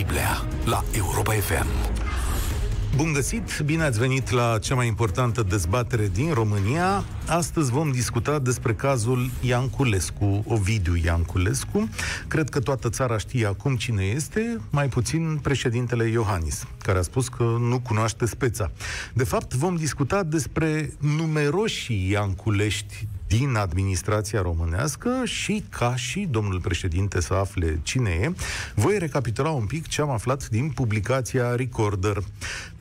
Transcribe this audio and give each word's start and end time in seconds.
Striblea 0.00 0.46
la 0.64 0.84
Europa 0.96 1.32
FM. 1.32 1.66
Bun 2.96 3.12
găsit, 3.12 3.60
bine 3.64 3.82
ați 3.82 3.98
venit 3.98 4.30
la 4.30 4.58
cea 4.58 4.74
mai 4.74 4.86
importantă 4.86 5.42
dezbatere 5.42 6.08
din 6.08 6.32
România. 6.32 7.04
Astăzi 7.26 7.70
vom 7.70 7.90
discuta 7.90 8.38
despre 8.38 8.74
cazul 8.74 9.30
Ianculescu, 9.40 10.44
Ovidiu 10.46 10.96
Ianculescu. 10.96 11.88
Cred 12.28 12.48
că 12.48 12.60
toată 12.60 12.88
țara 12.88 13.18
știe 13.18 13.46
acum 13.46 13.76
cine 13.76 14.02
este, 14.04 14.60
mai 14.70 14.88
puțin 14.88 15.38
președintele 15.42 16.08
Iohannis, 16.08 16.66
care 16.78 16.98
a 16.98 17.02
spus 17.02 17.28
că 17.28 17.42
nu 17.42 17.80
cunoaște 17.80 18.26
speța. 18.26 18.70
De 19.12 19.24
fapt, 19.24 19.54
vom 19.54 19.76
discuta 19.76 20.22
despre 20.22 20.92
numeroșii 20.98 22.10
Ianculești 22.10 23.06
din 23.36 23.54
administrația 23.54 24.42
românească 24.42 25.10
și 25.24 25.64
ca 25.68 25.96
și 25.96 26.28
domnul 26.30 26.60
președinte 26.60 27.20
să 27.20 27.34
afle 27.34 27.80
cine 27.82 28.10
e, 28.10 28.32
voi 28.74 28.98
recapitula 28.98 29.50
un 29.50 29.66
pic 29.66 29.88
ce 29.88 30.00
am 30.00 30.10
aflat 30.10 30.48
din 30.48 30.70
publicația 30.70 31.54
Recorder. 31.54 32.16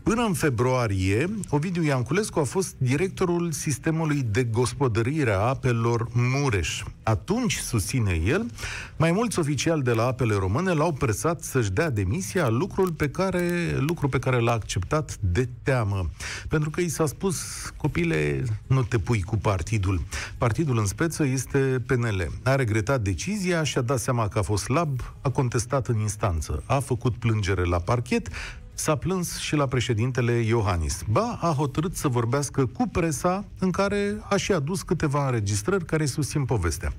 Până 0.10 0.24
în 0.24 0.34
februarie, 0.34 1.30
Ovidiu 1.50 1.84
Ianculescu 1.84 2.40
a 2.40 2.44
fost 2.44 2.76
directorul 2.78 3.52
sistemului 3.52 4.22
de 4.32 4.44
gospodărire 4.44 5.32
a 5.32 5.40
apelor 5.40 6.08
Mureș. 6.14 6.84
Atunci, 7.04 7.56
susține 7.56 8.22
el, 8.26 8.46
mai 8.98 9.12
mulți 9.12 9.40
oficiali 9.40 9.82
de 9.82 9.92
la 9.92 10.06
apele 10.06 10.34
române 10.34 10.72
l-au 10.72 10.94
presat 10.94 11.44
să-și 11.44 11.72
dea 11.72 11.90
demisia, 11.90 12.48
lucrul 12.48 12.92
pe 12.92 13.10
care, 13.10 13.76
lucru 13.80 14.10
pe 14.10 14.20
care 14.20 14.40
l-a 14.40 14.52
acceptat 14.52 15.18
de 15.20 15.50
teamă. 15.64 16.10
Pentru 16.48 16.70
că 16.70 16.82
i 16.82 16.90
s-a 16.90 17.06
spus, 17.06 17.40
copile, 17.78 18.44
nu 18.68 18.84
te 18.84 18.98
pui 18.98 19.22
cu 19.22 19.38
partidul. 19.38 20.02
Partidul 20.38 20.78
în 20.78 20.86
speță 20.86 21.26
este 21.26 21.84
PNL. 21.86 22.32
A 22.44 22.56
regretat 22.56 23.02
decizia 23.02 23.64
și 23.64 23.78
a 23.78 23.82
dat 23.82 24.00
seama 24.00 24.28
că 24.28 24.40
a 24.40 24.42
fost 24.42 24.64
slab, 24.64 25.14
a 25.22 25.30
contestat 25.30 25.88
în 25.88 26.00
instanță, 26.00 26.64
a 26.66 26.80
făcut 26.80 27.16
plângere 27.16 27.64
la 27.64 27.78
parchet, 27.78 28.30
s-a 28.80 28.96
plâns 28.96 29.38
și 29.38 29.56
la 29.56 29.66
președintele 29.66 30.32
Iohannis. 30.32 31.04
Ba, 31.10 31.38
a 31.42 31.54
hotărât 31.58 31.96
să 31.96 32.08
vorbească 32.08 32.66
cu 32.66 32.88
presa, 32.88 33.46
în 33.60 33.72
care 33.72 34.24
a 34.30 34.38
și 34.38 34.52
adus 34.52 34.82
câteva 34.82 35.26
înregistrări 35.26 35.86
care 35.86 36.06
susțin 36.06 36.46
povestea. 36.46 36.94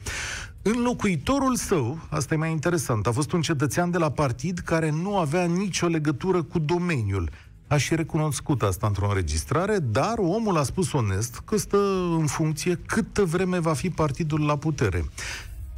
Înlocuitorul 0.62 1.56
său, 1.56 1.98
asta 2.08 2.34
e 2.34 2.36
mai 2.36 2.50
interesant, 2.50 3.06
a 3.06 3.12
fost 3.12 3.32
un 3.32 3.40
cetățean 3.40 3.90
de 3.90 3.98
la 3.98 4.10
partid 4.10 4.58
care 4.58 4.90
nu 4.90 5.16
avea 5.16 5.44
nicio 5.44 5.86
legătură 5.86 6.42
cu 6.42 6.58
domeniul. 6.58 7.30
A 7.66 7.76
și 7.76 7.94
recunoscut 7.94 8.62
asta 8.62 8.86
într-o 8.86 9.08
înregistrare, 9.08 9.78
dar 9.78 10.14
omul 10.18 10.56
a 10.56 10.62
spus 10.62 10.92
onest 10.92 11.42
că 11.44 11.56
stă 11.56 11.78
în 12.18 12.26
funcție 12.26 12.78
câtă 12.86 13.24
vreme 13.24 13.58
va 13.58 13.72
fi 13.72 13.90
partidul 13.90 14.40
la 14.40 14.56
putere. 14.56 15.04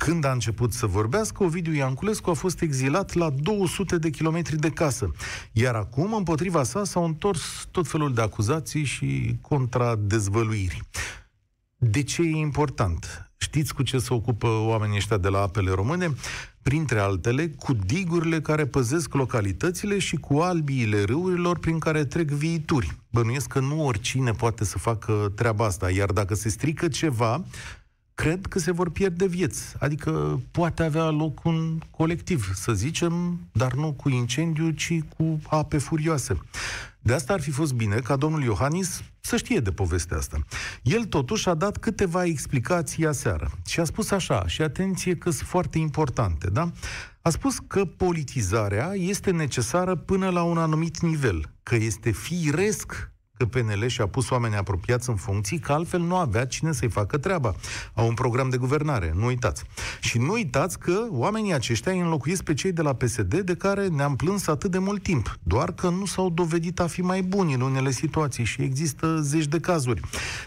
Când 0.05 0.25
a 0.25 0.33
început 0.33 0.72
să 0.72 0.86
vorbească, 0.86 1.42
Ovidiu 1.42 1.75
Ianculescu 1.75 2.31
a 2.31 2.33
fost 2.33 2.61
exilat 2.61 3.14
la 3.14 3.31
200 3.31 3.98
de 3.98 4.11
kilometri 4.11 4.56
de 4.56 4.70
casă. 4.70 5.11
Iar 5.53 5.75
acum, 5.75 6.14
împotriva 6.14 6.62
sa, 6.62 6.84
s-au 6.84 7.05
întors 7.05 7.69
tot 7.70 7.89
felul 7.89 8.14
de 8.14 8.20
acuzații 8.20 8.84
și 8.84 9.36
contradezvăluiri. 9.41 10.81
De 11.77 12.03
ce 12.03 12.22
e 12.22 12.36
important? 12.36 13.31
Știți 13.36 13.75
cu 13.75 13.83
ce 13.83 13.98
se 13.98 14.14
ocupă 14.14 14.47
oamenii 14.47 14.97
ăștia 14.97 15.17
de 15.17 15.28
la 15.28 15.41
apele 15.41 15.70
române? 15.70 16.14
Printre 16.62 16.98
altele, 16.98 17.48
cu 17.48 17.72
digurile 17.72 18.41
care 18.41 18.66
păzesc 18.66 19.14
localitățile 19.14 19.98
și 19.98 20.16
cu 20.16 20.39
albiile 20.39 21.03
râurilor 21.03 21.59
prin 21.59 21.78
care 21.78 22.05
trec 22.05 22.28
viituri. 22.28 22.97
Bănuiesc 23.11 23.47
că 23.47 23.61
nu 23.61 23.87
oricine 23.87 24.31
poate 24.31 24.64
să 24.64 24.78
facă 24.78 25.33
treaba 25.34 25.64
asta, 25.64 25.91
iar 25.91 26.11
dacă 26.11 26.34
se 26.34 26.48
strică 26.48 26.89
ceva, 26.89 27.44
cred 28.14 28.46
că 28.46 28.58
se 28.58 28.72
vor 28.72 28.91
pierde 28.91 29.27
vieți. 29.27 29.74
Adică 29.78 30.41
poate 30.50 30.82
avea 30.82 31.10
loc 31.10 31.44
un 31.44 31.78
colectiv, 31.91 32.53
să 32.54 32.72
zicem, 32.72 33.41
dar 33.53 33.72
nu 33.72 33.92
cu 33.92 34.09
incendiu, 34.09 34.70
ci 34.70 34.98
cu 35.16 35.41
ape 35.48 35.78
furioase. 35.78 36.41
De 36.98 37.12
asta 37.12 37.32
ar 37.32 37.41
fi 37.41 37.50
fost 37.50 37.75
bine 37.75 37.97
ca 37.97 38.16
domnul 38.16 38.42
Iohannis 38.42 39.03
să 39.20 39.37
știe 39.37 39.60
de 39.60 39.72
povestea 39.72 40.16
asta. 40.16 40.38
El 40.82 41.04
totuși 41.04 41.48
a 41.48 41.54
dat 41.54 41.76
câteva 41.76 42.25
explicații 42.25 43.06
aseară 43.06 43.50
și 43.66 43.81
a 43.81 43.84
spus 43.84 44.10
așa, 44.10 44.47
și 44.47 44.62
atenție 44.62 45.16
că 45.16 45.31
sunt 45.31 45.48
foarte 45.48 45.78
importante, 45.78 46.50
da? 46.50 46.70
A 47.22 47.31
spus 47.31 47.58
că 47.66 47.84
politizarea 47.84 48.92
este 48.94 49.31
necesară 49.31 49.97
până 49.97 50.28
la 50.28 50.42
un 50.42 50.58
anumit 50.58 51.00
nivel, 51.00 51.50
că 51.62 51.75
este 51.75 52.10
firesc 52.10 52.87
că 52.87 53.12
PNL 53.47 53.86
și-a 53.86 54.06
pus 54.06 54.30
oameni 54.30 54.56
apropiați 54.56 55.08
în 55.08 55.16
funcții, 55.16 55.58
că 55.58 55.72
altfel 55.72 56.00
nu 56.00 56.16
avea 56.16 56.47
cine 56.47 56.72
să-i 56.72 56.88
facă 56.88 57.19
treaba. 57.19 57.54
Au 57.94 58.06
un 58.06 58.14
program 58.14 58.48
de 58.48 58.56
guvernare, 58.56 59.12
nu 59.16 59.26
uitați. 59.26 59.64
Și 60.00 60.19
nu 60.19 60.32
uitați 60.32 60.78
că 60.78 61.06
oamenii 61.10 61.54
aceștia 61.54 61.92
îi 61.92 62.00
înlocuiesc 62.00 62.42
pe 62.42 62.54
cei 62.54 62.72
de 62.72 62.82
la 62.82 62.92
PSD 62.92 63.41
de 63.41 63.54
care 63.54 63.86
ne-am 63.86 64.16
plâns 64.16 64.47
atât 64.47 64.70
de 64.70 64.78
mult 64.78 65.02
timp, 65.02 65.38
doar 65.42 65.72
că 65.72 65.88
nu 65.88 66.04
s-au 66.04 66.31
dovedit 66.31 66.81
a 66.81 66.86
fi 66.86 67.00
mai 67.00 67.22
buni 67.22 67.54
în 67.54 67.60
unele 67.60 67.91
situații 67.91 68.44
și 68.44 68.62
există 68.62 69.20
zeci 69.20 69.47
de 69.47 69.60
cazuri. 69.60 70.00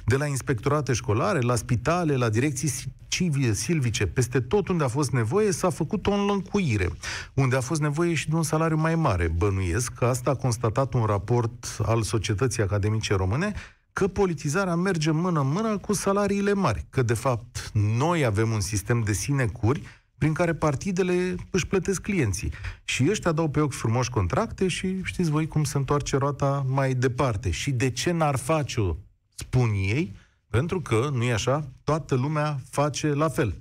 De 0.06 0.16
la 0.16 0.26
inspectorate 0.26 0.94
școlare, 0.94 1.40
la 1.40 1.56
spitale, 1.56 2.16
la 2.16 2.30
direcții 2.30 2.72
civile, 3.16 3.54
silvice, 3.54 4.08
peste 4.08 4.40
tot 4.40 4.68
unde 4.68 4.84
a 4.84 4.88
fost 4.88 5.12
nevoie, 5.12 5.52
s-a 5.52 5.70
făcut 5.70 6.08
o 6.08 6.12
înlăncuire. 6.12 6.90
Unde 7.34 7.56
a 7.56 7.62
fost 7.62 7.82
nevoie 7.82 8.14
și 8.14 8.30
de 8.30 8.36
un 8.36 8.44
salariu 8.44 8.78
mai 8.78 8.96
mare. 8.96 9.28
Bănuiesc 9.28 9.94
că 9.94 10.06
asta 10.06 10.30
a 10.30 10.36
constatat 10.36 10.94
un 10.94 11.04
raport 11.06 11.78
al 11.86 12.02
societății 12.02 12.62
academice 12.62 12.84
academice 12.86 13.14
române, 13.14 13.54
că 13.94 14.08
politizarea 14.08 14.76
merge 14.76 15.12
mână-mână 15.12 15.78
cu 15.78 15.94
salariile 15.94 16.54
mari, 16.54 16.86
că 16.90 17.02
de 17.02 17.14
fapt 17.14 17.72
noi 17.74 18.26
avem 18.26 18.52
un 18.52 18.60
sistem 18.60 19.02
de 19.02 19.14
sinecuri 19.14 19.82
prin 20.18 20.34
care 20.34 20.54
partidele 20.54 21.36
își 21.50 21.68
plătesc 21.68 22.02
clienții. 22.02 22.52
Și 22.84 23.06
ăștia 23.10 23.32
dau 23.32 23.50
pe 23.50 23.60
ochi 23.60 23.74
frumoși 23.74 24.10
contracte 24.10 24.68
și 24.68 25.04
știți 25.04 25.30
voi 25.30 25.48
cum 25.48 25.64
se 25.64 25.78
întoarce 25.78 26.18
roata 26.18 26.66
mai 26.68 26.94
departe. 26.94 27.52
Și 27.52 27.72
de 27.72 27.90
ce 27.90 28.12
n-ar 28.12 28.36
face-o, 28.36 28.96
spun 29.36 29.70
ei, 29.70 30.16
pentru 30.50 30.82
că, 30.82 31.10
nu 31.14 31.24
e 31.24 31.34
așa, 31.34 31.72
toată 31.84 32.16
lumea 32.16 32.60
face 32.70 33.08
la 33.08 33.30
fel. 33.30 33.56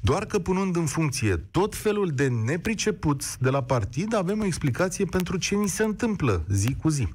Doar 0.00 0.26
că 0.26 0.38
punând 0.38 0.76
în 0.76 0.86
funcție 0.86 1.36
tot 1.36 1.76
felul 1.76 2.10
de 2.10 2.28
nepricepuți 2.28 3.42
de 3.42 3.50
la 3.50 3.62
partid, 3.62 4.14
avem 4.14 4.40
o 4.40 4.44
explicație 4.44 5.04
pentru 5.04 5.36
ce 5.36 5.54
ni 5.54 5.68
se 5.68 5.82
întâmplă 5.82 6.44
zi 6.48 6.74
cu 6.74 6.88
zi. 6.88 7.08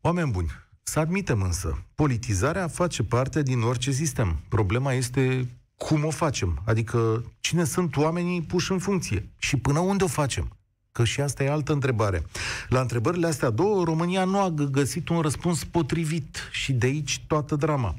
Oameni 0.00 0.30
buni, 0.30 0.50
să 0.82 0.98
admitem 0.98 1.42
însă, 1.42 1.84
politizarea 1.94 2.68
face 2.68 3.02
parte 3.02 3.42
din 3.42 3.60
orice 3.60 3.90
sistem. 3.90 4.40
Problema 4.48 4.92
este 4.92 5.48
cum 5.76 6.04
o 6.04 6.10
facem, 6.10 6.62
adică 6.66 7.24
cine 7.40 7.64
sunt 7.64 7.96
oamenii 7.96 8.42
puși 8.42 8.72
în 8.72 8.78
funcție 8.78 9.32
și 9.38 9.56
până 9.56 9.78
unde 9.78 10.04
o 10.04 10.06
facem. 10.06 10.57
Că 10.98 11.04
și 11.04 11.20
asta 11.20 11.44
e 11.44 11.50
altă 11.50 11.72
întrebare. 11.72 12.26
La 12.68 12.80
întrebările 12.80 13.26
astea 13.26 13.50
două, 13.50 13.84
România 13.84 14.24
nu 14.24 14.40
a 14.40 14.50
găsit 14.50 15.08
un 15.08 15.20
răspuns 15.20 15.64
potrivit 15.64 16.48
și 16.50 16.72
de 16.72 16.86
aici 16.86 17.24
toată 17.26 17.56
drama. 17.56 17.94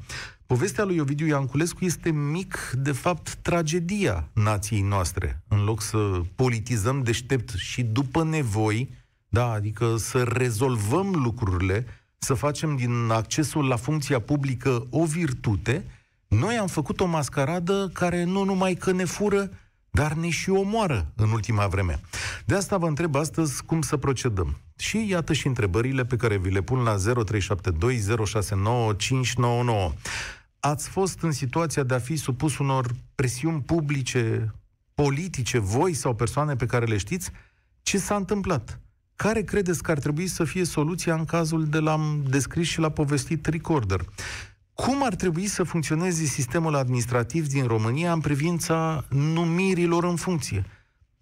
Povestea 0.46 0.84
lui 0.84 0.98
Ovidiu 0.98 1.26
Ianculescu 1.26 1.84
este 1.84 2.10
mic, 2.10 2.72
de 2.74 2.92
fapt, 2.92 3.34
tragedia 3.34 4.28
nației 4.32 4.80
noastre. 4.80 5.42
În 5.48 5.64
loc 5.64 5.82
să 5.82 6.20
politizăm 6.34 7.02
deștept 7.02 7.50
și 7.56 7.82
după 7.82 8.24
nevoi, 8.24 8.90
da, 9.28 9.50
adică 9.50 9.96
să 9.96 10.22
rezolvăm 10.22 11.14
lucrurile, 11.14 11.86
să 12.18 12.34
facem 12.34 12.76
din 12.76 13.10
accesul 13.10 13.66
la 13.66 13.76
funcția 13.76 14.20
publică 14.20 14.86
o 14.90 15.04
virtute, 15.04 15.84
noi 16.28 16.56
am 16.56 16.66
făcut 16.66 17.00
o 17.00 17.06
mascaradă 17.06 17.90
care 17.92 18.24
nu 18.24 18.44
numai 18.44 18.74
că 18.74 18.92
ne 18.92 19.04
fură, 19.04 19.50
dar 19.90 20.12
ne 20.12 20.28
și 20.28 20.50
omoară 20.50 21.12
în 21.16 21.30
ultima 21.30 21.66
vreme. 21.66 22.00
De 22.46 22.54
asta 22.54 22.76
vă 22.76 22.86
întreb 22.86 23.14
astăzi 23.14 23.64
cum 23.64 23.82
să 23.82 23.96
procedăm. 23.96 24.60
Și 24.76 25.06
iată 25.08 25.32
și 25.32 25.46
întrebările 25.46 26.04
pe 26.04 26.16
care 26.16 26.38
vi 26.38 26.50
le 26.50 26.60
pun 26.60 26.78
la 26.78 26.96
0372069599. 26.96 27.00
Ați 30.60 30.88
fost 30.88 31.22
în 31.22 31.32
situația 31.32 31.82
de 31.82 31.94
a 31.94 31.98
fi 31.98 32.16
supus 32.16 32.58
unor 32.58 32.90
presiuni 33.14 33.60
publice, 33.60 34.54
politice, 34.94 35.58
voi 35.58 35.94
sau 35.94 36.14
persoane 36.14 36.56
pe 36.56 36.66
care 36.66 36.84
le 36.84 36.96
știți? 36.96 37.30
Ce 37.82 37.98
s-a 37.98 38.16
întâmplat? 38.16 38.80
Care 39.16 39.42
credeți 39.42 39.82
că 39.82 39.90
ar 39.90 39.98
trebui 39.98 40.26
să 40.26 40.44
fie 40.44 40.64
soluția 40.64 41.14
în 41.14 41.24
cazul 41.24 41.66
de 41.66 41.78
l-am 41.78 42.24
descris 42.28 42.66
și 42.66 42.80
l-a 42.80 42.90
povestit 42.90 43.46
Recorder? 43.46 44.04
Cum 44.74 45.04
ar 45.04 45.14
trebui 45.14 45.46
să 45.46 45.62
funcționeze 45.62 46.24
sistemul 46.24 46.74
administrativ 46.74 47.48
din 47.48 47.66
România 47.66 48.12
în 48.12 48.20
privința 48.20 49.04
numirilor 49.08 50.04
în 50.04 50.16
funcție? 50.16 50.64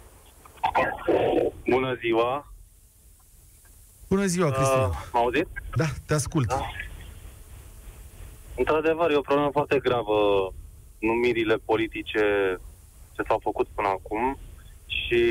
Bună 1.70 1.96
ziua! 2.00 2.54
Bună 4.08 4.26
ziua, 4.26 4.52
Cristian! 4.52 4.90
Uh, 4.90 4.96
mă 5.14 5.20
auzit? 5.20 5.48
Da, 5.76 5.86
te 6.06 6.14
ascult. 6.14 6.48
Da. 6.48 6.62
Într-adevăr, 8.56 9.12
e 9.12 9.16
o 9.16 9.22
problemă 9.22 9.50
foarte 9.52 9.80
gravă. 9.80 10.14
Numirile 11.00 11.56
politice 11.56 12.58
ce 13.12 13.24
s-au 13.28 13.40
făcut 13.40 13.68
până 13.68 13.88
acum 13.88 14.38
și 14.86 15.22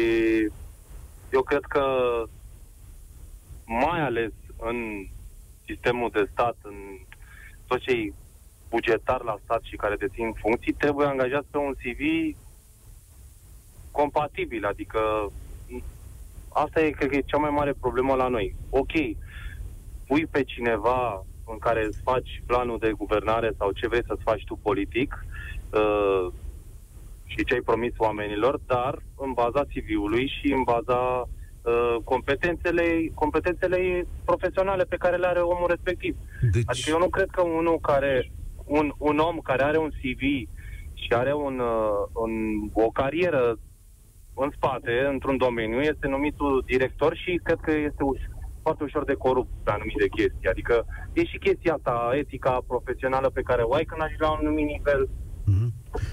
eu 1.31 1.43
cred 1.43 1.65
că 1.69 1.85
mai 3.65 4.01
ales 4.01 4.33
în 4.57 5.07
sistemul 5.67 6.11
de 6.11 6.29
stat, 6.31 6.57
în 6.63 6.75
toți 7.67 7.83
cei 7.83 8.15
bugetari 8.69 9.25
la 9.25 9.39
stat 9.43 9.63
și 9.63 9.77
care 9.77 9.97
dețin 9.97 10.33
funcții, 10.33 10.73
trebuie 10.73 11.07
angajați 11.07 11.49
pe 11.51 11.59
un 11.59 11.75
CV 11.75 12.01
compatibil, 13.91 14.65
adică 14.65 15.33
asta 16.49 16.81
e, 16.81 16.91
cred 16.91 17.09
că 17.11 17.17
e 17.17 17.21
cea 17.21 17.37
mai 17.37 17.51
mare 17.51 17.73
problemă 17.73 18.15
la 18.15 18.29
noi. 18.29 18.57
Ok, 18.69 18.93
pui 20.07 20.27
pe 20.27 20.43
cineva 20.45 21.27
în 21.45 21.59
care 21.59 21.85
îți 21.85 22.01
faci 22.03 22.43
planul 22.47 22.79
de 22.79 22.93
guvernare 22.93 23.53
sau 23.59 23.73
ce 23.73 23.89
vrei 23.89 24.05
să-ți 24.07 24.23
faci 24.23 24.45
tu 24.45 24.57
politic 24.57 25.27
uh, 25.76 26.32
și 27.25 27.44
ce 27.44 27.55
ai 27.55 27.61
promis 27.61 27.93
oamenilor, 27.96 28.61
dar 28.67 29.02
în 29.17 29.32
baza 29.32 29.62
CV-ului 29.62 30.32
și 30.40 30.52
în 30.52 30.62
baza 30.62 31.28
uh, 31.28 31.96
competențele, 32.05 33.11
competențele 33.14 34.06
profesionale 34.25 34.84
pe 34.84 34.96
care 34.96 35.17
le 35.17 35.26
are 35.26 35.40
omul 35.40 35.69
respectiv. 35.69 36.17
Deci... 36.52 36.62
Adică 36.67 36.90
eu 36.90 36.99
nu 36.99 37.08
cred 37.08 37.28
că 37.31 37.43
unul 37.43 37.78
care, 37.81 38.31
un, 38.64 38.93
un 38.99 39.19
om 39.19 39.38
care 39.38 39.62
are 39.62 39.78
un 39.78 39.90
CV 39.90 40.23
și 40.93 41.08
are 41.11 41.34
un, 41.34 41.58
uh, 41.58 42.08
un, 42.12 42.32
o 42.72 42.90
carieră 42.90 43.58
în 44.34 44.50
spate, 44.56 45.06
într-un 45.12 45.37
domeniu, 45.37 45.81
este 45.81 46.06
numitul 46.08 46.62
director 46.67 47.17
și 47.17 47.40
cred 47.43 47.58
că 47.62 47.72
este 47.72 48.05
foarte 48.62 48.84
ușor 48.84 49.05
de 49.05 49.14
corupt 49.14 49.50
pe 49.64 49.70
anumite 49.70 50.08
chestii. 50.08 50.49
Adică 50.49 50.84
e 51.12 51.25
și 51.25 51.38
chestia 51.38 51.75
asta, 51.75 52.11
etica 52.14 52.64
profesională 52.67 53.29
pe 53.31 53.46
care 53.49 53.62
o 53.62 53.75
ai 53.75 53.84
când 53.84 54.02
ajungi 54.02 54.22
la 54.22 54.31
un 54.31 54.38
anumit 54.40 54.67
nivel. 54.67 55.08
Mm-hmm. 55.50 55.72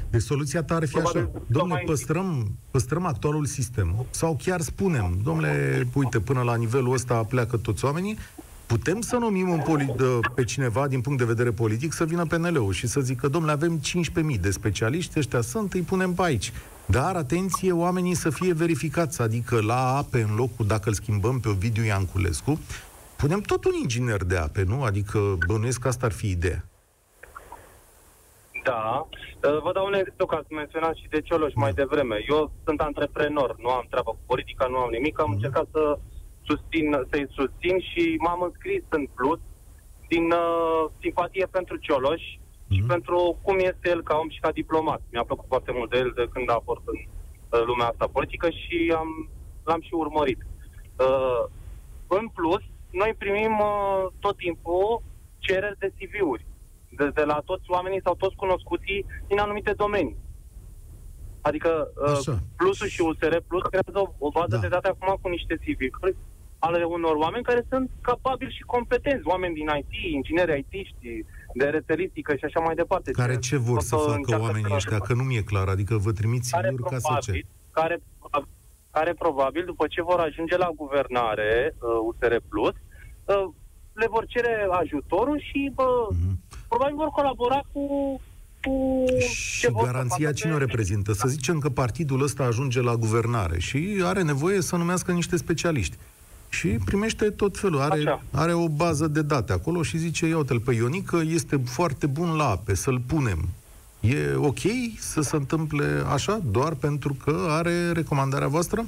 Deci 0.10 0.22
soluția 0.22 0.64
ta 0.64 0.76
ar 0.76 0.86
fi 0.86 0.92
Probabil 0.92 1.22
așa, 1.22 1.44
domnule, 1.48 1.84
păstrăm, 1.86 2.58
păstrăm 2.72 3.06
actualul 3.06 3.46
sistem 3.46 4.06
sau 4.10 4.38
chiar 4.44 4.62
spunem, 4.62 5.20
domnule, 5.24 5.88
uite, 5.94 6.20
până 6.20 6.42
la 6.42 6.56
nivelul 6.56 6.94
ăsta 6.94 7.24
pleacă 7.24 7.58
toți 7.58 7.86
oamenii, 7.86 8.18
putem 8.66 9.02
să 9.02 9.18
numim 9.18 9.50
un 9.50 9.60
poli- 9.60 9.96
de, 9.98 10.20
pe 10.36 10.44
cineva 10.44 10.88
din 10.88 11.02
punct 11.02 11.20
de 11.20 11.26
vedere 11.26 11.52
politic 11.52 11.94
să 11.94 12.06
vină 12.06 12.26
PNL-ul 12.26 12.74
și 12.74 12.88
să 12.88 13.00
zică, 13.00 13.28
domnule, 13.28 13.54
avem 13.54 13.82
15.000 14.34 14.40
de 14.40 14.52
specialiști, 14.52 15.20
ăștia 15.20 15.42
sunt, 15.42 15.74
îi 15.74 15.82
punem 15.82 16.14
pe 16.14 16.22
aici. 16.24 16.52
Dar, 16.86 17.16
atenție, 17.16 17.72
oamenii 17.72 18.14
să 18.14 18.30
fie 18.30 18.54
verificați, 18.54 19.22
adică 19.22 19.62
la 19.62 19.96
ape, 19.96 20.22
în 20.22 20.36
locul, 20.36 20.68
dacă 20.68 20.90
îl 20.90 20.96
schimbăm 20.96 21.40
pe 21.40 21.50
Ovidiu 21.50 21.84
Ianculescu, 21.84 22.60
punem 23.16 23.40
tot 23.40 23.66
un 23.66 23.72
inginer 23.82 24.24
de 24.24 24.38
ape, 24.38 24.64
nu? 24.64 24.84
Adică 24.84 25.38
bănuiesc 25.48 25.80
că 25.80 25.88
asta 25.88 26.06
ar 26.06 26.12
fi 26.12 26.30
ideea. 26.30 26.66
Da. 28.64 29.08
Vă 29.64 29.72
dau 29.74 29.86
un 29.86 29.94
exemplu, 29.94 30.26
că 30.26 30.36
ați 30.36 30.54
menționat 30.54 30.96
și 30.96 31.08
de 31.10 31.22
Cioloș 31.22 31.54
mai 31.56 31.74
devreme. 31.74 32.18
Eu 32.30 32.52
sunt 32.66 32.80
antreprenor, 32.82 33.56
nu 33.58 33.70
am 33.70 33.86
treabă 33.90 34.12
cu 34.12 34.24
politica, 34.26 34.66
nu 34.68 34.78
am 34.78 34.90
nimic. 34.90 35.20
Am 35.20 35.28
mm. 35.28 35.34
încercat 35.34 35.68
să 35.72 36.00
susțin, 36.50 36.88
să-i 37.12 37.28
susțin 37.38 37.80
și 37.80 38.16
m-am 38.20 38.42
înscris 38.42 38.84
în 38.90 39.06
plus 39.16 39.40
din 40.08 40.32
uh, 40.32 40.84
simpatie 41.02 41.46
pentru 41.52 41.76
Cioloș 41.78 42.22
mm-hmm. 42.22 42.74
și 42.74 42.80
mhm. 42.80 42.88
pentru 42.88 43.40
cum 43.42 43.58
este 43.58 43.90
el 43.90 44.04
ca 44.04 44.16
om 44.22 44.30
și 44.30 44.40
ca 44.40 44.52
diplomat. 44.52 45.02
Mi-a 45.12 45.24
plăcut 45.24 45.48
foarte 45.48 45.72
mult 45.78 45.90
de 45.90 45.98
el 45.98 46.12
de 46.16 46.28
când 46.34 46.50
a 46.50 46.60
fost 46.64 46.82
în 46.86 47.00
uh, 47.04 47.66
lumea 47.66 47.88
asta 47.88 48.08
politică 48.08 48.50
și 48.50 48.94
am, 48.96 49.30
l-am 49.64 49.82
și 49.82 49.94
urmărit. 49.94 50.42
Uh, 51.00 51.44
în 52.08 52.28
plus, 52.28 52.64
noi 52.90 53.16
primim 53.18 53.60
uh, 53.60 54.06
tot 54.20 54.38
timpul 54.38 55.02
cereri 55.40 55.78
de 55.80 55.94
CV-uri 55.98 56.46
de, 56.98 57.10
de 57.14 57.24
la 57.24 57.42
toți 57.46 57.66
oamenii 57.68 58.02
sau 58.04 58.16
toți 58.16 58.36
cunoscuții 58.36 59.06
din 59.28 59.40
anumite 59.40 59.74
domenii. 59.74 60.18
Adică 61.42 61.92
uh, 61.96 62.36
Plusul 62.56 62.88
și 62.88 63.02
USR 63.02 63.36
Plus 63.48 63.62
creează 63.62 64.00
o, 64.00 64.26
o 64.28 64.30
bază 64.30 64.56
da. 64.56 64.58
de 64.58 64.68
date 64.68 64.88
acum 64.88 65.18
cu 65.22 65.30
niște 65.30 65.56
CV-uri 65.56 66.16
ale 66.66 66.84
unor 66.84 67.16
oameni 67.16 67.44
care 67.44 67.66
sunt 67.70 67.90
capabili 68.02 68.56
și 68.58 68.64
competenți, 68.76 69.28
oameni 69.28 69.54
din 69.54 69.68
IT, 69.80 70.14
ingineri 70.14 70.66
IT, 70.70 70.88
de 71.54 71.66
rețelistică 71.66 72.36
și 72.36 72.46
așa 72.46 72.60
mai 72.60 72.76
departe. 72.76 73.12
Care 73.12 73.38
ce 73.38 73.58
vor 73.58 73.82
să 73.82 73.96
facă 73.96 74.42
oamenii 74.42 74.74
ăștia? 74.76 75.00
Că 75.00 75.14
nu 75.14 75.24
mi-e 75.24 75.42
clar, 75.42 75.68
adică 75.68 75.98
vă 75.98 76.12
trimiți 76.12 76.52
care 76.52 76.76
ca 76.90 76.98
să 76.98 77.18
ce? 77.22 77.42
Care, 77.72 78.02
care 78.92 79.14
probabil, 79.14 79.66
după 79.66 79.88
ce 79.88 80.02
vor 80.02 80.20
ajunge 80.20 80.58
la 80.58 80.70
guvernare, 80.76 81.76
uh, 81.76 81.90
USR 82.08 82.36
Plus, 82.50 82.76
uh, 83.26 83.50
le 83.94 84.08
vor 84.10 84.26
cere 84.26 84.68
ajutorul 84.72 85.40
și 85.40 85.72
bă, 85.74 86.08
uh-huh. 86.12 86.53
Probabil 86.74 86.96
vor 86.96 87.10
colabora 87.10 87.62
cu 87.72 87.82
cu 88.66 89.04
și 89.30 89.68
garanția 89.84 90.32
cine 90.32 90.54
o 90.54 90.58
reprezintă? 90.58 91.14
Să 91.14 91.28
zicem 91.28 91.60
că 91.60 91.70
partidul 91.70 92.24
ăsta 92.24 92.44
ajunge 92.44 92.82
la 92.82 92.96
guvernare 92.96 93.60
și 93.60 94.02
are 94.04 94.22
nevoie 94.22 94.62
să 94.62 94.76
numească 94.76 95.12
niște 95.12 95.38
specialiști 95.38 95.98
și 96.50 96.68
primește 96.68 97.30
tot 97.30 97.58
felul. 97.58 97.82
Are, 97.82 98.22
are 98.32 98.54
o 98.54 98.68
bază 98.68 99.08
de 99.08 99.22
date 99.22 99.54
acolo 99.54 99.84
și 99.84 99.98
zice, 99.98 100.28
ia 100.28 100.38
uite 100.38 100.54
pe 100.54 100.74
Ionică, 100.74 101.22
este 101.26 101.62
foarte 101.66 102.08
bun 102.08 102.36
la 102.36 102.50
ape, 102.50 102.74
să-l 102.74 103.02
punem. 103.08 103.50
E 104.00 104.36
ok 104.36 104.60
să 105.00 105.22
se 105.22 105.36
întâmple 105.36 106.04
așa, 106.12 106.40
doar 106.52 106.74
pentru 106.74 107.16
că 107.24 107.46
are 107.50 107.92
recomandarea 107.92 108.48
voastră? 108.48 108.86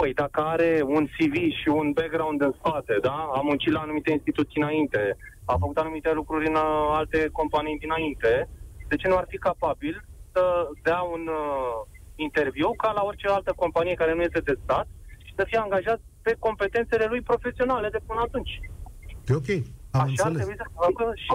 Păi 0.00 0.12
dacă 0.14 0.40
are 0.40 0.70
un 0.96 1.04
CV 1.14 1.34
și 1.60 1.68
un 1.68 1.92
background 1.92 2.40
în 2.40 2.52
spate, 2.58 2.94
da? 3.02 3.16
Am 3.38 3.44
muncit 3.44 3.72
la 3.72 3.80
anumite 3.80 4.10
instituții 4.10 4.60
înainte, 4.60 5.16
a 5.44 5.56
făcut 5.58 5.78
anumite 5.78 6.12
lucruri 6.12 6.46
în 6.46 6.54
uh, 6.54 6.88
alte 6.98 7.28
companii 7.32 7.78
dinainte, 7.78 8.48
de 8.88 8.96
ce 8.96 9.08
nu 9.08 9.16
ar 9.16 9.26
fi 9.28 9.38
capabil 9.38 10.04
să 10.32 10.42
dea 10.82 11.00
un 11.00 11.24
uh, 11.26 11.74
interviu 12.16 12.70
ca 12.82 12.90
la 12.92 13.02
orice 13.02 13.26
altă 13.28 13.52
companie 13.56 13.94
care 13.94 14.14
nu 14.14 14.22
este 14.22 14.40
de 14.40 14.58
stat 14.62 14.86
să 15.38 15.44
fie 15.46 15.58
angajat 15.58 16.00
pe 16.22 16.36
competențele 16.38 17.06
lui 17.12 17.22
profesionale 17.30 17.88
de 17.88 18.00
până 18.06 18.20
atunci. 18.20 18.54
E 19.30 19.34
ok, 19.40 19.50
am 19.90 20.00
Așa 20.00 20.10
înțeles. 20.10 20.36
Trebuie 20.40 20.62
să 20.64 20.70
facă 20.82 21.04
și 21.24 21.34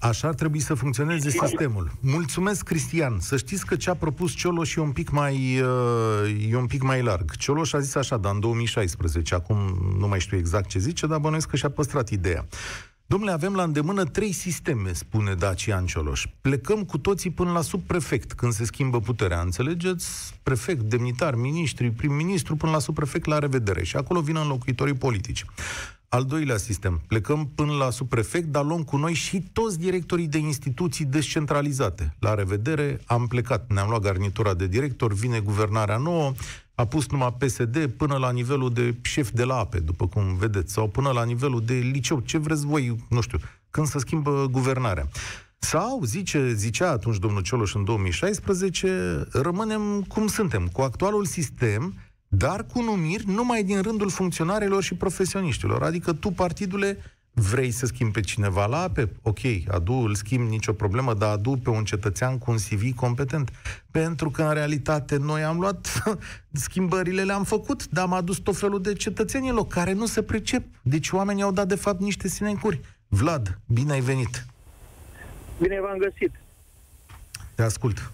Așa 0.00 0.28
ar 0.28 0.34
trebui 0.34 0.60
să 0.60 0.74
funcționeze 0.74 1.30
sistemul. 1.30 1.90
Mulțumesc, 2.00 2.64
Cristian. 2.64 3.20
Să 3.20 3.36
știți 3.36 3.66
că 3.66 3.76
ce 3.76 3.90
a 3.90 3.94
propus 3.94 4.32
Cioloș 4.32 4.74
e 4.74 4.80
un 4.80 4.92
pic 4.92 5.10
mai, 5.10 5.60
uh, 5.60 6.50
e 6.50 6.56
un 6.56 6.66
pic 6.66 6.82
mai 6.82 7.02
larg. 7.02 7.36
Cioloș 7.36 7.72
a 7.72 7.78
zis 7.78 7.94
așa, 7.94 8.16
dar 8.16 8.34
în 8.34 8.40
2016, 8.40 9.34
acum 9.34 9.56
nu 9.98 10.08
mai 10.08 10.20
știu 10.20 10.36
exact 10.36 10.68
ce 10.68 10.78
zice, 10.78 11.06
dar 11.06 11.18
bănuiesc 11.18 11.48
că 11.48 11.56
și-a 11.56 11.70
păstrat 11.70 12.08
ideea. 12.08 12.46
Domnule, 13.08 13.32
avem 13.32 13.54
la 13.54 13.62
îndemână 13.62 14.04
trei 14.04 14.32
sisteme, 14.32 14.92
spune 14.92 15.34
Dacian 15.34 15.86
Cioloș. 15.86 16.26
Plecăm 16.40 16.84
cu 16.84 16.98
toții 16.98 17.30
până 17.30 17.52
la 17.52 17.60
subprefect, 17.60 18.32
când 18.32 18.52
se 18.52 18.64
schimbă 18.64 19.00
puterea. 19.00 19.40
Înțelegeți? 19.40 20.38
Prefect, 20.42 20.80
demnitar, 20.80 21.34
ministri, 21.34 21.90
prim-ministru, 21.90 22.56
până 22.56 22.72
la 22.72 22.78
subprefect, 22.78 23.26
la 23.26 23.38
revedere. 23.38 23.84
Și 23.84 23.96
acolo 23.96 24.20
vin 24.20 24.36
înlocuitorii 24.36 24.94
politici. 24.94 25.44
Al 26.08 26.24
doilea 26.24 26.56
sistem. 26.56 27.00
Plecăm 27.06 27.50
până 27.54 27.72
la 27.72 27.90
subprefect, 27.90 28.46
dar 28.46 28.64
luăm 28.64 28.82
cu 28.82 28.96
noi 28.96 29.12
și 29.12 29.42
toți 29.52 29.78
directorii 29.78 30.26
de 30.26 30.38
instituții 30.38 31.04
descentralizate. 31.04 32.14
La 32.18 32.34
revedere, 32.34 33.00
am 33.06 33.26
plecat. 33.26 33.72
Ne-am 33.72 33.88
luat 33.88 34.00
garnitura 34.00 34.54
de 34.54 34.66
director, 34.66 35.12
vine 35.12 35.40
guvernarea 35.40 35.96
nouă, 35.96 36.32
a 36.74 36.84
pus 36.84 37.08
numai 37.08 37.34
PSD 37.38 37.86
până 37.86 38.16
la 38.16 38.30
nivelul 38.30 38.72
de 38.72 38.94
șef 39.02 39.30
de 39.30 39.44
la 39.44 39.56
ape, 39.56 39.78
după 39.78 40.06
cum 40.06 40.36
vedeți, 40.36 40.72
sau 40.72 40.88
până 40.88 41.10
la 41.10 41.24
nivelul 41.24 41.62
de 41.64 41.74
liceu, 41.74 42.20
ce 42.20 42.38
vreți 42.38 42.66
voi, 42.66 42.96
nu 43.08 43.20
știu, 43.20 43.38
când 43.70 43.86
se 43.86 43.98
schimbă 43.98 44.46
guvernarea. 44.50 45.08
Sau, 45.58 46.02
zice, 46.04 46.52
zicea 46.52 46.90
atunci 46.90 47.18
domnul 47.18 47.42
Cioloș 47.42 47.74
în 47.74 47.84
2016, 47.84 49.26
rămânem 49.32 50.02
cum 50.08 50.26
suntem, 50.26 50.68
cu 50.72 50.80
actualul 50.80 51.24
sistem, 51.24 51.94
dar 52.38 52.66
cu 52.72 52.82
numiri 52.82 53.24
numai 53.26 53.62
din 53.62 53.82
rândul 53.82 54.10
funcționarilor 54.10 54.82
și 54.82 54.94
profesioniștilor. 54.94 55.82
Adică 55.82 56.12
tu, 56.12 56.30
partidule, 56.30 56.98
vrei 57.32 57.70
să 57.70 57.86
schimbi 57.86 58.12
pe 58.12 58.20
cineva 58.20 58.66
la 58.66 58.82
ape? 58.82 59.08
Ok, 59.22 59.38
adu, 59.68 59.92
îl 59.92 60.14
schimbi, 60.14 60.50
nicio 60.50 60.72
problemă, 60.72 61.14
dar 61.14 61.30
adu 61.30 61.56
pe 61.62 61.70
un 61.70 61.84
cetățean 61.84 62.38
cu 62.38 62.50
un 62.50 62.56
CV 62.56 62.94
competent. 62.94 63.50
Pentru 63.90 64.30
că, 64.30 64.42
în 64.42 64.52
realitate, 64.52 65.16
noi 65.16 65.42
am 65.42 65.58
luat 65.58 66.02
schimbările, 66.66 67.22
le-am 67.22 67.44
făcut, 67.44 67.88
dar 67.88 68.04
am 68.04 68.12
adus 68.12 68.38
tot 68.38 68.56
felul 68.56 68.80
de 68.80 68.92
cetățeni 68.92 69.48
în 69.48 69.54
loc, 69.54 69.72
care 69.72 69.92
nu 69.92 70.06
se 70.06 70.22
pricep. 70.22 70.64
Deci 70.82 71.10
oamenii 71.10 71.42
au 71.42 71.52
dat, 71.52 71.68
de 71.68 71.74
fapt, 71.74 72.00
niște 72.00 72.28
sinencuri. 72.28 72.80
Vlad, 73.08 73.58
bine 73.66 73.92
ai 73.92 74.00
venit! 74.00 74.46
Bine 75.60 75.80
v-am 75.80 75.98
găsit! 75.98 76.32
Te 77.54 77.62
ascult. 77.62 78.12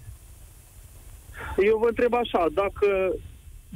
Eu 1.59 1.79
vă 1.79 1.89
întreb 1.89 2.15
așa, 2.15 2.47
dacă, 2.55 2.87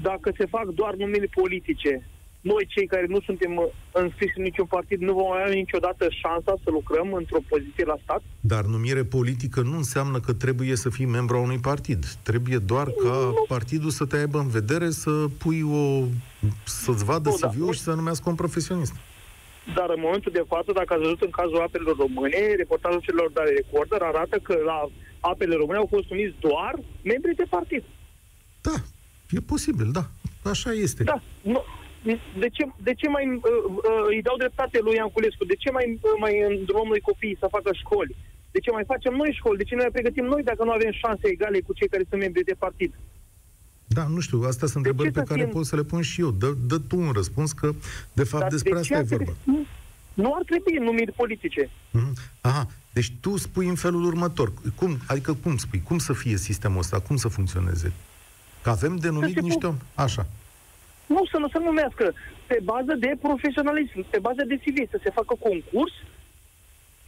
dacă 0.02 0.32
se 0.36 0.46
fac 0.46 0.64
doar 0.64 0.94
numiri 0.94 1.28
politice, 1.28 2.06
noi, 2.40 2.66
cei 2.68 2.86
care 2.86 3.06
nu 3.08 3.20
suntem 3.20 3.56
uh, 3.56 3.64
înscriși 3.92 4.36
în 4.36 4.42
niciun 4.42 4.66
partid, 4.66 5.00
nu 5.00 5.12
vom 5.12 5.30
avea 5.32 5.54
niciodată 5.54 6.06
șansa 6.10 6.54
să 6.64 6.70
lucrăm 6.70 7.12
într-o 7.12 7.38
poziție 7.48 7.84
la 7.84 7.96
stat? 8.02 8.22
Dar 8.40 8.64
numire 8.64 9.04
politică 9.04 9.60
nu 9.60 9.76
înseamnă 9.76 10.20
că 10.20 10.32
trebuie 10.32 10.76
să 10.76 10.90
fii 10.90 11.04
membru 11.04 11.36
a 11.36 11.40
unui 11.40 11.58
partid. 11.58 12.04
Trebuie 12.22 12.58
doar 12.58 12.86
ca 12.90 13.16
nu. 13.38 13.44
partidul 13.48 13.90
să 13.90 14.04
te 14.04 14.16
aibă 14.16 14.38
în 14.38 14.48
vedere, 14.48 14.90
să 14.90 15.10
pui 15.38 15.62
o... 15.62 16.04
să-ți 16.64 17.04
vadă 17.04 17.28
nu, 17.28 17.34
CV-ul 17.34 17.66
da. 17.66 17.72
și 17.72 17.80
să 17.80 17.92
numească 17.92 18.28
un 18.28 18.34
profesionist. 18.34 18.94
Dar 19.74 19.88
în 19.90 20.00
momentul 20.00 20.32
de 20.32 20.44
față, 20.46 20.72
dacă 20.72 20.92
ați 20.92 21.02
văzut 21.02 21.22
în 21.22 21.30
cazul 21.30 21.60
apelor 21.60 21.96
române, 21.96 22.54
reportajul 22.56 23.00
celor 23.00 23.30
de 23.34 23.40
recorder 23.40 24.00
arată 24.02 24.36
că 24.38 24.54
la 24.64 24.88
apele 25.20 25.54
române 25.54 25.78
au 25.78 25.88
fost 25.94 26.08
numiți 26.10 26.36
doar 26.40 26.74
membri 27.02 27.34
de 27.34 27.46
partid. 27.48 27.82
Da, 28.60 28.76
e 29.30 29.40
posibil, 29.40 29.90
da. 29.92 30.04
Așa 30.42 30.72
este. 30.72 31.02
Da. 31.02 31.22
Nu, 31.42 31.64
de 32.42 32.48
ce, 32.52 32.64
de 32.82 32.94
ce 32.94 33.08
mai 33.08 33.24
uh, 33.34 33.42
uh, 33.42 34.04
îi 34.08 34.22
dau 34.22 34.36
dreptate 34.36 34.78
lui 34.82 34.94
Ianculescu? 34.94 35.44
De 35.44 35.54
ce 35.62 35.70
mai, 35.70 35.86
uh, 36.00 36.10
mai 36.18 36.34
îndrumăm 36.58 36.88
noi 36.88 37.00
copiii 37.00 37.40
să 37.42 37.46
facă 37.50 37.70
școli? 37.82 38.16
De 38.50 38.60
ce 38.60 38.70
mai 38.70 38.84
facem 38.92 39.14
noi 39.14 39.32
școli? 39.38 39.60
De 39.60 39.64
ce 39.64 39.74
ne 39.74 39.80
mai 39.80 39.90
pregătim 39.96 40.24
noi 40.24 40.42
dacă 40.42 40.64
nu 40.64 40.70
avem 40.70 40.92
șanse 40.92 41.26
egale 41.28 41.60
cu 41.60 41.72
cei 41.72 41.88
care 41.88 42.04
sunt 42.08 42.20
membri 42.20 42.44
de 42.44 42.56
partid? 42.58 42.92
Da, 43.86 44.06
nu 44.14 44.20
știu, 44.20 44.42
astea 44.42 44.66
sunt 44.66 44.86
întrebări 44.86 45.10
pe 45.12 45.22
care 45.22 45.42
fim... 45.42 45.52
pot 45.52 45.66
să 45.66 45.76
le 45.76 45.82
pun 45.82 46.02
și 46.02 46.20
eu. 46.20 46.30
Dă, 46.30 46.54
dă 46.66 46.78
tu 46.78 46.96
un 46.98 47.10
răspuns 47.10 47.52
că, 47.52 47.74
de 48.12 48.24
fapt, 48.24 48.42
Dar 48.42 48.50
despre 48.50 48.72
de 48.72 48.78
asta 48.78 48.98
e 48.98 49.02
vorba. 49.02 49.32
Nu, 49.44 49.66
nu 50.14 50.34
ar 50.34 50.42
trebui 50.42 50.84
numiri 50.84 51.12
politice. 51.12 51.64
Mm-hmm. 51.66 52.12
Aha, 52.40 52.68
deci 52.92 53.12
tu 53.20 53.36
spui 53.36 53.68
în 53.68 53.74
felul 53.74 54.04
următor. 54.04 54.52
Cum, 54.74 54.98
adică 55.06 55.36
cum 55.42 55.56
spui? 55.56 55.82
Cum 55.82 55.98
să 55.98 56.12
fie 56.12 56.36
sistemul 56.36 56.78
ăsta? 56.78 57.00
Cum 57.00 57.16
să 57.16 57.28
funcționeze? 57.28 57.92
Că 58.66 58.72
avem 58.72 58.96
denumit 58.96 59.40
niște 59.40 59.66
om. 59.66 59.76
Așa. 59.94 60.26
Nu, 61.06 61.20
să 61.32 61.36
nu 61.38 61.48
se 61.48 61.58
numească. 61.58 62.04
Pe 62.46 62.58
bază 62.70 62.92
de 63.04 63.10
profesionalism, 63.26 63.98
pe 64.10 64.18
bază 64.26 64.42
de 64.50 64.56
CV, 64.64 64.76
să 64.90 64.98
se 65.02 65.10
facă 65.18 65.34
concurs 65.48 65.94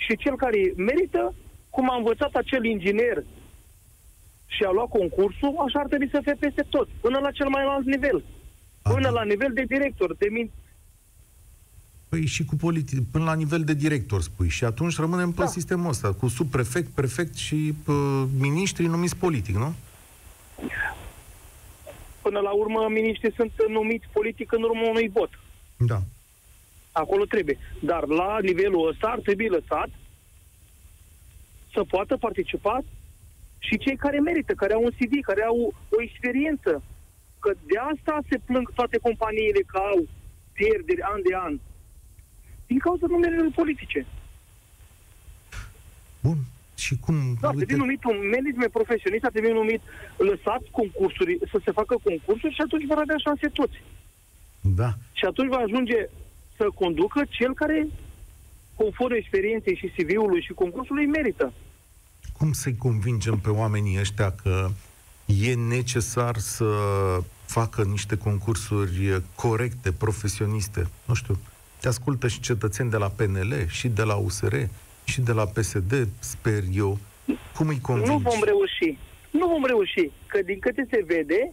și 0.05 0.17
cel 0.23 0.37
care 0.37 0.59
merită, 0.77 1.35
cum 1.71 1.91
a 1.91 1.97
învățat 1.97 2.33
acel 2.43 2.65
inginer 2.65 3.17
și 4.55 4.63
a 4.69 4.71
luat 4.71 4.89
concursul, 4.99 5.53
așa 5.67 5.79
ar 5.79 5.87
trebui 5.87 6.09
să 6.15 6.21
fie 6.23 6.37
peste 6.45 6.65
tot, 6.75 6.89
până 7.01 7.19
la 7.19 7.31
cel 7.31 7.49
mai 7.49 7.63
înalt 7.65 7.87
nivel. 7.95 8.19
Până 8.83 9.09
la 9.09 9.25
nivel 9.25 9.53
de 9.55 9.65
director, 9.75 10.15
de 10.23 10.27
min- 10.37 10.53
Păi 12.09 12.27
și 12.27 12.45
cu 12.45 12.55
politi- 12.57 13.05
până 13.13 13.25
la 13.25 13.35
nivel 13.35 13.63
de 13.65 13.75
director, 13.75 14.21
spui. 14.23 14.49
Și 14.49 14.65
atunci 14.65 14.97
rămânem 14.97 15.31
pe 15.33 15.43
da. 15.43 15.47
sistemul 15.47 15.89
ăsta, 15.89 16.13
cu 16.13 16.29
subprefect, 16.29 16.89
prefect 17.01 17.35
și 17.35 17.75
uh, 17.87 18.23
miniștri 18.39 18.87
numiți 18.87 19.17
politic, 19.17 19.57
nu? 19.57 19.75
Până 22.29 22.41
la 22.41 22.51
urmă, 22.51 22.89
miniștrii 22.89 23.33
sunt 23.33 23.53
numiți 23.69 24.07
politic 24.13 24.53
în 24.53 24.63
urmă 24.63 24.87
unui 24.89 25.09
vot. 25.09 25.31
Da. 25.77 26.01
Acolo 26.93 27.25
trebuie. 27.25 27.59
Dar 27.81 28.07
la 28.07 28.39
nivelul 28.41 28.89
ăsta 28.89 29.07
ar 29.07 29.19
trebui 29.19 29.49
lăsat 29.49 29.89
să 31.73 31.85
poată 31.85 32.17
participa 32.17 32.85
și 33.59 33.79
cei 33.79 33.97
care 33.97 34.19
merită, 34.21 34.53
care 34.53 34.73
au 34.73 34.83
un 34.83 34.91
CV, 34.91 35.13
care 35.21 35.43
au 35.43 35.75
o 35.97 36.03
experiență. 36.03 36.83
Că 37.39 37.53
de 37.67 37.79
asta 37.93 38.19
se 38.29 38.39
plâng 38.45 38.73
toate 38.75 38.99
companiile 38.99 39.61
că 39.67 39.79
au 39.79 40.07
pierderi 40.53 41.03
an 41.03 41.21
de 41.29 41.35
an. 41.35 41.59
Din 42.67 42.79
cauza 42.79 43.07
numerelor 43.09 43.51
politice. 43.55 44.07
Bun. 46.21 46.39
Și 46.85 46.95
cum... 47.05 47.15
Da, 47.41 47.51
trebuie 47.51 47.77
numit 47.77 48.05
un 48.05 48.19
management 48.35 48.73
profesionist, 48.73 49.25
a 49.25 49.29
trebuit 49.29 49.53
numit, 49.53 49.83
lăsat 50.17 50.63
concursuri, 50.71 51.39
să 51.51 51.59
se 51.65 51.71
facă 51.71 51.95
concursuri 52.03 52.55
și 52.55 52.65
atunci 52.67 52.87
vor 52.87 52.99
avea 52.99 53.19
șanse 53.25 53.49
toți. 53.49 53.79
Da. 54.61 54.91
Și 55.13 55.25
atunci 55.25 55.51
va 55.55 55.63
ajunge 55.67 55.99
să 56.57 56.65
conducă 56.75 57.21
cel 57.29 57.53
care, 57.55 57.89
conform 58.75 59.15
experienței 59.15 59.77
și 59.77 59.93
CV-ului 59.97 60.43
și 60.43 60.53
concursului, 60.53 61.07
merită 61.07 61.53
cum 62.39 62.53
să-i 62.53 62.77
convingem 62.77 63.39
pe 63.39 63.51
oamenii 63.51 63.99
ăștia 63.99 64.31
că 64.31 64.71
e 65.27 65.55
necesar 65.55 66.37
să 66.37 66.65
facă 67.45 67.83
niște 67.83 68.17
concursuri 68.17 69.23
corecte, 69.35 69.93
profesioniste? 69.93 70.89
Nu 71.05 71.15
știu, 71.15 71.39
te 71.81 71.89
ascultă 71.89 72.29
și 72.29 72.41
cetățeni 72.41 72.91
de 72.91 72.97
la 72.97 73.09
PNL, 73.09 73.67
și 73.67 73.89
de 73.89 74.03
la 74.03 74.15
USR, 74.15 74.55
și 75.09 75.21
de 75.21 75.33
la 75.33 75.47
PSD, 75.47 76.09
sper 76.19 76.63
eu. 76.73 76.99
Cum 77.57 77.69
îi 77.69 77.81
convingi? 77.81 78.11
Nu 78.11 78.19
vom 78.19 78.41
reuși. 78.45 78.99
Nu 79.31 79.47
vom 79.49 79.65
reuși, 79.65 80.11
că 80.27 80.43
din 80.43 80.59
câte 80.59 80.87
se 80.91 81.05
vede, 81.07 81.53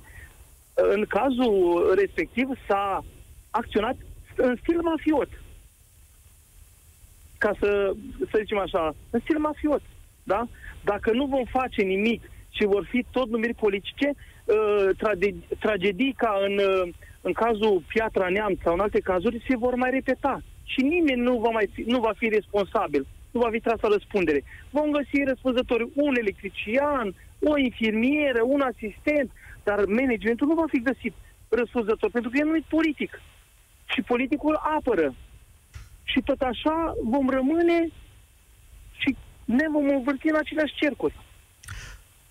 în 0.73 1.05
cazul 1.07 1.93
respectiv 1.97 2.47
s-a 2.67 3.03
acționat 3.49 3.95
în 4.35 4.55
stil 4.61 4.81
mafiot. 4.81 5.29
Ca 7.37 7.51
să, 7.59 7.93
să 8.31 8.37
zicem 8.39 8.57
așa, 8.57 8.95
în 9.09 9.19
stil 9.19 9.39
mafiot. 9.39 9.81
Da? 10.23 10.47
Dacă 10.83 11.11
nu 11.11 11.25
vom 11.25 11.43
face 11.43 11.81
nimic 11.81 12.23
și 12.49 12.65
vor 12.65 12.87
fi 12.89 13.05
tot 13.11 13.29
numiri 13.29 13.53
politice, 13.53 14.11
uh, 14.45 14.89
trage- 14.97 15.35
tragedii 15.59 16.13
ca 16.17 16.37
în, 16.47 16.57
uh, 16.57 16.93
în 17.21 17.33
cazul 17.33 17.83
Piatra 17.87 18.29
Neamț 18.29 18.61
sau 18.63 18.73
în 18.73 18.79
alte 18.79 18.99
cazuri 18.99 19.43
se 19.47 19.57
vor 19.57 19.75
mai 19.75 19.89
repeta. 19.89 20.41
Și 20.63 20.81
nimeni 20.81 21.21
nu 21.21 21.37
va, 21.37 21.49
mai 21.49 21.69
fi, 21.73 21.81
nu 21.81 21.99
va 21.99 22.11
fi 22.17 22.29
responsabil, 22.29 23.07
nu 23.35 23.41
va 23.41 23.49
fi 23.55 23.59
tras 23.59 23.79
la 23.81 23.89
răspundere. 23.97 24.43
Vom 24.69 24.87
găsi 24.97 25.17
răspunzători 25.31 25.89
un 25.93 26.13
electrician, 26.23 27.07
o 27.49 27.57
infirmieră, 27.57 28.41
un 28.55 28.61
asistent, 28.71 29.29
dar 29.63 29.79
managementul 29.85 30.47
nu 30.47 30.55
va 30.61 30.67
fi 30.73 30.79
găsit 30.89 31.13
răspunzător, 31.49 32.09
pentru 32.11 32.29
că 32.29 32.37
e 32.37 32.49
numit 32.51 32.63
politic. 32.77 33.11
Și 33.93 34.01
politicul 34.01 34.55
apără. 34.77 35.15
Și 36.03 36.19
tot 36.29 36.41
așa 36.41 36.93
vom 37.03 37.29
rămâne 37.29 37.79
și 39.01 39.15
ne 39.45 39.65
vom 39.73 39.85
învârti 39.89 40.29
în 40.29 40.37
aceleași 40.43 40.75
cercuri. 40.75 41.15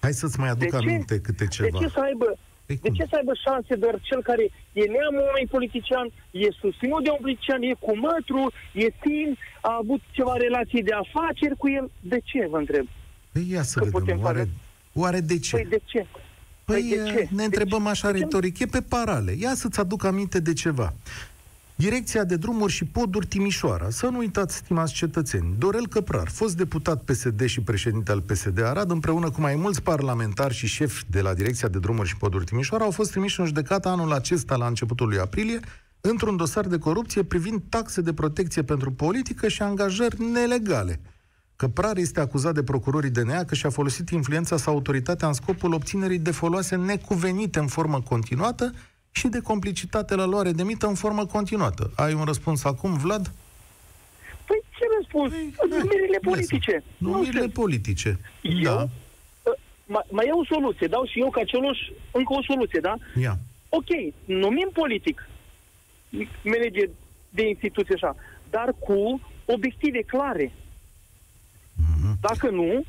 Hai 0.01 0.13
să-ți 0.13 0.39
mai 0.41 0.49
aduc 0.49 0.71
de 0.71 0.77
aminte 0.77 1.15
ce? 1.15 1.21
câte 1.21 1.47
ceva. 1.47 1.79
De 1.79 1.85
ce 1.85 1.91
să 1.91 2.01
aibă, 2.01 2.39
Ei, 2.67 2.79
de 2.83 2.91
ce 2.97 3.05
să 3.11 3.17
aibă 3.17 3.33
șanse 3.45 3.75
doar 3.75 3.97
cel 4.03 4.23
care 4.23 4.45
e 4.73 4.83
neamul 4.95 5.25
unui 5.33 5.47
politician, 5.51 6.07
e 6.31 6.49
susținut 6.51 7.03
de 7.05 7.11
un 7.11 7.19
politician, 7.21 7.63
e 7.63 7.75
cu 7.79 7.93
mătru, 7.97 8.53
e 8.73 8.89
tin, 9.03 9.29
a 9.61 9.77
avut 9.83 10.01
ceva 10.11 10.35
relații 10.37 10.83
de 10.83 10.95
afaceri 11.05 11.57
cu 11.57 11.69
el? 11.69 11.91
De 12.01 12.19
ce, 12.25 12.47
vă 12.51 12.59
întreb? 12.59 12.87
Păi 13.33 13.47
ia 13.51 13.63
să 13.63 13.79
Că 13.79 13.89
vedem, 13.93 14.19
oare, 14.23 14.49
oare 14.93 15.21
de 15.21 15.39
ce? 15.39 15.57
Păi 15.57 15.67
de 15.69 15.81
ce? 15.85 16.07
Păi, 16.65 16.81
păi 16.81 16.89
de 16.89 17.11
ce? 17.11 17.29
ne 17.31 17.45
întrebăm 17.45 17.83
de 17.83 17.89
așa 17.89 18.11
retoric, 18.11 18.59
e 18.59 18.67
pe 18.67 18.81
parale. 18.81 19.33
Ia 19.39 19.55
să-ți 19.55 19.81
aduc 19.81 20.05
aminte 20.05 20.41
de 20.41 20.53
ceva. 20.53 20.93
Direcția 21.77 22.25
de 22.25 22.37
drumuri 22.37 22.73
și 22.73 22.85
poduri 22.85 23.27
Timișoara. 23.27 23.91
Să 23.91 24.07
nu 24.07 24.19
uitați, 24.19 24.57
stimați 24.57 24.93
cetățeni, 24.93 25.55
Dorel 25.59 25.89
Căprar, 25.89 26.29
fost 26.29 26.57
deputat 26.57 27.03
PSD 27.03 27.45
și 27.45 27.61
președinte 27.61 28.13
al 28.13 28.21
PSD 28.21 28.63
Arad, 28.63 28.91
împreună 28.91 29.31
cu 29.31 29.41
mai 29.41 29.55
mulți 29.55 29.83
parlamentari 29.83 30.55
și 30.55 30.67
șefi 30.67 31.05
de 31.11 31.21
la 31.21 31.35
Direcția 31.35 31.69
de 31.69 31.79
drumuri 31.79 32.09
și 32.09 32.17
poduri 32.17 32.45
Timișoara, 32.45 32.85
au 32.85 32.91
fost 32.91 33.11
trimiși 33.11 33.41
în 33.41 33.47
judecată 33.47 33.89
anul 33.89 34.13
acesta, 34.13 34.57
la 34.57 34.67
începutul 34.67 35.09
lui 35.09 35.19
aprilie, 35.19 35.61
într-un 36.01 36.37
dosar 36.37 36.67
de 36.67 36.79
corupție 36.79 37.23
privind 37.23 37.63
taxe 37.69 38.01
de 38.01 38.13
protecție 38.13 38.63
pentru 38.63 38.93
politică 38.93 39.49
și 39.49 39.63
angajări 39.63 40.23
nelegale. 40.33 41.01
Căprar 41.57 41.97
este 41.97 42.21
acuzat 42.21 42.55
de 42.55 42.63
procurorii 42.63 43.11
DNA 43.11 43.45
că 43.45 43.55
și-a 43.55 43.71
folosit 43.71 44.11
influența 44.11 44.57
sau 44.57 44.75
autoritatea 44.75 45.29
în 45.29 45.35
scopul 45.35 45.73
obținerii 45.73 46.19
de 46.19 46.31
foloase 46.31 46.77
necuvenite 46.77 47.59
în 47.59 47.67
formă 47.67 48.01
continuată 48.01 48.73
și 49.17 49.29
de 49.29 49.41
complicitate 49.41 50.15
la 50.15 50.25
luare 50.25 50.53
de 50.53 50.63
mită 50.63 50.87
în 50.87 50.95
formă 50.95 51.27
continuată. 51.27 51.91
Ai 51.97 52.13
un 52.13 52.25
răspuns 52.25 52.65
acum, 52.65 52.97
Vlad? 52.97 53.33
Păi 54.47 54.63
ce 54.79 54.85
răspuns? 54.99 55.33
Păi, 55.33 55.55
numirile 55.69 56.19
politice. 56.19 56.85
Numirile 56.97 57.49
politice. 57.49 58.19
Eu, 58.43 58.63
da. 58.63 58.89
Mai, 59.87 60.03
mai 60.11 60.27
e 60.27 60.31
o 60.33 60.45
soluție, 60.45 60.87
dau 60.87 61.05
și 61.05 61.21
eu 61.21 61.31
ca 61.31 61.45
celuș 61.45 61.79
încă 62.13 62.33
o 62.33 62.43
soluție, 62.43 62.81
da? 62.81 62.95
Ia. 63.21 63.39
Ok, 63.69 63.89
numim 64.25 64.71
politic 64.73 65.29
manager 66.43 66.89
de 67.29 67.49
instituție 67.49 67.95
așa, 67.95 68.17
dar 68.51 68.75
cu 68.79 69.21
obiective 69.45 70.03
clare. 70.03 70.47
Mm-hmm. 70.49 72.21
Dacă 72.21 72.51
nu, 72.51 72.85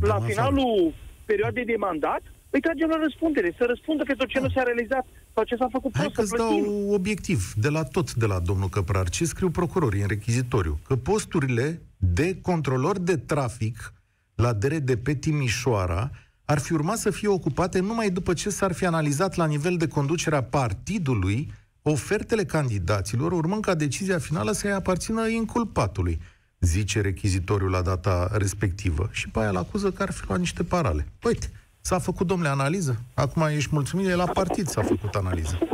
la 0.00 0.20
finalul 0.20 0.94
perioadei 1.24 1.64
de 1.64 1.76
mandat, 1.78 2.22
îi 2.50 2.60
tragem 2.60 2.88
la 2.88 2.98
răspundere, 3.02 3.54
să 3.58 3.64
răspundă 3.68 4.02
pentru 4.06 4.26
ce 4.26 4.38
da. 4.38 4.44
nu 4.44 4.50
s-a 4.50 4.62
realizat 4.62 5.06
sau 5.34 5.44
ce 5.44 5.56
s-a 5.56 5.68
făcut 5.70 5.96
Hai 5.96 6.10
că 6.12 6.22
dau 6.36 6.88
obiectiv 6.90 7.52
de 7.52 7.68
la 7.68 7.84
tot 7.84 8.14
de 8.14 8.26
la 8.26 8.38
domnul 8.38 8.68
Căprar. 8.68 9.08
Ce 9.08 9.24
scriu 9.24 9.50
procurorii 9.50 10.00
în 10.00 10.08
rechizitoriu? 10.08 10.78
Că 10.86 10.96
posturile 10.96 11.82
de 11.96 12.40
controlor 12.40 12.98
de 12.98 13.16
trafic 13.16 13.92
la 14.34 14.52
DRDP 14.52 15.08
Timișoara 15.08 16.10
ar 16.44 16.58
fi 16.58 16.72
urmat 16.72 16.98
să 16.98 17.10
fie 17.10 17.28
ocupate 17.28 17.78
numai 17.80 18.10
după 18.10 18.32
ce 18.34 18.50
s-ar 18.50 18.72
fi 18.72 18.86
analizat 18.86 19.34
la 19.34 19.46
nivel 19.46 19.76
de 19.76 19.88
conducere 19.88 20.36
a 20.36 20.42
partidului 20.42 21.52
ofertele 21.82 22.44
candidaților, 22.44 23.32
urmând 23.32 23.64
ca 23.64 23.74
decizia 23.74 24.18
finală 24.18 24.52
să-i 24.52 24.72
aparțină 24.72 25.28
inculpatului, 25.28 26.20
zice 26.60 27.00
rechizitoriul 27.00 27.70
la 27.70 27.82
data 27.82 28.28
respectivă. 28.32 29.08
Și 29.12 29.28
pe 29.28 29.38
aia 29.38 29.48
îl 29.48 29.56
acuză 29.56 29.90
că 29.90 30.02
ar 30.02 30.12
fi 30.12 30.26
luat 30.26 30.38
niște 30.38 30.62
parale. 30.62 31.06
Uite, 31.22 31.50
S-a 31.80 31.98
făcut, 31.98 32.26
domnule, 32.26 32.50
analiză? 32.50 33.00
Acum 33.14 33.42
ești 33.42 33.70
mulțumit, 33.72 34.06
e 34.06 34.14
la 34.14 34.26
partid 34.26 34.68
s-a 34.68 34.82
făcut 34.82 35.14
analiză. 35.14 35.58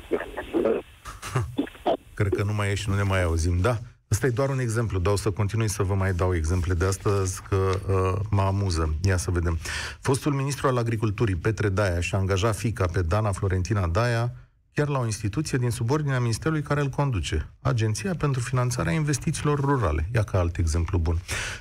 Cred 2.14 2.34
că 2.34 2.42
nu 2.42 2.52
mai 2.52 2.70
ești, 2.70 2.88
nu 2.90 2.96
ne 2.96 3.02
mai 3.02 3.22
auzim, 3.22 3.60
da? 3.60 3.78
Ăsta 4.10 4.26
e 4.26 4.30
doar 4.30 4.48
un 4.48 4.58
exemplu, 4.58 4.98
dar 4.98 5.12
o 5.12 5.16
să 5.16 5.30
continui 5.30 5.68
să 5.68 5.82
vă 5.82 5.94
mai 5.94 6.12
dau 6.12 6.34
exemple 6.34 6.74
de 6.74 6.84
astăzi, 6.84 7.42
că 7.48 7.56
uh, 7.56 8.20
mă 8.30 8.42
amuză. 8.42 8.94
Ia 9.02 9.16
să 9.16 9.30
vedem. 9.30 9.58
Fostul 10.00 10.32
ministru 10.32 10.66
al 10.66 10.76
agriculturii, 10.76 11.36
Petre 11.36 11.68
Daia, 11.68 12.00
și-a 12.00 12.18
angajat 12.18 12.56
fica 12.56 12.86
pe 12.86 13.02
Dana 13.02 13.32
Florentina 13.32 13.86
Daia 13.86 14.32
chiar 14.76 14.88
la 14.88 14.98
o 14.98 15.04
instituție 15.04 15.58
din 15.58 15.70
subordinea 15.70 16.20
ministerului 16.20 16.62
care 16.62 16.80
îl 16.80 16.88
conduce, 16.88 17.50
Agenția 17.60 18.14
pentru 18.14 18.40
Finanțarea 18.40 18.92
Investițiilor 18.92 19.60
Rurale. 19.60 20.08
Ia 20.14 20.22
ca 20.22 20.38
alt 20.38 20.56
exemplu 20.56 20.98
bun. 20.98 21.18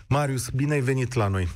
Marius, 0.07 0.49
bine 0.49 0.73
ai 0.73 0.79
venit 0.79 1.13
la 1.13 1.27
noi. 1.27 1.47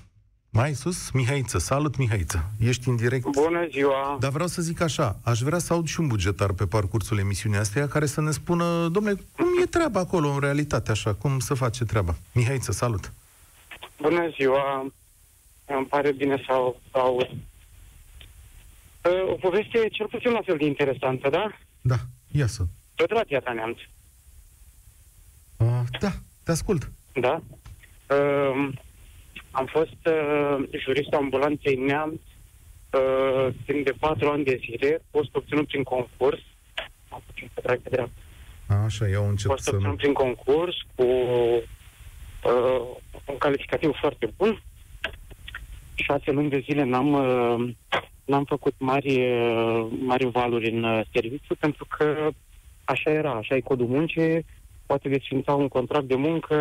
Mai 0.52 0.74
sus, 0.74 1.12
Mihaiță. 1.12 1.58
Salut, 1.58 1.98
Mihaiță. 1.98 2.52
Ești 2.60 2.90
în 2.90 2.96
direct. 2.96 3.26
Bună 3.32 3.68
ziua! 3.72 4.18
Dar 4.20 4.32
vreau 4.32 4.48
să 4.48 4.62
zic 4.62 4.82
așa, 4.82 5.20
aș 5.24 5.40
vrea 5.40 5.58
să 5.60 5.74
aud 5.74 5.88
și 5.88 6.00
un 6.00 6.08
bugetar 6.08 6.52
pe 6.52 6.66
parcursul 6.66 7.18
emisiunii 7.20 7.58
astea 7.58 7.88
care 7.88 8.06
să 8.06 8.22
ne 8.22 8.32
spună, 8.32 8.88
domnule, 8.88 9.16
cum 9.36 9.46
e 9.62 9.66
treaba 9.66 10.00
acolo 10.00 10.30
în 10.30 10.40
realitate, 10.40 10.92
așa, 10.92 11.14
cum 11.14 11.40
să 11.40 11.54
face 11.54 11.84
treaba. 11.86 12.16
Mihaiță, 12.34 12.72
salut! 12.72 13.14
Bună 14.02 14.30
ziua! 14.40 14.92
Îmi 15.66 15.86
pare 15.86 16.12
bine 16.12 16.44
să 16.46 16.52
au- 16.52 16.82
să 16.92 16.98
aud. 16.98 17.30
Uh, 19.04 19.32
O 19.32 19.34
poveste 19.34 19.88
cel 19.92 20.08
puțin 20.08 20.32
la 20.32 20.42
fel 20.46 20.58
de 20.58 20.66
interesantă, 20.66 21.30
da? 21.30 21.52
Da, 21.82 21.96
ia 22.32 22.48
să. 22.48 22.64
Tot 22.96 23.10
la 23.14 23.22
Piatra 23.28 23.54
Neamț, 23.54 23.78
Uh, 25.58 25.82
da, 26.00 26.12
te 26.44 26.52
ascult. 26.52 26.92
da? 27.14 27.42
Uh, 28.16 28.70
am 29.52 29.66
fost 29.66 30.00
uh, 30.06 30.68
juristul 30.84 31.18
ambulanței 31.18 31.76
Neamț 31.76 32.20
uh, 32.92 33.54
timp 33.66 33.86
de 33.86 33.94
patru 34.00 34.30
ani 34.30 34.44
de 34.44 34.60
zile, 34.62 35.02
fost 35.12 35.36
obținut 35.36 35.68
prin 35.68 35.84
concurs. 35.84 36.40
Am 37.10 37.22
puțin 37.26 37.50
să 37.54 37.62
trag 37.62 37.80
pe 37.80 37.90
dreapta. 37.90 38.22
Așa, 38.86 39.08
eu 39.08 39.28
încep 39.28 39.52
fost 39.52 39.64
să... 39.64 39.72
obținut 39.74 39.98
prin 39.98 40.14
concurs 40.14 40.76
cu 40.96 41.04
uh, 41.04 42.82
un 43.26 43.38
calificativ 43.38 43.92
foarte 44.00 44.34
bun. 44.38 44.62
Șase 45.96 46.32
luni 46.32 46.50
de 46.50 46.60
zile 46.60 46.84
n-am, 46.84 47.14
uh, 47.14 47.70
n-am 48.26 48.44
făcut 48.44 48.74
mari, 48.78 49.32
uh, 49.32 49.88
mari 50.02 50.26
valuri 50.26 50.70
în 50.70 50.84
uh, 50.84 51.02
serviciu 51.12 51.56
pentru 51.56 51.86
că 51.98 52.30
așa 52.84 53.12
era, 53.12 53.32
așa 53.32 53.56
e 53.56 53.60
codul 53.60 53.88
muncii, 53.88 54.46
poate 54.86 55.10
desfința 55.10 55.54
un 55.54 55.68
contract 55.68 56.06
de 56.06 56.16
muncă 56.16 56.56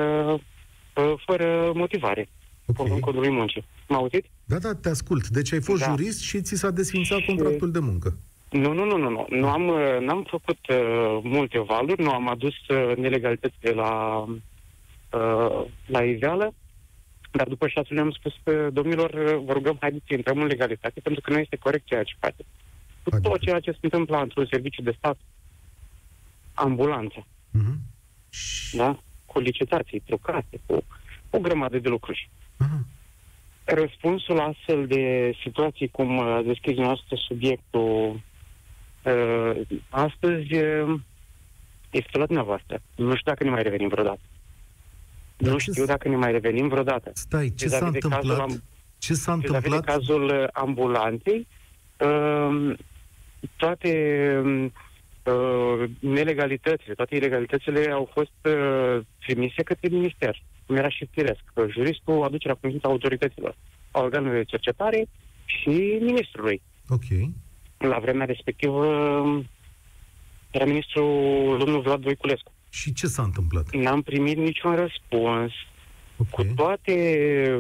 uh, 0.95 1.15
fără 1.27 1.73
motivare, 1.75 2.29
conform 2.77 2.93
Ok. 2.93 3.01
codului 3.01 3.31
muncii. 3.31 3.65
M-a 3.89 3.97
auzit? 3.97 4.25
Da, 4.45 4.59
da, 4.59 4.75
te 4.75 4.89
ascult. 4.89 5.29
Deci 5.29 5.53
ai 5.53 5.61
fost 5.61 5.81
Da. 5.81 5.89
jurist 5.89 6.21
și 6.23 6.41
ți 6.43 6.55
s-a 6.57 6.71
desfințat 6.71 7.19
Și- 7.19 7.27
contractul 7.27 7.71
de 7.71 7.79
muncă. 7.79 8.17
Nu, 8.51 8.73
nu, 8.73 8.85
nu, 8.85 8.97
nu, 8.97 9.09
nu. 9.11 9.27
nu 9.31 9.49
am, 9.49 9.69
uh, 9.69 9.99
n-am 10.01 10.27
făcut 10.31 10.59
uh, 10.69 11.19
multe 11.23 11.59
valuri, 11.59 12.03
nu 12.03 12.11
am 12.11 12.29
adus 12.29 12.55
uh, 12.69 12.97
nelegalitățile 12.97 13.71
la, 13.71 14.25
uh, 15.13 15.65
la 15.87 16.03
iveală, 16.05 16.55
dar 17.33 17.49
după 17.49 17.69
șase 17.69 17.87
luni 17.89 18.01
am 18.01 18.11
spus 18.11 18.33
că, 18.43 18.71
domnilor, 18.73 19.11
uh, 19.11 19.43
vă 19.45 19.53
rugăm, 19.53 19.77
haideți 19.81 20.05
să 20.09 20.15
intrăm 20.15 20.39
în 20.41 20.47
legalitate, 20.47 21.01
pentru 21.01 21.21
că 21.21 21.31
nu 21.31 21.39
este 21.39 21.57
corect 21.57 21.87
ceea 21.87 22.03
ce 22.03 22.15
faceți. 22.19 22.49
Cu 23.03 23.15
Adică? 23.15 23.29
tot 23.29 23.41
ceea 23.41 23.61
ce 23.61 23.71
se 23.71 23.79
întâmplă 23.81 24.21
într-un 24.21 24.47
serviciu 24.51 24.83
de 24.83 24.95
stat, 24.99 25.19
ambulanță, 26.55 27.27
Mhm. 27.51 27.79
Și... 28.31 28.77
da? 28.77 28.99
Cu 29.27 29.39
licitații 29.39 30.01
trucate, 30.07 30.61
cu 30.67 30.85
o 31.31 31.39
grămadă 31.39 31.79
de 31.79 31.89
lucruri. 31.89 32.31
Aha. 32.59 32.81
Răspunsul 33.65 34.35
la 34.35 34.43
astfel 34.45 34.87
de 34.87 35.33
situații, 35.43 35.89
cum 35.89 36.17
uh, 36.17 36.41
deschizi 36.45 36.79
noastră 36.81 37.17
subiectul 37.29 38.21
uh, 39.05 39.61
astăzi, 39.89 40.55
uh, 40.55 41.01
este 41.91 42.19
la 42.19 42.27
dumneavoastră. 42.27 42.81
Nu 42.95 43.11
știu 43.15 43.31
dacă 43.33 43.45
ne 43.45 43.51
mai 43.51 43.63
revenim 43.63 43.89
vreodată. 43.89 44.21
Dar 45.37 45.53
nu 45.53 45.59
ce 45.59 45.71
știu 45.71 45.83
s- 45.85 45.87
dacă 45.87 46.09
ne 46.09 46.17
mai 46.17 46.31
revenim 46.33 46.69
vreodată. 46.69 47.11
Stai, 47.15 47.53
ce 47.57 47.65
Vis-a-vis 47.65 47.79
s-a 47.87 47.91
de 47.91 47.99
cazul 47.99 48.15
întâmplat? 48.31 48.41
am- 48.51 48.63
Ce 48.99 49.15
s-a 49.15 49.35
Vis-a-vis 49.35 49.51
de 49.51 49.57
întâmplat? 49.57 49.85
cazul 49.97 50.25
uh, 50.25 50.45
ambulanței, 50.53 51.47
uh, 51.99 52.75
toate 53.57 53.93
uh, 55.25 55.91
nelegalitățile, 56.01 56.95
toate 56.95 57.17
ilegalitățile 57.17 57.91
au 57.91 58.11
fost 58.13 58.33
uh, 58.57 59.01
trimise 59.27 59.63
către 59.63 59.89
minister, 59.89 60.43
cum 60.69 60.77
era 60.77 60.89
și 60.89 61.09
firesc. 61.11 61.41
că 61.55 61.67
Juristul 61.71 62.23
aduce 62.23 62.49
la 62.49 62.55
cunoștința 62.55 62.89
autorităților, 62.89 63.55
a 63.91 64.01
organelor 64.01 64.37
de 64.37 64.45
cercetare 64.45 65.09
și 65.45 65.99
ministrului. 66.01 66.63
Ok. 66.89 67.09
La 67.79 67.99
vremea 67.99 68.27
respectivă 68.27 68.87
uh, 68.87 69.45
era 70.51 70.65
ministrul 70.65 71.57
domnul 71.59 71.81
Vlad 71.81 72.01
Voiculescu. 72.03 72.53
Și 72.71 72.93
ce 72.93 73.07
s-a 73.07 73.23
întâmplat? 73.23 73.71
N-am 73.71 74.03
primit 74.03 74.37
niciun 74.37 74.75
răspuns 74.75 75.53
cu 76.17 76.41
Ok. 76.41 76.55
toate 76.55 76.95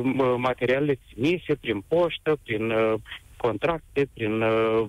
mă, 0.03 0.37
materialele 0.39 0.99
trimise 1.11 1.55
prin 1.55 1.85
poștă, 1.89 2.39
prin 2.45 2.71
uh, 2.71 2.95
contracte, 3.37 4.09
prin 4.15 4.41
uh, 4.41 4.89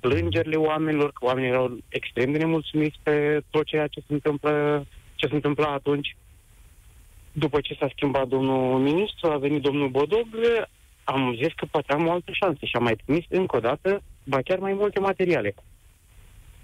plângerile 0.00 0.56
oamenilor, 0.56 1.12
că 1.12 1.24
oamenii 1.24 1.48
erau 1.48 1.78
extrem 1.88 2.32
de 2.32 2.38
nemulțumiți 2.38 2.98
pe 3.02 3.42
tot 3.50 3.64
ceea 3.64 3.86
ce 3.86 4.00
se 4.00 4.12
întâmplă, 4.12 4.86
ce 5.14 5.26
se 5.26 5.34
întâmpla 5.34 5.66
atunci. 5.66 6.16
După 7.38 7.60
ce 7.60 7.74
s-a 7.74 7.88
schimbat 7.94 8.28
domnul 8.28 8.78
ministru, 8.78 9.30
a 9.30 9.36
venit 9.36 9.62
domnul 9.62 9.88
Bodog, 9.88 10.26
am 11.04 11.34
zis 11.34 11.52
că 11.56 11.66
poate 11.70 11.92
am 11.92 12.06
o 12.06 12.10
altă 12.10 12.30
șansă 12.32 12.64
și 12.64 12.76
am 12.76 12.82
mai 12.82 12.96
trimis 13.04 13.24
încă 13.28 13.56
o 13.56 13.60
dată, 13.60 14.02
ba 14.24 14.42
chiar 14.42 14.58
mai 14.58 14.72
multe 14.72 15.00
materiale. 15.00 15.54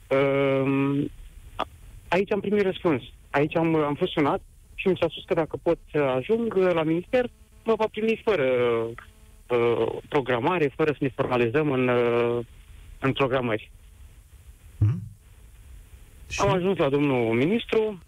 Um, 0.09 1.11
a- 1.55 1.69
aici 2.09 2.33
am 2.33 2.41
primit 2.41 2.63
răspuns. 2.63 3.03
Aici 3.31 3.57
am, 3.57 3.75
am 3.75 3.95
fost 3.95 4.13
sunat 4.13 4.43
și 4.75 4.89
mi 4.89 4.97
s-a 5.01 5.07
spus 5.09 5.25
că 5.25 5.35
dacă 5.35 5.57
pot 5.63 5.79
să 5.91 5.99
ajung 5.99 6.55
la 6.55 6.83
minister, 6.83 7.31
mă 7.65 7.75
va 7.75 7.87
primi 7.91 8.21
fără 8.25 8.45
uh, 9.49 9.87
programare, 10.09 10.73
fără 10.77 10.91
să 10.91 10.99
ne 11.01 11.09
formalizăm 11.09 11.73
în, 11.73 11.89
uh, 11.89 12.45
în 12.99 13.13
programări. 13.13 13.71
Mhm. 14.79 15.01
Și... 16.29 16.41
Am 16.41 16.51
ajuns 16.51 16.79
la 16.79 16.89
domnul 16.89 17.35
ministru, 17.35 18.03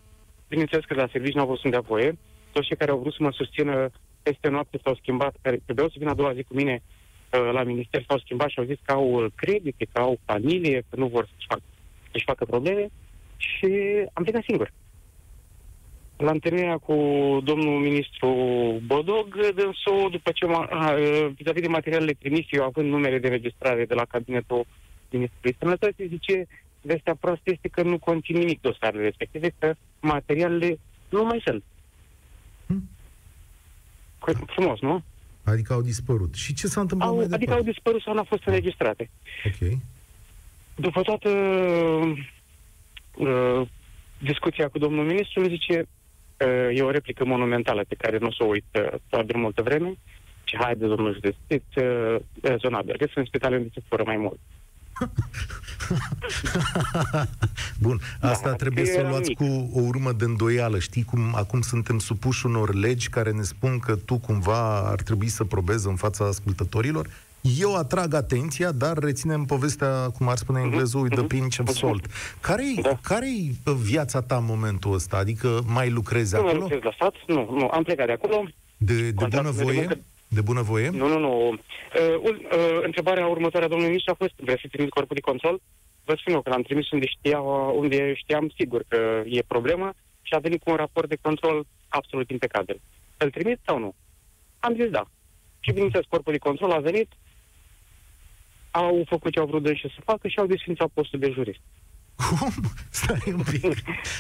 bineînțeles 0.49 0.85
că 0.85 0.95
la 0.95 1.09
serviciu 1.13 1.37
n-au 1.37 1.47
vrut 1.47 1.59
să-mi 1.59 1.73
dea 1.73 1.83
voie. 1.83 2.19
Toți 2.57 2.69
cei 2.69 2.77
care 2.77 2.91
au 2.91 2.99
vrut 2.99 3.13
să 3.13 3.23
mă 3.23 3.33
susțină 3.33 3.91
peste 4.23 4.49
noapte 4.49 4.79
s-au 4.83 4.95
schimbat, 4.95 5.35
care 5.43 5.61
trebuiau 5.65 5.89
să 5.89 5.97
vină 5.99 6.11
a 6.11 6.15
doua 6.21 6.35
zi 6.35 6.43
cu 6.43 6.55
mine 6.55 6.83
uh, 6.83 7.51
la 7.53 7.63
minister, 7.63 8.05
s-au 8.09 8.19
schimbat 8.19 8.49
și 8.49 8.59
au 8.59 8.65
zis 8.65 8.79
că 8.83 8.93
au 8.93 9.07
uh, 9.13 9.27
credite, 9.35 9.87
că 9.93 10.01
au 10.01 10.19
familie, 10.25 10.85
că 10.89 10.97
nu 10.97 11.07
vor 11.07 11.25
să-și 11.33 11.47
facă, 11.49 11.63
să-și 12.11 12.25
facă 12.25 12.45
probleme 12.45 12.89
și 13.37 13.71
am 14.13 14.23
plecat 14.23 14.43
singur. 14.47 14.73
La 16.17 16.31
întâlnirea 16.31 16.77
cu 16.77 16.95
domnul 17.45 17.81
ministru 17.81 18.29
Bodog, 18.87 19.29
dânsul, 19.55 20.09
după 20.11 20.31
ce 20.35 20.47
m-a, 20.47 20.65
a, 20.71 20.93
uh, 20.93 21.27
vis-a-vis 21.37 21.63
de 21.63 21.69
materialele 21.69 22.13
trimise, 22.13 22.49
eu 22.51 22.65
având 22.65 22.89
numere 22.89 23.19
de 23.19 23.29
registrare 23.29 23.85
de 23.85 23.95
la 23.95 24.05
cabinetul 24.05 24.67
ministrului 25.11 25.57
sănătății, 25.59 26.09
zice, 26.09 26.47
vestea 26.81 27.15
proastă 27.21 27.51
este 27.51 27.69
că 27.69 27.83
nu 27.83 27.99
conțin 27.99 28.37
nimic 28.37 28.61
dosarele 28.61 29.03
respective, 29.03 29.49
că 29.59 29.75
materialele 30.01 30.79
nu 31.09 31.25
mai 31.25 31.41
sunt. 31.45 31.65
Hmm. 34.19 34.35
Cu- 34.35 34.45
Frumos, 34.53 34.81
nu? 34.81 35.03
Adică 35.45 35.73
au 35.73 35.83
dispărut. 35.83 36.35
Și 36.35 36.55
ce 36.55 36.67
s-a 36.67 36.81
întâmplat 36.81 37.11
Au, 37.11 37.17
mai 37.17 37.25
adică 37.25 37.37
au 37.39 37.47
departe? 37.47 37.71
dispărut 37.71 38.03
sau 38.03 38.13
nu 38.13 38.19
au 38.19 38.25
fost 38.25 38.43
înregistrate. 38.47 39.11
Ok. 39.47 39.79
După 40.75 41.03
toată 41.03 41.29
uh, 43.15 43.63
discuția 44.19 44.69
cu 44.69 44.79
domnul 44.79 45.05
ministru, 45.05 45.41
îmi 45.41 45.49
zice, 45.49 45.89
uh, 46.47 46.79
e 46.79 46.83
o 46.83 46.91
replică 46.91 47.25
monumentală 47.25 47.85
pe 47.89 47.95
care 47.95 48.19
nu 48.19 48.27
o 48.27 48.33
să 48.33 48.43
o 48.45 48.47
uit 48.47 48.65
uh, 48.75 48.87
probabil 49.09 49.37
multă 49.37 49.63
vreme, 49.63 49.95
și 50.45 50.57
haide, 50.57 50.87
domnul 50.87 51.13
județ, 51.13 51.35
fiți 51.47 51.79
uh, 51.85 52.17
rezonabil, 52.43 52.97
că 52.97 53.07
sunt 53.13 53.27
spitale 53.27 53.57
unde 53.57 53.69
se 53.75 53.83
fură 53.89 54.03
mai 54.07 54.17
mult. 54.17 54.39
Bun, 57.79 58.01
asta 58.21 58.49
Da, 58.51 58.55
trebuie 58.57 58.85
că 58.85 58.91
să 58.91 58.97
o 58.97 59.01
era 59.01 59.09
luați 59.09 59.29
mic. 59.29 59.37
cu 59.39 59.71
o 59.75 59.81
urmă 59.81 60.13
de 60.13 60.25
îndoială. 60.25 60.79
Știi 60.79 61.05
cum 61.05 61.35
acum 61.35 61.61
suntem 61.61 61.99
supuși 61.99 62.47
unor 62.47 62.75
legi 62.75 63.09
care 63.09 63.31
ne 63.31 63.43
spun 63.43 63.79
că 63.79 63.97
tu 63.97 64.19
cumva 64.19 64.79
ar 64.79 65.03
trebui 65.03 65.29
să 65.29 65.45
probezi 65.45 65.87
în 65.87 65.97
fața 65.97 66.25
ascultătorilor? 66.25 67.09
Eu 67.59 67.75
atrag 67.77 68.15
atenția, 68.15 68.73
dar 68.73 68.99
reținem 68.99 69.45
povestea, 69.45 70.11
cum 70.11 70.29
ar 70.29 70.37
spune 70.37 70.61
englezul, 70.61 71.01
with 71.03 71.17
the 71.17 71.25
pinch 71.25 71.59
of 71.61 71.69
salt. 71.75 72.07
Care-i, 72.41 72.79
Da. 72.83 72.99
care-i 73.03 73.59
viața 73.83 74.21
ta 74.21 74.37
în 74.37 74.45
momentul 74.45 74.95
ăsta? 74.95 75.17
Adică 75.17 75.61
mai 75.67 75.91
lucrezi 75.91 76.35
Nu 76.35 76.41
mai 76.41 76.49
acolo? 76.51 76.63
lucrez 76.69 76.83
la 76.83 76.93
stat, 76.95 77.15
nu, 77.27 77.49
nu, 77.59 77.69
am 77.73 77.83
plecat 77.83 78.07
de 78.07 78.13
acolo, 78.13 78.45
De, 78.77 78.95
de 78.95 79.13
Contractul 79.15 79.53
bună 79.53 79.57
de 79.57 79.63
voie? 79.73 79.79
muncă- 79.87 80.01
De 80.29 80.41
bună 80.41 80.63
voie? 80.63 80.89
Nu, 80.89 81.09
nu, 81.09 81.19
nu. 81.19 81.49
Uh, 81.49 81.59
ul- 82.23 82.47
uh, 82.53 82.81
întrebarea 82.83 83.27
următoare 83.27 83.65
a 83.65 83.69
domnului 83.69 83.91
ministru 83.91 84.13
a 84.13 84.23
fost, 84.25 84.35
vreți 84.37 84.61
să 84.61 84.69
trimis 84.71 84.91
corpul 84.91 85.15
de 85.15 85.21
control? 85.31 85.61
Vă 86.05 86.15
spun 86.19 86.33
eu 86.33 86.43
că 86.43 86.51
l-am 86.51 86.63
trimis 86.63 86.91
unde, 86.91 87.07
știa, 87.07 87.41
unde 87.83 88.15
știam 88.15 88.53
sigur 88.57 88.85
că 88.89 89.23
e 89.25 89.43
problema 89.43 89.95
și 90.23 90.35
a 90.35 90.39
venit 90.39 90.63
cu 90.63 90.71
un 90.71 90.77
raport 90.77 91.09
de 91.09 91.19
control 91.21 91.67
absolut 91.89 92.31
impecabil. 92.31 92.81
Îl 93.17 93.31
trimit 93.31 93.59
sau 93.67 93.79
nu? 93.79 93.95
Am 94.59 94.75
zis 94.75 94.89
da. 94.89 95.05
Și 95.61 95.73
bineînțeles, 95.73 96.07
corpul 96.09 96.33
de 96.33 96.39
control 96.39 96.71
a 96.71 96.79
venit, 96.79 97.09
au 98.71 99.05
făcut 99.09 99.33
ce 99.33 99.41
au 99.41 99.47
vrut 99.47 99.63
dânsi 99.63 99.81
să 99.81 100.01
facă 100.05 100.29
și 100.29 100.39
au 100.39 100.47
desfințat 100.47 100.89
postul 100.95 101.19
de 101.19 101.31
jurist. 101.31 101.61
Cum? 102.17 102.51
Stai 102.91 103.23
un 103.27 103.43
pic. 103.51 103.61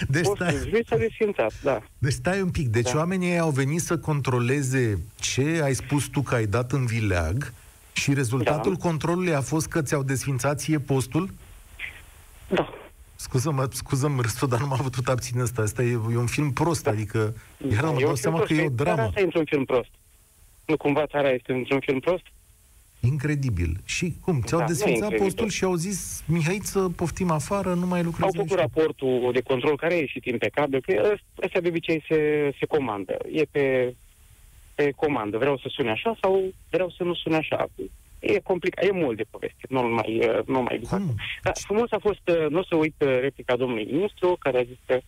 Deci 0.09 0.25
Postul 0.25 0.35
stai, 0.37 0.53
de 0.53 0.69
jurist 0.69 0.93
a 0.93 0.97
desfințat, 0.97 1.53
da. 1.63 1.83
deci 1.99 2.13
stai 2.13 2.41
un 2.41 2.51
pic. 2.51 2.69
Deci 2.69 2.91
Da. 2.93 2.99
oamenii 2.99 3.31
ei 3.31 3.39
au 3.39 3.51
venit 3.51 3.81
să 3.81 3.99
controleze 3.99 4.99
ce 5.21 5.61
ai 5.63 5.75
spus 5.75 6.05
tu 6.05 6.23
că 6.23 6.35
ai 6.35 6.47
dat 6.47 6.73
în 6.73 6.87
vileag 6.87 7.53
și 7.93 8.15
rezultatul 8.15 8.73
Da. 8.75 8.79
controlului 8.89 9.35
a 9.35 9.41
fost 9.41 9.67
că 9.67 9.83
ți-au 9.83 10.03
desfințat 10.03 10.59
ție 10.61 10.79
postul? 10.79 11.31
Da. 12.49 12.73
Scuză-mă, 13.17 13.69
scuză-mă, 13.73 14.23
Răstu, 14.23 14.47
dar 14.47 14.61
nu 14.61 14.67
m-am 14.67 14.79
putut 14.79 15.09
abține 15.09 15.43
asta. 15.43 15.63
Asta 15.63 15.83
e, 15.83 15.91
e 15.91 16.17
un 16.17 16.27
film 16.27 16.53
prost, 16.53 16.83
Da. 16.83 16.91
adică 16.91 17.35
era, 17.71 17.89
îmi 17.89 17.97
E 17.99 18.01
dau 18.01 18.11
un 18.11 18.17
seama 18.17 18.39
film 18.41 18.59
că 18.59 18.65
e 18.65 18.67
o 18.67 18.71
prost, 18.71 18.77
dar 18.77 18.87
dramă. 18.95 19.09
Asta 19.09 19.21
e 19.21 19.25
într-un 19.25 19.45
film 19.45 19.65
prost. 19.65 19.89
Nu 20.65 20.77
cumva 20.77 21.07
țara 21.07 21.31
este 21.31 21.53
într-un 21.53 21.81
film 21.81 22.01
prost? 22.01 22.23
Incredibil. 23.07 23.81
Și 23.85 24.15
cum? 24.25 24.41
Ți-au 24.41 24.59
Da, 24.61 24.65
nu 24.67 24.71
e 24.71 24.75
desfințat 24.75 25.03
incredibil. 25.11 25.25
postul 25.25 25.49
și 25.49 25.65
au 25.65 25.75
zis, 25.75 26.23
Mihai, 26.27 26.59
să 26.63 26.89
poftim 26.89 27.31
afară, 27.31 27.75
nu 27.75 27.87
mai 27.87 27.99
Au 27.99 28.05
lucrezi 28.05 28.37
făcut 28.37 28.51
aici. 28.51 28.61
raportul 28.61 29.31
de 29.33 29.41
control 29.41 29.77
care 29.77 29.95
a 29.95 29.97
ieșit 29.97 30.25
impecabil, 30.25 30.81
că 30.81 31.11
ăs- 31.13 31.45
ăsta 31.45 31.61
de 31.61 31.69
obicei 31.69 32.05
se, 32.09 32.51
se 32.59 32.67
comandă. 32.67 33.17
E 33.33 33.43
pe, 33.51 33.95
pe 34.75 34.91
comandă. 34.91 35.39
Vreau 35.39 35.57
să 35.59 35.69
sune 35.69 35.91
așa 35.91 36.17
sau 36.21 36.53
vreau 36.71 36.91
să 36.91 37.03
nu 37.03 37.15
sune 37.15 37.37
așa. 37.37 37.67
E 38.19 38.39
complicat, 38.41 38.85
e 38.85 38.91
mult 38.93 39.17
de 39.17 39.25
poveste, 39.31 39.65
nu 39.69 39.83
mai, 39.89 40.19
uh, 40.29 40.47
nu 40.47 40.63
mai 40.63 40.81
Cum? 40.91 41.15
Dar 41.43 41.53
frumos 41.67 41.91
a 41.93 41.99
fost, 42.01 42.29
uh, 42.29 42.47
nu 42.49 42.59
o 42.59 42.63
să 42.65 42.77
uit 42.77 42.95
uh, 42.99 43.19
replica 43.21 43.57
domnului 43.57 43.89
ministru, 43.93 44.37
care 44.41 44.59
a 44.59 44.63
zis 44.63 44.77
că 44.87 45.01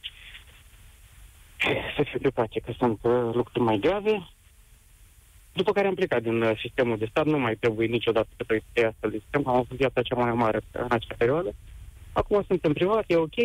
să 1.96 2.02
fie 2.10 2.18
pe 2.22 2.28
pace, 2.30 2.60
că 2.60 2.72
sunt 2.78 2.98
uh, 3.02 3.12
lucruri 3.34 3.64
mai 3.64 3.78
grave. 3.78 4.28
După 5.58 5.72
care 5.72 5.86
am 5.86 5.94
plecat 5.94 6.22
din 6.22 6.42
uh, 6.42 6.58
sistemul 6.58 6.98
de 6.98 7.06
stat, 7.10 7.26
nu 7.26 7.38
mai 7.38 7.54
trebuie 7.54 7.86
niciodată 7.86 8.28
să 8.36 8.44
trăiesc 8.46 8.66
astfel 8.92 9.10
de 9.10 9.18
sistem, 9.18 9.42
am 9.46 9.54
avut 9.54 9.76
viața 9.76 10.02
cea 10.02 10.14
mai 10.14 10.32
mare 10.32 10.60
în 10.72 10.86
acea 10.88 11.14
perioadă. 11.18 11.54
Acum 12.12 12.42
sunt 12.46 12.64
în 12.64 12.72
privat, 12.72 13.04
e 13.06 13.16
ok, 13.16 13.38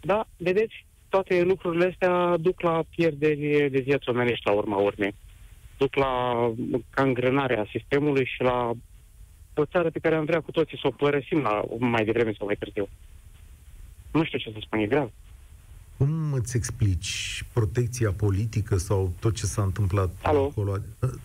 dar, 0.00 0.26
vedeți, 0.36 0.86
toate 1.08 1.42
lucrurile 1.42 1.86
astea 1.86 2.36
duc 2.36 2.60
la 2.60 2.82
pierderi 2.90 3.70
de 3.70 3.78
vieți 3.78 4.08
omenești 4.08 4.46
la 4.46 4.52
urma 4.52 4.76
urmei. 4.76 5.14
Duc 5.76 5.94
la 5.94 6.12
cangrenarea 6.90 7.66
sistemului 7.70 8.24
și 8.24 8.42
la 8.42 8.70
o 9.54 9.64
țară 9.64 9.90
pe 9.90 9.98
care 9.98 10.14
am 10.14 10.24
vrea 10.24 10.40
cu 10.40 10.50
toții 10.50 10.78
să 10.78 10.86
o 10.86 10.90
părăsim 10.90 11.40
la, 11.40 11.62
mai 11.78 12.04
devreme 12.04 12.34
sau 12.38 12.46
mai 12.46 12.56
târziu. 12.58 12.88
Nu 14.12 14.24
știu 14.24 14.38
ce 14.38 14.50
să 14.50 14.58
spun, 14.60 14.78
e 14.78 14.86
grav. 14.86 15.10
Cum 16.02 16.32
îți 16.32 16.56
explici 16.56 17.44
protecția 17.52 18.10
politică 18.10 18.76
sau 18.76 19.12
tot 19.20 19.34
ce 19.34 19.46
s-a 19.46 19.62
întâmplat 19.62 20.10
Alo? 20.22 20.44
acolo? 20.50 20.76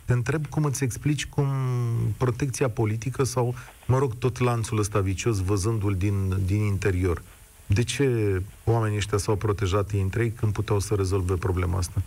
Te 0.06 0.14
întreb 0.14 0.48
cum 0.48 0.64
îți 0.64 0.84
explici 0.84 1.26
cum 1.26 1.48
protecția 2.18 2.70
politică 2.70 3.24
sau, 3.24 3.56
mă 3.86 3.98
rog, 3.98 4.18
tot 4.18 4.40
lanțul 4.40 4.80
ăsta 4.80 5.00
vicios, 5.00 5.40
văzându-l 5.40 5.96
din, 5.96 6.46
din 6.46 6.62
interior. 6.62 7.22
De 7.66 7.84
ce 7.84 8.42
oamenii 8.64 8.98
ăștia 8.98 9.18
s-au 9.18 9.36
protejat 9.36 9.92
ei 9.92 10.02
între 10.02 10.24
ei 10.24 10.32
când 10.32 10.54
puteau 10.54 10.80
să 10.80 10.96
rezolve 10.96 11.34
problema 11.34 11.78
asta? 11.78 12.02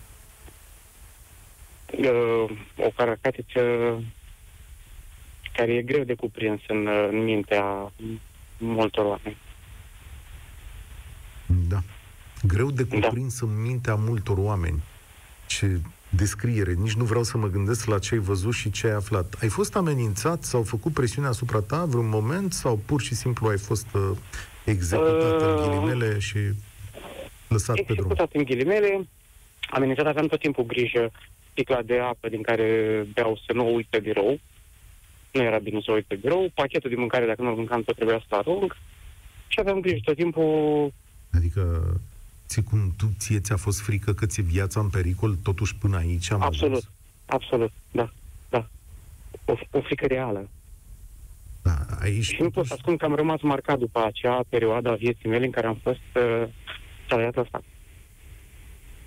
Uh, 1.99 2.51
o 2.77 2.91
caracteriță 2.97 3.61
care 5.53 5.73
e 5.73 5.83
greu 5.83 6.05
de 6.05 6.15
cuprins 6.15 6.61
în, 6.69 6.87
uh, 6.87 7.09
în 7.11 7.25
mintea 7.25 7.93
multor 8.59 9.05
oameni. 9.05 9.37
Da. 11.69 11.83
Greu 12.47 12.71
de 12.71 12.83
Da. 12.83 12.99
cuprins 12.99 13.41
în 13.41 13.63
mintea 13.63 13.95
multor 13.95 14.39
oameni. 14.39 14.83
Ce 15.47 15.81
descriere. 16.09 16.73
Nici 16.73 16.95
nu 16.95 17.05
vreau 17.05 17.23
să 17.23 17.39
mă 17.39 17.49
gândesc 17.49 17.87
la 17.87 17.99
ce 17.99 18.15
ai 18.15 18.21
văzut 18.21 18.55
și 18.55 18.71
ce 18.71 18.87
ai 18.87 18.93
aflat. 18.93 19.37
Ai 19.43 19.49
fost 19.49 19.77
amenințat 19.77 20.43
sau 20.43 20.63
făcut 20.63 20.93
presiune 20.93 21.29
asupra 21.29 21.61
ta 21.61 21.85
vreun 21.85 22.09
moment 22.09 22.53
sau 22.53 22.81
pur 22.87 23.01
și 23.01 23.15
simplu 23.15 23.49
ai 23.49 23.59
fost 23.59 23.87
uh, 23.95 24.11
executat 24.65 25.41
în 25.43 25.49
Uh, 25.49 25.69
ghilimele 25.69 26.19
și 26.19 26.39
lăsat 27.49 27.77
pe 27.77 27.83
drum? 27.83 27.97
Executat 27.97 28.31
în 28.33 28.43
ghilimele, 28.45 29.09
amenințat 29.71 30.07
aveam 30.07 30.27
tot 30.27 30.41
timpul 30.41 30.65
grijă 30.65 31.11
sticla 31.51 31.83
de 31.83 31.99
apă 31.99 32.29
din 32.29 32.43
care 32.43 33.07
beau 33.15 33.41
să 33.47 33.53
nu 33.53 33.67
o 33.67 33.71
uit 33.71 33.87
pe 33.87 33.99
birou. 33.99 34.41
Nu 35.33 35.43
era 35.43 35.59
bine 35.59 35.81
să 35.85 35.91
o 35.91 35.95
uit 35.95 36.05
pe 36.05 36.15
birou. 36.15 36.51
Pachetul 36.55 36.91
de 36.91 36.97
mâncare, 36.97 37.27
dacă 37.27 37.43
nu-l 37.43 37.55
mâncam, 37.55 37.83
tot 37.83 37.95
trebuia 37.95 38.25
să-l 38.29 38.39
arunc. 38.39 38.77
Și 39.47 39.59
aveam 39.61 39.81
grijă 39.81 39.99
tot 40.05 40.17
timpul 40.17 40.93
Adică 41.33 41.95
ți 42.51 42.63
cum 42.63 42.95
tu, 42.97 43.07
ție 43.19 43.41
ți-a 43.41 43.57
fost 43.57 43.81
frică 43.81 44.13
că 44.13 44.27
ți-e 44.27 44.43
viața 44.43 44.81
în 44.81 44.89
pericol 44.89 45.35
totuși 45.43 45.77
până 45.77 45.97
aici 45.97 46.31
am 46.31 46.43
Absolut, 46.43 46.77
ajuns? 46.77 46.91
absolut, 47.27 47.73
da, 47.91 48.11
da. 48.49 48.67
O, 49.45 49.55
o 49.71 49.81
frică 49.81 50.07
reală. 50.07 50.49
Da, 51.63 51.77
aici 52.01 52.25
Și 52.25 52.43
nu 52.43 52.51
pot 52.51 52.67
să 52.67 52.73
ascund 52.75 52.99
că 52.99 53.05
am 53.05 53.15
rămas 53.15 53.41
marcat 53.41 53.79
după 53.79 54.05
acea 54.05 54.41
perioadă 54.49 54.89
a 54.91 54.95
vieții 54.95 55.29
mele 55.29 55.45
în 55.45 55.51
care 55.51 55.67
am 55.67 55.79
fost 55.83 56.01
uh, 56.15 56.49
salariat 57.09 57.35
la 57.35 57.45
stat. 57.49 57.63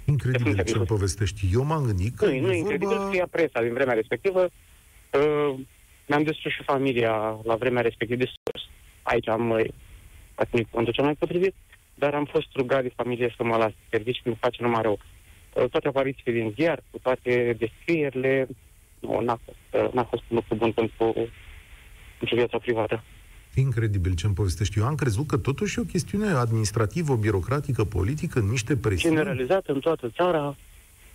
incredibil 0.05 0.43
ce 0.43 0.49
Incredibil. 0.49 0.77
îmi 0.79 0.87
povestești. 0.87 1.49
Eu 1.53 1.63
m-am 1.63 1.83
gândit 1.85 2.15
că 2.15 2.25
Nu, 2.25 2.39
nu 2.39 2.51
e 2.51 2.55
e 2.55 2.57
incredibil, 2.57 2.87
vorba... 2.87 3.05
scria 3.07 3.27
presa 3.31 3.61
din 3.61 3.73
vremea 3.73 3.93
respectivă. 3.93 4.41
Uh, 4.43 5.59
mi-am 6.07 6.23
distrus 6.23 6.51
și 6.53 6.63
familia 6.63 7.11
la 7.43 7.55
vremea 7.55 7.81
respectivă 7.81 8.19
distrus. 8.19 8.61
Aici 9.01 9.27
am 9.27 9.49
uh, 9.49 9.65
poate 10.35 10.49
nu-i 10.53 10.63
cuvântul 10.69 10.93
cel 10.93 11.03
mai 11.03 11.13
potrivit, 11.13 11.55
dar 11.95 12.13
am 12.13 12.25
fost 12.25 12.47
rugat 12.55 12.81
de 12.81 12.91
familie 12.95 13.33
să 13.37 13.43
mă 13.43 13.57
las 13.57 13.71
servici, 13.89 14.21
mi 14.25 14.37
face 14.39 14.61
numai 14.61 14.81
rău. 14.81 14.99
Uh, 15.53 15.69
toate 15.69 15.87
aparițiile 15.87 16.39
din 16.39 16.53
ziar, 16.55 16.83
cu 16.91 16.99
toate 17.01 17.55
descrierile, 17.59 18.47
nu, 18.99 19.21
n-a 19.21 19.39
fost, 19.45 19.85
uh, 19.85 19.93
n-a 19.93 20.03
fost 20.03 20.23
un 20.27 20.35
lucru 20.35 20.55
bun 20.55 20.71
pentru, 20.71 21.13
pentru 22.17 22.35
viața 22.35 22.57
privată. 22.57 23.03
Incredibil 23.55 24.13
ce 24.13 24.25
îmi 24.25 24.35
povestești. 24.35 24.79
Eu 24.79 24.85
am 24.85 24.95
crezut 24.95 25.27
că 25.27 25.37
totuși 25.37 25.79
e 25.79 25.81
o 25.81 25.85
chestiune 25.85 26.27
administrativă, 26.27 27.15
birocratică, 27.15 27.83
politică, 27.83 28.39
niște 28.39 28.77
presiuni. 28.77 29.15
Generalizat 29.15 29.65
în 29.67 29.79
toată 29.79 30.09
țara, 30.09 30.55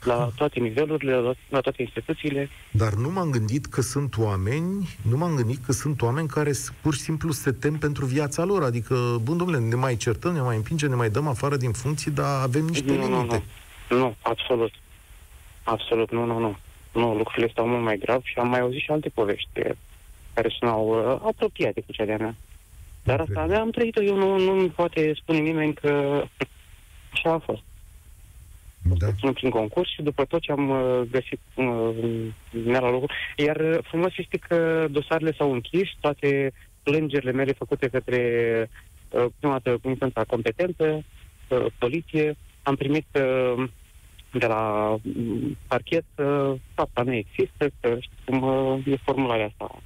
la 0.05 0.31
toate 0.37 0.61
nivelurile, 0.61 1.15
la, 1.15 1.33
la 1.49 1.61
toate 1.61 1.83
instituțiile. 1.83 2.49
Dar 2.71 2.93
nu 2.93 3.11
m-am 3.11 3.31
gândit 3.31 3.67
că 3.67 3.81
sunt 3.81 4.19
oameni, 4.19 4.89
nu 5.03 5.17
m-am 5.17 5.35
gândit 5.35 5.65
că 5.67 5.73
sunt 5.73 6.03
oameni 6.03 6.29
care 6.29 6.53
s- 6.53 6.73
pur 6.81 6.95
și 6.95 7.01
simplu 7.01 7.33
se 7.33 7.53
tem 7.53 7.75
pentru 7.79 8.05
viața 8.05 8.45
lor. 8.45 8.63
Adică, 8.63 9.19
bun 9.23 9.37
domnule, 9.37 9.59
ne 9.59 9.75
mai 9.75 9.97
certăm, 9.97 10.33
ne 10.33 10.41
mai 10.41 10.57
împingem, 10.57 10.89
ne 10.89 10.95
mai 10.95 11.11
dăm 11.11 11.27
afară 11.27 11.57
din 11.57 11.73
funcții, 11.73 12.11
dar 12.11 12.43
avem 12.43 12.65
niște 12.65 12.93
nu, 12.93 13.09
nu, 13.09 13.17
limite. 13.17 13.43
nu. 13.91 13.97
Nu, 13.99 14.15
absolut. 14.23 14.73
Absolut, 15.63 16.11
nu, 16.13 16.25
nu, 16.25 16.39
nu. 16.39 16.57
Nu, 16.93 17.15
lucrurile 17.17 17.49
stau 17.53 17.67
mult 17.67 17.83
mai 17.83 17.99
grav 17.99 18.21
și 18.25 18.39
am 18.39 18.49
mai 18.49 18.61
auzit 18.61 18.81
și 18.81 18.91
alte 18.91 19.09
povești 19.09 19.49
eh, 19.53 19.71
care 20.35 20.55
sunau 20.59 20.89
uh, 20.89 21.21
apropiate 21.27 21.81
cu 21.81 21.93
cea 21.93 22.05
de-a 22.05 22.17
mea. 22.17 22.37
Dar 23.03 23.21
asta 23.21 23.33
Incredibil. 23.33 23.61
am 23.63 23.71
trăit-o, 23.71 24.03
eu 24.03 24.17
nu, 24.17 24.39
nu 24.39 24.69
poate 24.69 25.13
spune 25.21 25.39
nimeni 25.39 25.75
că 25.75 25.89
așa 27.13 27.33
a 27.33 27.39
fost. 27.39 27.63
Da. 28.83 29.07
Sunt 29.19 29.35
prin 29.35 29.51
concurs 29.51 29.91
și 29.91 30.03
după 30.03 30.25
tot 30.25 30.41
ce 30.41 30.53
am 30.53 30.71
uh, 30.71 31.01
găsit 31.11 31.41
uh, 31.55 31.91
mea 32.65 32.81
la 32.81 32.91
locul. 32.91 33.11
Iar 33.37 33.57
uh, 33.57 33.79
frumos 33.83 34.13
este 34.17 34.37
că 34.49 34.87
dosarele 34.91 35.33
s-au 35.33 35.53
închis, 35.53 35.89
toate 36.01 36.53
plângerile 36.83 37.33
mele 37.33 37.53
făcute 37.53 37.89
către 37.89 38.21
uh, 39.11 39.27
prima 39.39 39.59
dată 39.59 39.89
instanța 39.89 40.25
competentă, 40.25 41.05
uh, 41.49 41.67
poliție, 41.79 42.37
am 42.63 42.75
primit 42.75 43.07
uh, 43.15 43.69
de 44.33 44.47
la 44.47 44.95
mm, 45.03 45.57
parchet 45.67 46.05
uh, 46.17 46.53
fapta 46.75 47.03
nu 47.03 47.13
există, 47.13 47.71
că 47.81 47.97
știți 48.01 48.25
cum 48.25 48.43
uh, 48.43 48.87
e 48.87 48.97
formularea 48.97 49.47
asta. 49.47 49.83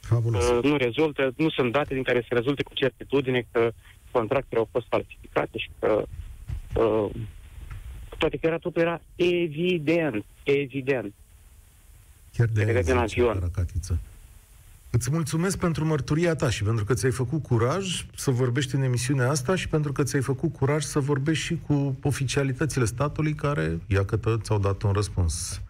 Fabulos. 0.00 0.48
Uh, 0.48 0.64
nu 0.64 0.76
rezultă, 0.76 1.32
nu 1.36 1.48
sunt 1.48 1.72
date 1.72 1.94
din 1.94 2.02
care 2.02 2.20
să 2.28 2.34
rezulte 2.34 2.62
cu 2.62 2.74
certitudine 2.74 3.46
că 3.52 3.72
contractele 4.10 4.60
au 4.60 4.68
fost 4.72 4.86
falsificate 4.88 5.58
și 5.58 5.70
că 5.78 6.04
uh, 6.74 7.10
toate 8.18 8.36
că 8.36 8.46
era 8.46 8.58
totul 8.58 8.82
era 8.82 9.00
evident, 9.16 10.24
evident. 10.42 11.14
Chiar 12.36 12.46
de 12.46 12.60
se 12.60 12.66
vede 12.66 12.80
din 12.80 12.92
aia 12.92 13.00
avion. 13.00 13.38
Caracatiță. 13.38 13.98
Îți 14.90 15.10
mulțumesc 15.10 15.58
pentru 15.58 15.84
mărturia 15.84 16.34
ta 16.34 16.50
și 16.50 16.62
pentru 16.62 16.84
că 16.84 16.94
ți-ai 16.94 17.12
făcut 17.12 17.42
curaj 17.42 18.06
să 18.16 18.30
vorbești 18.30 18.74
în 18.74 18.82
emisiunea 18.82 19.30
asta 19.30 19.54
și 19.54 19.68
pentru 19.68 19.92
că 19.92 20.02
ți-ai 20.02 20.22
făcut 20.22 20.52
curaj 20.52 20.84
să 20.84 20.98
vorbești 20.98 21.44
și 21.44 21.58
cu 21.66 21.98
oficialitățile 22.02 22.84
statului 22.84 23.34
care, 23.34 23.78
iată, 23.86 24.38
ți-au 24.42 24.58
dat 24.58 24.82
un 24.82 24.92
răspuns. 24.92 25.60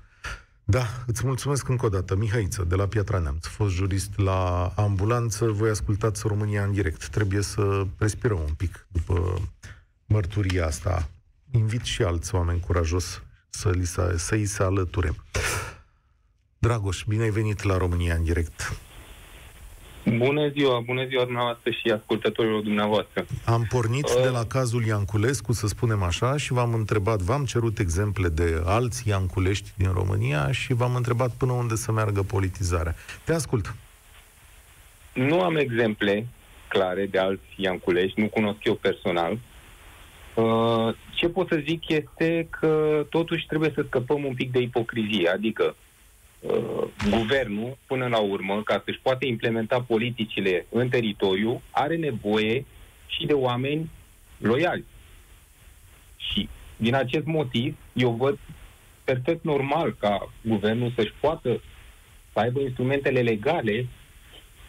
Da, 0.65 0.87
îți 1.07 1.27
mulțumesc 1.27 1.69
încă 1.69 1.87
o 1.87 1.89
dată. 1.89 2.17
Mihaiță, 2.17 2.65
de 2.69 2.75
la 2.75 2.87
Piatra 2.87 3.19
Neamț, 3.19 3.47
fost 3.47 3.75
jurist 3.75 4.19
la 4.19 4.73
ambulanță. 4.77 5.47
Voi 5.47 5.71
ascultați 5.71 6.27
România 6.27 6.65
în 6.65 6.73
direct. 6.73 7.09
Trebuie 7.09 7.43
să 7.43 7.87
respirăm 7.99 8.39
un 8.39 8.55
pic 8.57 8.87
după 8.89 9.41
mărturia 10.07 10.67
asta. 10.67 11.09
Invit 11.57 11.85
și 11.85 12.03
alți 12.03 12.35
oameni 12.35 12.61
curajos 12.61 13.23
să, 13.49 13.71
li 13.71 13.85
se, 13.85 14.15
să 14.17 14.35
îi 14.35 14.45
se 14.45 14.63
alăture. 14.63 15.11
Dragoș, 16.59 17.03
bine 17.09 17.23
ai 17.23 17.31
venit 17.31 17.63
la 17.63 17.77
România 17.77 18.15
în 18.15 18.25
direct. 18.25 18.77
Bună 20.17 20.49
ziua, 20.49 20.81
bună 20.81 21.07
ziua 21.07 21.25
dumneavoastră 21.25 21.71
și 21.71 21.91
ascultătorilor 21.91 22.61
dumneavoastră. 22.63 23.27
Am 23.45 23.67
pornit 23.69 24.05
Uh. 24.09 24.23
de 24.23 24.29
la 24.29 24.45
cazul 24.45 24.85
Ianculescu, 24.85 25.53
să 25.53 25.67
spunem 25.67 26.03
așa, 26.03 26.37
și 26.37 26.53
v-am 26.53 26.75
întrebat, 26.75 27.21
v-am 27.21 27.45
cerut 27.45 27.79
exemple 27.79 28.29
de 28.29 28.63
alți 28.65 29.09
Ianculești 29.09 29.71
din 29.77 29.93
România 29.93 30.53
și 30.53 30.73
v-am 30.73 30.95
întrebat 30.95 31.31
până 31.31 31.53
unde 31.53 31.75
să 31.75 31.93
meargă 31.93 32.23
politizarea. 32.23 32.95
Te 33.25 33.33
ascult. 33.33 33.75
Nu 35.13 35.43
am 35.43 35.57
exemple 35.57 36.27
clare 36.69 37.07
de 37.07 37.19
alți 37.19 37.45
Ianculești, 37.57 38.21
nu 38.21 38.27
cunosc 38.29 38.65
eu 38.65 38.75
personal. 38.75 39.39
Uh, 40.35 40.95
Ce 41.15 41.29
pot 41.29 41.49
să 41.49 41.63
zic 41.67 41.89
este 41.89 42.47
că 42.51 43.07
totuși 43.11 43.47
trebuie 43.47 43.73
să 43.75 43.85
scăpăm 43.87 44.25
un 44.25 44.35
pic 44.35 44.53
de 44.53 44.61
ipocrizie, 44.61 45.29
adică 45.29 45.77
uh, 46.41 46.85
guvernul, 47.11 47.77
până 47.87 48.07
la 48.07 48.19
urmă, 48.19 48.63
ca 48.63 48.83
să-și 48.85 49.01
poată 49.03 49.27
implementa 49.27 49.81
politicile 49.81 50.67
în 50.71 50.89
teritoriu, 50.89 51.63
are 51.71 51.97
nevoie 51.97 52.65
și 53.07 53.27
de 53.27 53.33
oameni 53.33 53.91
loiali. 54.39 54.85
Și 56.17 56.49
din 56.77 56.95
acest 56.95 57.25
motiv, 57.25 57.77
eu 57.93 58.11
văd 58.11 58.39
perfect 59.05 59.45
normal 59.45 59.97
ca 59.99 60.33
guvernul 60.41 60.93
să-și 60.97 61.13
poată 61.21 61.63
să 62.33 62.39
aibă 62.39 62.61
instrumentele 62.61 63.21
legale 63.21 63.87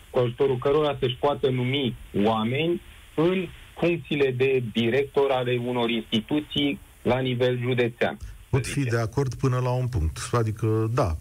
cu 0.09 0.19
ajutorul 0.19 0.57
cărora 0.57 0.97
să-și 0.99 1.15
poată 1.15 1.49
numi 1.49 1.95
oameni 2.23 2.81
în 3.15 3.47
funcțiile 3.77 4.31
de 4.31 4.63
director 4.73 5.31
ale 5.31 5.61
unor 5.65 5.89
instituții 5.89 6.79
la 7.01 7.19
nivel 7.19 7.59
județean. 7.59 8.17
Pot 8.49 8.65
fi 8.65 8.83
de 8.83 8.97
acord 8.97 9.33
până 9.33 9.59
la 9.63 9.71
un 9.71 9.87
punct. 9.87 10.17
Adică, 10.31 10.91
da, 10.93 11.17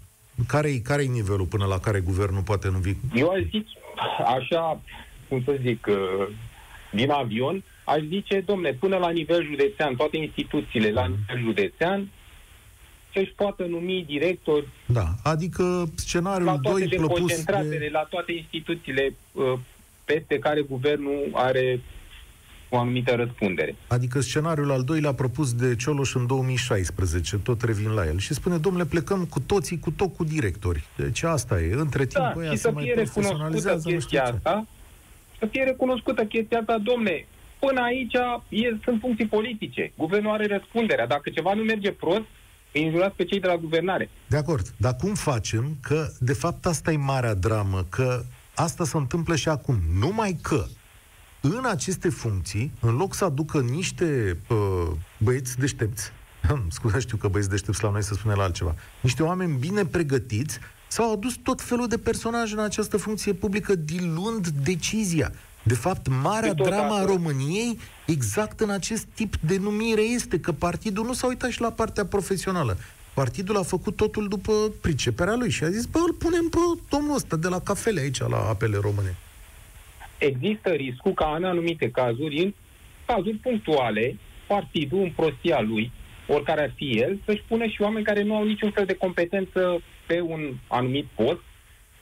care-i, 0.47 0.81
care-i 0.81 1.07
nivelul 1.07 1.47
până 1.47 1.65
la 1.65 1.79
care 1.79 2.01
guvernul 2.01 2.43
poate 2.43 2.69
numi? 2.69 2.97
Eu 3.15 3.29
aș 3.29 3.43
zice, 3.43 3.79
așa, 4.37 4.81
cum 5.29 5.43
să 5.45 5.59
zic, 5.63 5.87
uh, 5.89 6.29
din 6.93 7.11
avion, 7.11 7.63
aș 7.85 8.01
zice, 8.09 8.41
domne, 8.41 8.73
până 8.73 8.97
la 8.97 9.11
nivel 9.11 9.45
județean, 9.45 9.97
toate 9.97 10.17
instituțiile 10.17 10.91
la 10.91 11.07
nivel 11.07 11.39
județean, 11.43 12.09
să-și 13.13 13.33
poată 13.37 13.65
numi 13.65 14.05
directori. 14.07 14.69
Da, 14.87 15.15
adică 15.23 15.93
scenariul 15.95 16.47
la 16.47 16.59
toate 16.63 16.85
2 16.85 16.99
propus 16.99 17.45
de... 17.45 17.89
la 17.93 18.07
toate 18.11 18.33
instituțiile 18.33 19.15
uh, 19.33 19.59
peste 20.05 20.39
care 20.39 20.61
guvernul 20.61 21.31
are 21.33 21.81
o 22.75 22.79
anumită 22.79 23.15
răspundere. 23.15 23.77
Adică 23.87 24.21
scenariul 24.21 24.71
al 24.71 24.83
doilea 24.83 25.13
propus 25.13 25.55
de 25.55 25.77
Cioloș 25.77 26.15
în 26.15 26.27
2016, 26.27 27.37
tot 27.37 27.63
revin 27.63 27.91
la 27.91 28.07
el, 28.07 28.19
și 28.19 28.35
spune, 28.35 28.57
domnule, 28.57 28.85
plecăm 28.85 29.25
cu 29.25 29.41
toții, 29.41 29.79
cu 29.79 29.91
tot 29.91 30.17
cu 30.17 30.25
directori. 30.25 30.85
Deci 30.97 31.23
asta 31.23 31.61
e, 31.61 31.73
între 31.73 32.07
timp, 32.07 32.33
da, 32.35 32.51
și 32.51 32.57
să 32.57 32.73
fie 32.77 32.95
recunoscută 32.95 33.81
chestia 33.85 34.23
asta, 34.25 34.67
să 35.39 35.47
fie 35.47 35.65
recunoscută 35.65 36.25
chestia 36.25 36.59
asta, 36.59 36.79
domne, 36.79 37.27
până 37.59 37.81
aici 37.81 38.15
e, 38.49 38.77
sunt 38.85 39.01
funcții 39.01 39.27
politice. 39.27 39.93
Guvernul 39.97 40.33
are 40.33 40.47
răspunderea. 40.47 41.07
Dacă 41.07 41.31
ceva 41.31 41.55
nu 41.55 41.63
merge 41.63 41.93
prost, 41.93 42.25
îi 42.73 42.85
înjurați 42.85 43.17
pe 43.17 43.25
cei 43.25 43.41
de 43.41 43.47
la 43.47 43.57
guvernare. 43.57 44.11
De 44.27 44.37
acord. 44.37 44.75
Dar 44.77 44.97
cum 44.97 45.15
facem 45.15 45.77
că, 45.83 46.07
de 46.19 46.33
fapt, 46.33 46.67
asta 46.67 46.93
e 46.93 46.97
marea 46.97 47.35
dramă, 47.35 47.87
că 47.89 48.23
asta 48.55 48.85
se 48.85 48.97
întâmplă 48.97 49.37
și 49.37 49.49
acum. 49.49 49.77
Numai 49.99 50.39
că 50.43 50.65
în 51.51 51.65
aceste 51.65 52.09
funcții, 52.09 52.73
în 52.81 52.97
loc 52.97 53.15
să 53.15 53.25
aducă 53.25 53.61
niște 53.61 54.39
uh, 54.49 54.87
băieți 55.19 55.59
deștepți, 55.59 56.11
scuze, 56.69 56.99
știu 56.99 57.17
că 57.17 57.29
băieți 57.29 57.51
deștepți 57.51 57.83
la 57.83 57.91
noi 57.91 58.03
se 58.03 58.15
spune 58.15 58.35
la 58.35 58.43
altceva, 58.43 58.75
niște 59.01 59.23
oameni 59.23 59.57
bine 59.59 59.87
pregătiți, 59.87 60.59
s-au 60.89 61.13
adus 61.13 61.35
tot 61.43 61.61
felul 61.61 61.87
de 61.87 61.99
personaje 61.99 62.53
în 62.53 62.61
această 62.61 62.97
funcție 62.97 63.33
publică, 63.33 63.75
dilund 63.75 64.49
decizia. 64.49 65.33
De 65.63 65.75
fapt, 65.75 66.09
marea 66.23 66.55
drama 66.55 66.99
a 66.99 67.05
României, 67.05 67.79
exact 68.07 68.61
în 68.61 68.71
acest 68.71 69.05
tip 69.15 69.37
de 69.37 69.57
numire, 69.57 70.03
este 70.03 70.41
că 70.41 70.53
partidul 70.53 71.05
nu 71.05 71.13
s-a 71.13 71.27
uitat 71.27 71.51
și 71.51 71.61
la 71.61 71.71
partea 71.71 72.07
profesională. 72.07 72.77
Partidul 73.15 73.57
a 73.57 73.63
făcut 73.63 73.97
totul 73.97 74.29
după 74.29 74.53
priceperea 74.81 75.35
lui 75.35 75.51
și 75.51 75.65
a 75.65 75.71
zis, 75.71 75.85
bă, 75.85 75.99
îl 75.99 76.13
punem 76.13 76.49
pe 76.49 76.59
domnul 76.89 77.15
ăsta 77.15 77.37
de 77.37 77.49
la 77.49 77.61
cafele 77.61 78.01
aici, 78.01 78.19
la 78.19 78.49
apele 78.49 78.79
române 78.81 79.17
există 80.19 80.71
riscul 80.71 81.13
ca 81.13 81.35
în 81.37 81.45
anumite 81.45 81.91
cazuri, 81.91 82.39
în 82.39 82.55
cazuri 83.07 83.37
punctuale, 83.37 84.17
partidul, 84.47 85.01
în 85.01 85.11
prostia 85.11 85.61
lui, 85.61 85.93
oricare 86.29 86.61
ar 86.61 86.73
fi 86.77 86.91
el, 86.99 87.19
să-și 87.25 87.43
pună 87.49 87.67
și 87.67 87.83
oameni 87.83 88.05
care 88.05 88.23
nu 88.23 88.37
au 88.37 88.45
niciun 88.45 88.71
fel 88.71 88.85
de 88.85 88.95
competență 88.95 89.83
pe 90.07 90.21
un 90.21 90.55
anumit 90.69 91.07
post 91.15 91.43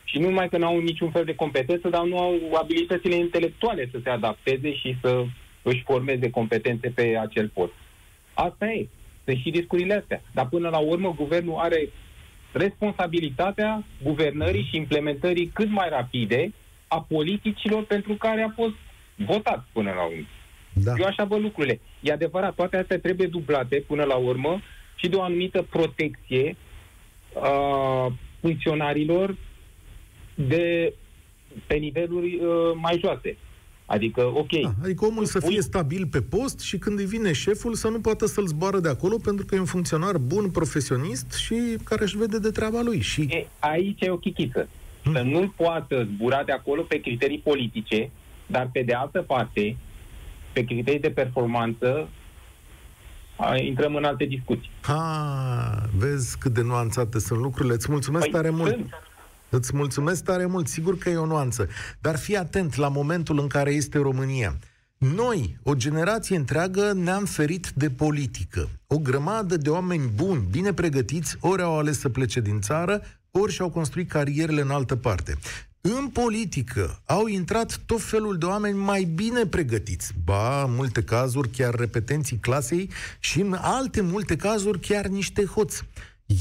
și 0.04 0.18
nu 0.18 0.28
numai 0.28 0.48
că 0.48 0.58
nu 0.58 0.66
au 0.66 0.78
niciun 0.78 1.10
fel 1.10 1.24
de 1.24 1.34
competență, 1.34 1.88
dar 1.88 2.04
nu 2.04 2.18
au 2.18 2.34
abilitățile 2.60 3.14
intelectuale 3.14 3.88
să 3.92 3.98
se 4.02 4.10
adapteze 4.10 4.74
și 4.74 4.96
să 5.00 5.24
își 5.62 5.82
formeze 5.82 6.30
competențe 6.30 6.88
pe 6.88 7.18
acel 7.20 7.48
post. 7.54 7.72
Asta 8.34 8.66
e. 8.66 8.88
Sunt 9.24 9.36
și 9.36 9.50
discurile 9.50 9.94
astea. 9.94 10.22
Dar 10.32 10.48
până 10.48 10.68
la 10.68 10.78
urmă, 10.78 11.14
guvernul 11.16 11.58
are 11.58 11.88
responsabilitatea 12.52 13.84
guvernării 14.02 14.68
și 14.70 14.76
implementării 14.76 15.50
cât 15.54 15.70
mai 15.70 15.88
rapide 15.88 16.52
a 16.94 17.00
politicilor 17.08 17.84
pentru 17.84 18.14
care 18.14 18.42
a 18.42 18.52
fost 18.54 18.74
votat 19.26 19.66
până 19.72 19.92
la 19.92 20.04
urmă. 20.04 20.26
Da. 20.72 20.92
Eu 20.98 21.04
așa 21.04 21.24
văd 21.24 21.40
lucrurile. 21.40 21.80
E 22.00 22.12
adevărat, 22.12 22.54
toate 22.54 22.76
astea 22.76 22.98
trebuie 22.98 23.26
dublate 23.26 23.84
până 23.86 24.04
la 24.04 24.16
urmă 24.16 24.60
și 24.94 25.08
de 25.08 25.16
o 25.16 25.22
anumită 25.22 25.62
protecție 25.62 26.56
a 27.42 28.12
funcționarilor 28.40 29.36
de 30.34 30.94
pe 31.66 31.74
niveluri 31.74 32.34
uh, 32.34 32.48
mai 32.74 32.98
joase. 32.98 33.36
Adică, 33.86 34.22
ok. 34.34 34.60
Da, 34.62 34.72
adică 34.82 35.04
omul 35.04 35.24
să 35.24 35.40
fie 35.40 35.62
stabil 35.62 36.06
pe 36.06 36.20
post 36.20 36.60
și 36.60 36.78
când 36.78 36.98
îi 36.98 37.04
vine 37.04 37.32
șeful 37.32 37.74
să 37.74 37.88
nu 37.88 38.00
poată 38.00 38.26
să-l 38.26 38.46
zboară 38.46 38.80
de 38.80 38.88
acolo 38.88 39.16
pentru 39.16 39.44
că 39.44 39.54
e 39.54 39.58
un 39.58 39.64
funcționar 39.64 40.18
bun, 40.18 40.50
profesionist 40.50 41.32
și 41.32 41.54
care 41.84 42.02
își 42.02 42.16
vede 42.16 42.38
de 42.38 42.50
treaba 42.50 42.80
lui. 42.82 43.00
Și... 43.00 43.20
E, 43.20 43.46
aici 43.58 44.00
e 44.00 44.10
o 44.10 44.16
chichiță 44.16 44.68
să 45.12 45.22
nu 45.22 45.52
poată 45.56 46.08
zbura 46.14 46.42
de 46.44 46.52
acolo 46.52 46.82
pe 46.82 47.00
criterii 47.00 47.38
politice, 47.38 48.10
dar 48.46 48.70
pe 48.72 48.82
de 48.82 48.92
altă 48.94 49.22
parte, 49.22 49.76
pe 50.52 50.64
criterii 50.64 51.00
de 51.00 51.10
performanță, 51.10 52.08
intrăm 53.64 53.94
în 53.94 54.04
alte 54.04 54.24
discuții. 54.24 54.70
Ha, 54.80 55.88
vezi 55.96 56.38
cât 56.38 56.52
de 56.52 56.62
nuanțate 56.62 57.18
sunt 57.18 57.40
lucrurile. 57.40 57.74
Îți 57.74 57.90
mulțumesc 57.90 58.24
păi 58.24 58.32
tare 58.32 58.46
sunt. 58.46 58.58
mult. 58.58 58.78
Îți 59.48 59.76
mulțumesc 59.76 60.24
tare 60.24 60.46
mult. 60.46 60.68
Sigur 60.68 60.98
că 60.98 61.08
e 61.08 61.16
o 61.16 61.26
nuanță. 61.26 61.68
Dar 62.00 62.16
fii 62.16 62.36
atent 62.36 62.76
la 62.76 62.88
momentul 62.88 63.38
în 63.38 63.46
care 63.46 63.70
este 63.70 63.98
România. 63.98 64.58
Noi, 64.98 65.58
o 65.62 65.74
generație 65.74 66.36
întreagă, 66.36 66.92
ne-am 66.94 67.24
ferit 67.24 67.72
de 67.74 67.90
politică. 67.90 68.68
O 68.86 68.98
grămadă 68.98 69.56
de 69.56 69.70
oameni 69.70 70.10
buni, 70.14 70.46
bine 70.50 70.72
pregătiți, 70.72 71.36
ori 71.40 71.62
au 71.62 71.78
ales 71.78 71.98
să 71.98 72.08
plece 72.08 72.40
din 72.40 72.60
țară, 72.60 73.02
ori 73.40 73.52
și-au 73.52 73.70
construit 73.70 74.08
carierele 74.08 74.60
în 74.60 74.70
altă 74.70 74.96
parte. 74.96 75.36
În 75.80 76.08
politică 76.08 77.02
au 77.04 77.26
intrat 77.26 77.80
tot 77.86 78.02
felul 78.02 78.38
de 78.38 78.44
oameni 78.44 78.78
mai 78.78 79.04
bine 79.04 79.46
pregătiți. 79.46 80.12
Ba, 80.24 80.62
în 80.62 80.74
multe 80.74 81.02
cazuri 81.02 81.48
chiar 81.48 81.74
repetenții 81.74 82.36
clasei 82.36 82.90
și 83.20 83.40
în 83.40 83.56
alte 83.60 84.00
multe 84.00 84.36
cazuri 84.36 84.80
chiar 84.80 85.06
niște 85.06 85.44
hoți. 85.44 85.82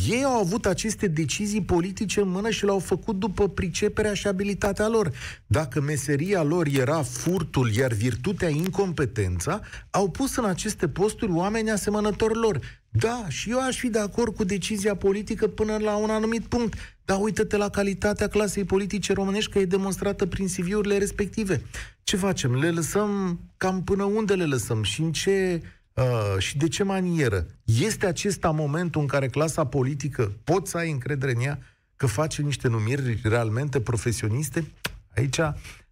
Ei 0.10 0.24
au 0.24 0.40
avut 0.40 0.66
aceste 0.66 1.08
decizii 1.08 1.62
politice 1.62 2.22
în 2.22 2.30
mână 2.30 2.50
și 2.50 2.66
le-au 2.66 2.80
făcut 2.80 3.16
după 3.20 3.50
priceperea 3.50 4.14
și 4.14 4.28
abilitatea 4.28 4.88
lor. 4.88 5.12
Dacă 5.48 5.82
meseria 5.82 6.44
lor 6.44 6.68
era 6.68 7.02
furtul, 7.02 7.72
iar 7.74 7.92
virtutea 7.92 8.50
incompetența, 8.50 9.62
au 9.90 10.10
pus 10.10 10.36
în 10.36 10.46
aceste 10.46 10.88
posturi 10.88 11.32
oameni 11.32 11.72
asemănători 11.72 12.40
lor. 12.40 12.60
Da, 12.92 13.26
și 13.28 13.50
eu 13.50 13.60
aș 13.62 13.78
fi 13.78 13.90
de 13.90 14.00
acord 14.00 14.36
cu 14.36 14.44
decizia 14.44 14.96
politică 14.96 15.48
până 15.48 15.78
la 15.78 15.96
un 15.96 16.10
anumit 16.10 16.46
punct. 16.46 16.74
Dar 17.06 17.18
uită-te 17.22 17.58
la 17.58 17.70
calitatea 17.70 18.28
clasei 18.28 18.64
politice 18.64 19.14
românești, 19.14 19.52
că 19.52 19.60
e 19.60 19.66
demonstrată 19.66 20.26
prin 20.26 20.48
CV-urile 20.48 20.98
respective. 20.98 21.62
Ce 22.04 22.18
facem? 22.18 22.56
Le 22.56 22.72
lăsăm 22.72 23.40
cam 23.58 23.84
până 23.84 24.04
unde 24.04 24.34
le 24.34 24.46
lăsăm? 24.46 24.84
Și 24.84 25.02
în 25.02 25.12
ce 25.12 25.62
Uh, 25.94 26.38
și 26.38 26.58
de 26.58 26.68
ce 26.68 26.84
manieră? 26.84 27.46
Este 27.64 28.06
acesta 28.06 28.52
momentul 28.52 29.02
în 29.02 29.08
care 29.08 29.28
clasa 29.28 29.66
politică 29.66 30.32
pot 30.44 30.68
să 30.68 30.78
ai 30.78 30.92
încredere 30.92 31.32
în 31.32 31.42
ea 31.42 31.60
că 31.96 32.06
face 32.06 32.42
niște 32.42 32.68
numiri 32.68 33.20
realmente 33.24 33.82
profesioniste? 33.82 34.72
Aici, 35.16 35.40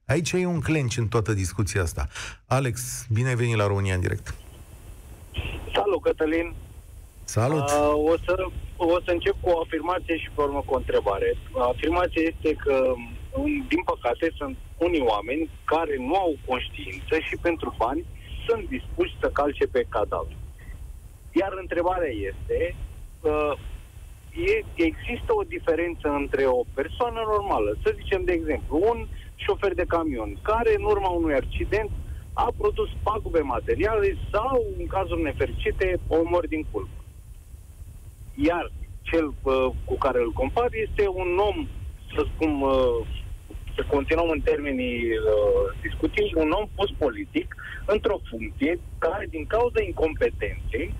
aici 0.05 0.31
e 0.31 0.45
un 0.45 0.59
clench 0.59 0.95
în 0.97 1.07
toată 1.07 1.33
discuția 1.33 1.81
asta. 1.81 2.07
Alex, 2.45 3.05
bine 3.13 3.27
ai 3.27 3.35
venit 3.35 3.55
la 3.55 3.67
România 3.67 3.93
în 3.93 4.01
direct. 4.01 4.33
Salut, 5.73 6.01
Cătălin. 6.01 6.53
Salut. 7.37 7.69
Uh, 7.69 7.93
o, 8.11 8.15
să, 8.25 8.33
o 8.77 8.97
să 9.05 9.11
încep 9.11 9.35
cu 9.41 9.49
o 9.49 9.59
afirmație 9.59 10.17
și 10.17 10.29
pe 10.35 10.41
urmă 10.41 10.61
cu 10.65 10.73
o 10.73 10.77
întrebare. 10.77 11.29
Afirmația 11.71 12.21
este 12.31 12.51
că, 12.63 12.93
din 13.71 13.81
păcate, 13.91 14.25
sunt 14.39 14.57
unii 14.77 15.07
oameni 15.13 15.49
care 15.63 15.95
nu 15.97 16.15
au 16.15 16.33
conștiință 16.45 17.15
și 17.27 17.35
pentru 17.47 17.75
bani 17.77 18.05
sunt 18.47 18.63
dispuși 18.75 19.17
să 19.21 19.27
calce 19.39 19.65
pe 19.67 19.85
cadavru. 19.89 20.35
Iar 21.41 21.53
întrebarea 21.61 22.13
este, 22.29 22.75
uh, 23.21 23.53
e, 24.53 24.65
există 24.89 25.31
o 25.39 25.49
diferență 25.55 26.07
între 26.21 26.43
o 26.45 26.61
persoană 26.73 27.21
normală, 27.33 27.77
să 27.83 27.97
zicem 27.99 28.21
de 28.23 28.31
exemplu, 28.31 28.75
un 28.91 29.07
șofer 29.35 29.73
de 29.73 29.91
camion, 29.95 30.39
care 30.41 30.71
în 30.77 30.83
urma 30.83 31.09
unui 31.09 31.33
accident 31.33 31.89
a 32.33 32.47
produs 32.57 32.89
pagube 33.03 33.39
materiale 33.39 34.17
sau, 34.31 34.65
în 34.77 34.87
cazuri 34.87 35.21
nefericite, 35.21 35.99
omor 36.07 36.47
din 36.47 36.65
culpă. 36.71 36.98
Iar 38.47 38.71
cel 39.01 39.27
uh, 39.27 39.69
cu 39.85 39.95
care 39.97 40.19
îl 40.21 40.31
compar 40.31 40.69
este 40.71 41.07
un 41.07 41.37
om, 41.37 41.67
să 42.15 42.25
spun, 42.33 42.61
uh, 42.61 43.07
să 43.75 43.85
continuăm 43.87 44.29
în 44.29 44.41
termenii 44.41 44.97
uh, 45.17 45.65
discuției, 45.81 46.33
un 46.35 46.51
om 46.51 46.69
post 46.75 46.93
politic 46.93 47.55
într-o 47.85 48.19
funcție 48.29 48.79
care, 48.97 49.25
din 49.29 49.45
cauza 49.45 49.81
incompetenței, 49.81 50.93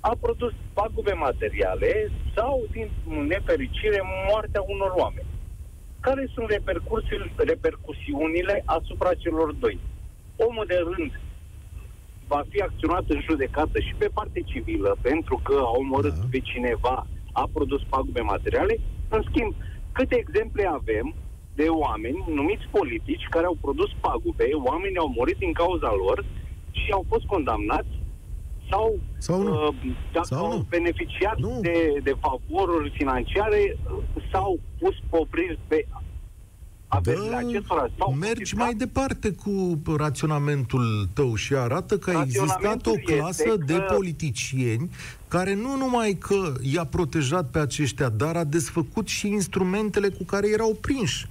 a 0.00 0.16
produs 0.20 0.52
pagube 0.72 1.12
materiale 1.12 2.10
sau, 2.36 2.66
din 2.70 2.90
nefericire, 3.26 4.00
moartea 4.28 4.62
unor 4.66 4.92
oameni. 4.96 5.26
Care 6.00 6.30
sunt 6.34 6.48
repercusiunile 7.36 8.62
asupra 8.64 9.14
celor 9.14 9.52
doi? 9.52 9.80
Omul 10.36 10.64
de 10.66 10.78
rând 10.90 11.12
va 12.26 12.42
fi 12.48 12.60
acționat 12.60 13.04
în 13.08 13.20
judecată 13.28 13.80
și 13.80 13.94
pe 13.98 14.08
parte 14.14 14.40
civilă 14.40 14.96
pentru 15.00 15.40
că 15.42 15.54
a 15.64 15.70
omorât 15.78 16.14
da. 16.14 16.26
pe 16.30 16.38
cineva, 16.38 17.06
a 17.32 17.48
produs 17.52 17.82
pagube 17.88 18.20
materiale. 18.20 18.78
În 19.08 19.22
schimb, 19.28 19.54
câte 19.92 20.16
exemple 20.18 20.66
avem 20.66 21.14
de 21.54 21.66
oameni 21.68 22.24
numiți 22.28 22.66
politici 22.70 23.26
care 23.30 23.46
au 23.46 23.56
produs 23.60 23.90
pagube, 24.00 24.48
oamenii 24.64 24.96
au 24.96 25.08
murit 25.16 25.36
din 25.36 25.52
cauza 25.52 25.92
lor 26.06 26.24
și 26.70 26.90
au 26.92 27.04
fost 27.08 27.24
condamnați 27.24 27.88
sau, 28.70 28.98
Sau 29.18 29.42
nu. 29.42 29.66
uh, 29.66 29.74
dacă 30.12 30.26
Sau 30.26 30.44
au 30.44 30.56
nu. 30.56 30.66
beneficiat 30.68 31.36
Nu. 31.38 31.58
de, 31.60 32.00
de 32.02 32.14
favoruri 32.20 32.92
financiare 32.96 33.76
uh, 33.76 34.02
s-au 34.32 34.58
pus 34.78 34.94
popriri 35.10 35.58
pe 35.66 35.86
averile 36.94 37.36
acestora. 37.36 37.80
Sau 37.98 38.10
Da, 38.10 38.16
mergi 38.16 38.34
confiscat. 38.34 38.64
mai 38.64 38.74
departe 38.74 39.30
cu 39.32 39.82
raționamentul 39.96 41.08
tău 41.14 41.34
și 41.34 41.54
arată 41.54 41.98
că 41.98 42.10
a 42.10 42.20
existat 42.22 42.46
o 42.46 42.50
Raționamentul 42.52 43.00
clasă 43.04 43.42
este 43.46 43.64
de 43.66 43.74
că- 43.76 43.92
politicieni 43.94 44.90
care 45.28 45.54
nu 45.54 45.76
numai 45.76 46.12
că 46.12 46.52
i-a 46.62 46.84
protejat 46.84 47.50
pe 47.50 47.58
aceștia, 47.58 48.08
dar 48.08 48.36
a 48.36 48.44
desfăcut 48.44 49.08
și 49.08 49.26
instrumentele 49.28 50.08
cu 50.08 50.24
care 50.24 50.48
erau 50.48 50.76
prinși. 50.80 51.26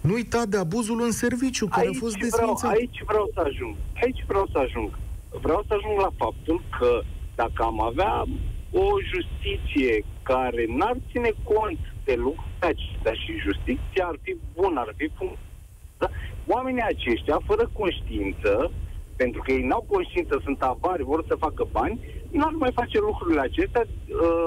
Nu 0.00 0.12
uita 0.12 0.42
de 0.48 0.56
abuzul 0.56 1.02
în 1.02 1.10
serviciu, 1.10 1.66
care 1.66 1.86
aici 1.86 1.96
a 1.96 1.98
fost 1.98 2.16
vreau, 2.16 2.30
desfințat. 2.30 2.70
aici 2.78 3.02
vreau 3.06 3.30
să 3.34 3.40
ajung. 3.46 3.74
Aici 4.02 4.24
vreau 4.26 4.48
să 4.52 4.58
ajung. 4.58 4.98
Vreau 5.42 5.64
să 5.68 5.74
ajung 5.78 6.00
la 6.00 6.10
faptul 6.16 6.62
că 6.78 7.00
dacă 7.34 7.62
am 7.62 7.80
avea 7.82 8.24
o 8.72 8.86
justiție 9.12 10.04
care 10.22 10.64
n-ar 10.76 10.96
ține 11.10 11.32
cont 11.42 11.78
de 12.08 12.14
lucrurile 12.26 12.66
acestea 12.72 13.12
și 13.22 13.32
justiția 13.46 14.04
ar 14.12 14.18
fi 14.24 14.32
bună, 14.56 14.78
ar 14.80 14.92
fi 15.00 15.06
funcțională, 15.18 16.10
oamenii 16.54 16.82
aceștia, 16.92 17.36
fără 17.50 17.64
conștiință, 17.80 18.52
pentru 19.16 19.40
că 19.42 19.48
ei 19.52 19.62
n-au 19.70 19.84
conștiință, 19.94 20.34
sunt 20.46 20.60
avari, 20.62 21.02
vor 21.12 21.24
să 21.30 21.34
facă 21.46 21.62
bani, 21.78 21.96
nu 22.30 22.44
ar 22.44 22.52
mai 22.64 22.72
face 22.80 22.98
lucrurile 22.98 23.40
acestea 23.40 23.82
uh, 23.86 24.46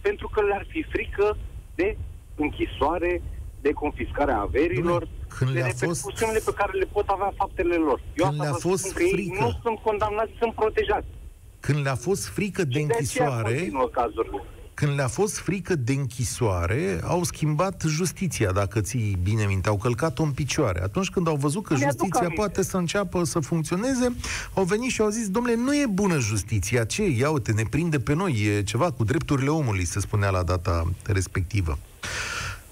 pentru 0.00 0.26
că 0.34 0.40
le-ar 0.48 0.66
fi 0.72 0.80
frică 0.94 1.36
de 1.74 1.96
închisoare, 2.44 3.22
de 3.60 3.72
confiscarea 3.72 4.38
averilor, 4.40 5.02
Dom'le, 5.04 5.26
când 5.38 5.50
de 5.50 5.58
le-a 5.58 5.66
fost- 5.66 5.80
repercusiunile 5.80 6.40
pe 6.44 6.52
care 6.60 6.72
le 6.78 6.88
pot 6.96 7.08
avea 7.08 7.32
faptele 7.36 7.74
lor. 7.88 7.98
Eu 8.00 8.26
Când 8.28 8.30
asta 8.30 8.42
le-a 8.42 8.52
vă 8.52 8.58
fost 8.68 8.82
spun 8.82 8.92
că 8.96 9.02
ei 9.02 9.10
frică. 9.12 9.42
nu 9.44 9.50
sunt 9.62 9.78
condamnați, 9.88 10.32
sunt 10.38 10.52
protejați. 10.54 11.06
Când 11.60 11.78
le-a 11.86 11.94
fost 12.08 12.24
frică 12.28 12.62
de 12.64 12.78
Și 12.78 12.86
de 12.86 12.94
aceea 12.94 13.26
închisoare, 13.26 13.54
continuă 13.56 13.88
cazurile. 13.98 14.40
Când 14.78 14.94
le-a 14.94 15.08
fost 15.08 15.38
frică 15.38 15.74
de 15.74 15.92
închisoare, 15.92 17.00
au 17.04 17.22
schimbat 17.22 17.84
justiția, 17.86 18.50
dacă 18.52 18.80
ții 18.80 19.18
bine 19.22 19.44
minte, 19.46 19.68
au 19.68 19.76
călcat-o 19.76 20.22
în 20.22 20.30
picioare. 20.30 20.82
Atunci 20.82 21.10
când 21.10 21.28
au 21.28 21.34
văzut 21.34 21.62
că 21.62 21.74
Mi-aduc 21.74 21.90
justiția 21.90 22.20
aminte. 22.20 22.36
poate 22.36 22.62
să 22.62 22.76
înceapă 22.76 23.24
să 23.24 23.38
funcționeze, 23.40 24.16
au 24.54 24.64
venit 24.64 24.90
și 24.90 25.00
au 25.00 25.08
zis, 25.08 25.28
domnule, 25.28 25.56
nu 25.56 25.74
e 25.74 25.86
bună 25.90 26.18
justiția, 26.18 26.84
ce? 26.84 27.02
Ia 27.06 27.30
uite, 27.30 27.52
ne 27.52 27.62
prinde 27.70 27.98
pe 27.98 28.14
noi, 28.14 28.32
e 28.56 28.62
ceva 28.62 28.90
cu 28.90 29.04
drepturile 29.04 29.48
omului, 29.48 29.84
se 29.84 30.00
spunea 30.00 30.30
la 30.30 30.42
data 30.42 30.84
respectivă. 31.06 31.78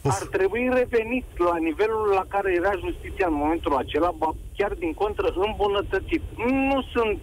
Of. 0.02 0.20
Ar 0.20 0.26
trebui 0.26 0.68
revenit 0.72 1.24
la 1.48 1.56
nivelul 1.56 2.08
la 2.14 2.24
care 2.28 2.54
era 2.54 2.72
justiția 2.84 3.26
în 3.26 3.34
momentul 3.34 3.74
acela, 3.76 4.10
ba 4.18 4.34
chiar 4.56 4.72
din 4.72 4.92
contră 4.92 5.34
îmbunătățit. 5.46 6.22
Nu 6.36 6.82
sunt 6.94 7.18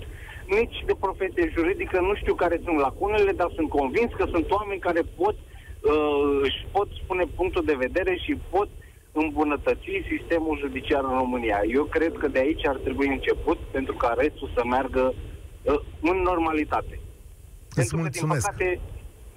nici 0.60 0.78
de 0.86 0.96
profesie 1.06 1.54
juridică, 1.56 2.00
nu 2.00 2.16
știu 2.16 2.34
care 2.36 2.62
sunt 2.64 2.78
lacunele, 2.86 3.32
dar 3.32 3.50
sunt 3.56 3.70
convins 3.70 4.12
că 4.18 4.26
sunt 4.34 4.52
oameni 4.52 4.86
care 4.88 5.02
pot 5.22 5.36
uh, 5.36 6.40
își 6.48 6.60
pot 6.72 6.88
spune 7.04 7.26
punctul 7.36 7.64
de 7.66 7.82
vedere 7.86 8.14
și 8.24 8.34
pot 8.50 8.70
îmbunătăți 9.12 10.06
sistemul 10.12 10.60
judiciar 10.60 11.04
în 11.04 11.18
România. 11.24 11.62
Eu 11.78 11.84
cred 11.84 12.14
că 12.18 12.28
de 12.28 12.40
aici 12.40 12.68
ar 12.68 12.76
trebui 12.76 13.08
început 13.08 13.58
pentru 13.72 13.94
ca 13.94 14.16
restul 14.18 14.52
să 14.56 14.62
meargă 14.66 15.14
uh, 15.14 15.80
în 16.02 16.18
normalitate. 16.30 17.00
Pentru 17.76 17.96
că, 17.96 18.02
din 18.02 18.02
mulțumesc. 18.02 18.46
păcate, 18.46 18.80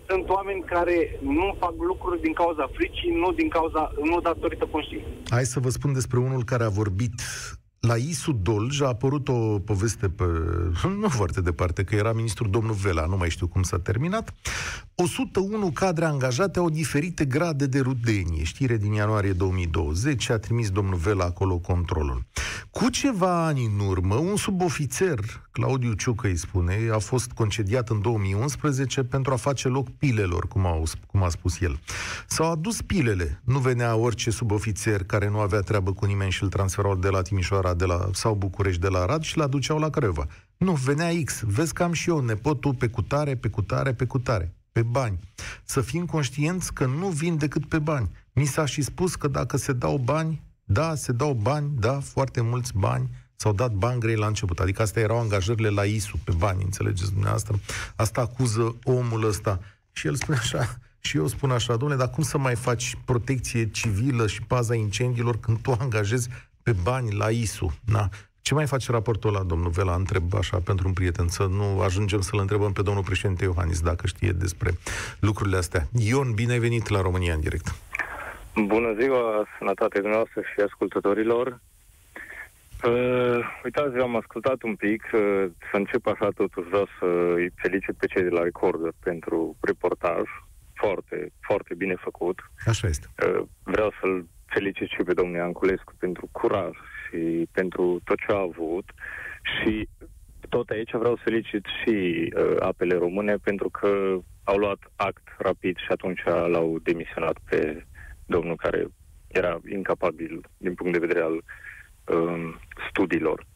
sunt 0.09 0.29
oameni 0.29 0.62
care 0.62 1.18
nu 1.20 1.57
fac 1.59 1.74
lucruri 1.79 2.20
din 2.20 2.33
cauza 2.33 2.70
fricii, 2.72 3.11
nu 3.11 3.33
din 3.33 3.48
cauza, 3.48 3.92
nu 4.02 4.20
datorită 4.20 4.68
conștiinței. 4.70 5.12
Hai 5.29 5.44
să 5.44 5.61
vă 5.61 5.68
spun 5.68 5.92
despre 5.92 6.18
unul 6.18 6.44
care 6.44 6.64
a 6.64 6.68
vorbit 6.68 7.12
la 7.81 7.97
Isu 7.97 8.33
Dolj 8.33 8.81
a 8.81 8.87
apărut 8.87 9.29
o 9.29 9.59
poveste 9.59 10.09
pe, 10.09 10.25
nu 11.01 11.09
foarte 11.09 11.41
departe, 11.41 11.85
că 11.85 11.95
era 11.95 12.12
ministrul 12.12 12.51
domnul 12.51 12.75
Vela, 12.75 13.07
nu 13.07 13.17
mai 13.17 13.31
știu 13.31 13.47
cum 13.47 13.62
s-a 13.62 13.79
terminat. 13.79 14.35
101 14.95 15.71
cadre 15.71 16.05
angajate 16.05 16.59
au 16.59 16.71
diferite 16.71 17.25
grade 17.25 17.67
de 17.67 17.81
rudenie. 17.81 18.43
Știre 18.43 18.77
din 18.77 18.93
ianuarie 18.93 19.33
2020 19.33 20.29
a 20.31 20.39
trimis 20.39 20.71
domnul 20.71 20.97
Vela 20.97 21.25
acolo 21.25 21.59
controlul. 21.59 22.25
Cu 22.71 22.89
ceva 22.89 23.47
ani 23.47 23.65
în 23.65 23.87
urmă, 23.87 24.15
un 24.15 24.37
subofițer, 24.37 25.19
Claudiu 25.51 25.93
Ciucă 25.93 26.27
îi 26.27 26.37
spune, 26.37 26.79
a 26.93 26.99
fost 26.99 27.31
concediat 27.31 27.89
în 27.89 28.01
2011 28.01 29.03
pentru 29.03 29.33
a 29.33 29.37
face 29.37 29.69
loc 29.69 29.89
pilelor, 29.91 30.49
cum, 30.49 30.67
au, 30.67 30.85
cum 31.07 31.23
a 31.23 31.29
spus 31.29 31.61
el. 31.61 31.79
S-au 32.27 32.51
adus 32.51 32.83
pilele. 32.83 33.41
Nu 33.45 33.59
venea 33.59 33.97
orice 33.97 34.31
subofițer 34.31 35.05
care 35.05 35.29
nu 35.29 35.39
avea 35.39 35.61
treabă 35.61 35.93
cu 35.93 36.05
nimeni 36.05 36.31
și 36.31 36.43
îl 36.43 36.49
transferau 36.49 36.97
de 36.97 37.09
la 37.09 37.23
Timișoara 37.23 37.65
de 37.74 37.85
la, 37.85 38.09
sau 38.12 38.35
București 38.35 38.81
de 38.81 38.88
la 38.88 39.05
Rad 39.05 39.22
și 39.22 39.38
l 39.38 39.40
aduceau 39.40 39.79
la 39.79 39.90
Craiova. 39.90 40.26
Nu, 40.57 40.72
venea 40.72 41.22
X. 41.24 41.42
Vezi 41.46 41.72
că 41.72 41.83
am 41.83 41.92
și 41.92 42.09
eu 42.09 42.20
nepotul 42.20 42.74
pe 42.74 42.88
cutare, 42.88 43.37
pe 43.37 43.48
cutare, 43.48 43.94
pe 43.94 44.07
cutare 44.07 44.57
pe 44.76 44.83
bani. 44.83 45.18
Să 45.64 45.81
fim 45.81 46.07
conștienți 46.07 46.72
că 46.72 46.87
nu 46.87 47.09
vin 47.09 47.37
decât 47.37 47.68
pe 47.68 47.79
bani. 47.79 48.11
Mi 48.33 48.44
s-a 48.44 48.64
și 48.64 48.83
spus 48.83 49.14
că 49.14 49.29
dacă 49.29 49.57
se 49.57 49.72
dau 49.72 49.98
bani, 49.98 50.42
da, 50.64 50.94
se 50.94 51.12
dau 51.12 51.33
bani, 51.33 51.70
da, 51.79 52.00
foarte 52.00 52.40
mulți 52.40 52.72
bani, 52.74 53.11
s-au 53.37 53.52
dat 53.52 53.72
bani 53.72 54.00
grei 54.00 54.16
la 54.16 54.26
început. 54.26 54.59
Adică 54.59 54.83
astea 54.83 55.02
erau 55.02 55.20
angajările 55.20 55.68
la 55.68 55.85
ISU 55.85 56.18
pe 56.24 56.33
bani, 56.37 56.62
înțelegeți 56.62 57.11
dumneavoastră? 57.11 57.61
Asta 57.96 58.20
acuză 58.20 58.76
omul 58.85 59.24
ăsta. 59.24 59.61
Și 59.92 60.07
el 60.07 60.14
spune 60.14 60.38
așa, 60.38 60.79
și 60.98 61.16
eu 61.16 61.26
spun 61.26 61.50
așa, 61.50 61.76
domnule, 61.76 62.00
dar 62.00 62.11
cum 62.11 62.22
să 62.22 62.38
mai 62.38 62.55
faci 62.55 62.98
protecție 63.05 63.70
civilă 63.70 64.26
și 64.26 64.42
paza 64.42 64.74
incendiilor 64.74 65.40
când 65.40 65.59
tu 65.59 65.76
angajezi 65.81 66.29
pe 66.66 66.76
bani 66.83 67.12
la 67.12 67.29
ISU? 67.31 67.79
Na, 67.85 68.09
ce 68.40 68.55
mai 68.55 68.66
face 68.66 68.90
raportul 68.90 69.35
ăla, 69.35 69.42
domnul 69.42 69.70
Vela? 69.70 69.94
Întreb 69.94 70.35
așa 70.35 70.59
pentru 70.64 70.87
un 70.88 70.92
prieten, 70.92 71.29
să 71.29 71.44
nu 71.59 71.81
ajungem 71.81 72.20
să-l 72.20 72.38
întrebăm 72.38 72.72
pe 72.72 72.83
domnul 72.83 73.02
președinte 73.02 73.44
Iohannis 73.44 73.81
dacă 73.81 74.07
știe 74.07 74.33
despre 74.33 74.70
lucrurile 75.20 75.57
astea. 75.57 75.83
Ion, 75.98 76.33
bine 76.35 76.52
ai 76.52 76.59
venit 76.59 76.88
la 76.88 77.00
România 77.00 77.35
în 77.35 77.40
direct. 77.40 77.66
Bună 78.55 78.94
ziua, 79.00 79.46
sănătate 79.59 79.98
dumneavoastră 79.98 80.40
și 80.40 80.61
ascultătorilor. 80.61 81.46
Uh, 82.85 83.38
uitați, 83.64 83.96
eu 83.96 84.02
am 84.02 84.16
ascultat 84.16 84.62
un 84.62 84.74
pic, 84.74 85.02
uh, 85.12 85.44
să 85.70 85.76
încep 85.76 86.07
așa 86.07 86.29
totuși, 86.35 86.68
vreau 86.68 86.88
să 86.98 87.07
îi 87.35 87.50
felicit 87.55 87.94
pe 87.96 88.07
cei 88.07 88.22
de 88.22 88.29
la 88.29 88.42
Recorder 88.42 88.92
pentru 89.02 89.57
reportaj, 89.61 90.22
foarte, 90.74 91.33
foarte 91.40 91.74
bine 91.74 91.94
făcut. 91.98 92.38
Așa 92.66 92.88
este. 92.88 93.07
Uh, 93.26 93.42
vreau 93.62 93.92
să-l 94.00 94.26
felicit 94.47 94.89
și 94.89 95.03
pe 95.05 95.13
domnul 95.13 95.41
Anculescu 95.41 95.93
pentru 95.99 96.29
curaj 96.33 96.75
și 97.05 97.49
pentru 97.53 98.01
tot 98.05 98.17
ce 98.27 98.33
a 98.33 98.41
avut 98.41 98.85
și 99.43 99.89
tot 100.49 100.69
aici 100.69 100.93
vreau 100.93 101.17
să 101.17 101.23
felicit 101.25 101.65
și 101.83 101.95
uh, 102.37 102.57
apele 102.61 102.95
române 102.95 103.37
pentru 103.37 103.69
că 103.69 104.19
au 104.45 104.57
luat 104.57 104.79
act 104.97 105.29
rapid 105.39 105.77
și 105.77 105.87
atunci 105.89 106.23
l-au 106.25 106.79
demisionat 106.83 107.39
pe 107.49 107.87
domnul 108.27 108.57
care 108.57 108.87
era 109.27 109.61
incapabil 109.69 110.41
din 110.57 110.75
punct 110.75 110.93
de 110.93 111.07
vedere 111.07 111.21
al 111.25 111.35
uh, 111.35 112.55
studiilor. 112.89 113.47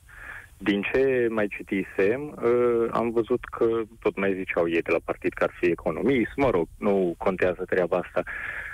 Din 0.59 0.83
ce 0.92 1.26
mai 1.31 1.48
citisem, 1.48 2.20
uh, 2.42 2.88
am 2.90 3.11
văzut 3.11 3.44
că 3.44 3.66
tot 4.00 4.16
mai 4.16 4.35
ziceau 4.35 4.68
ei 4.68 4.83
de 4.83 4.90
la 4.90 4.98
partid 5.05 5.33
că 5.33 5.44
ar 5.44 5.53
fi 5.61 5.66
economist, 5.66 6.31
mă 6.37 6.50
rog, 6.50 6.68
nu 6.79 7.14
contează 7.18 7.64
treaba 7.64 7.96
asta. 7.96 8.22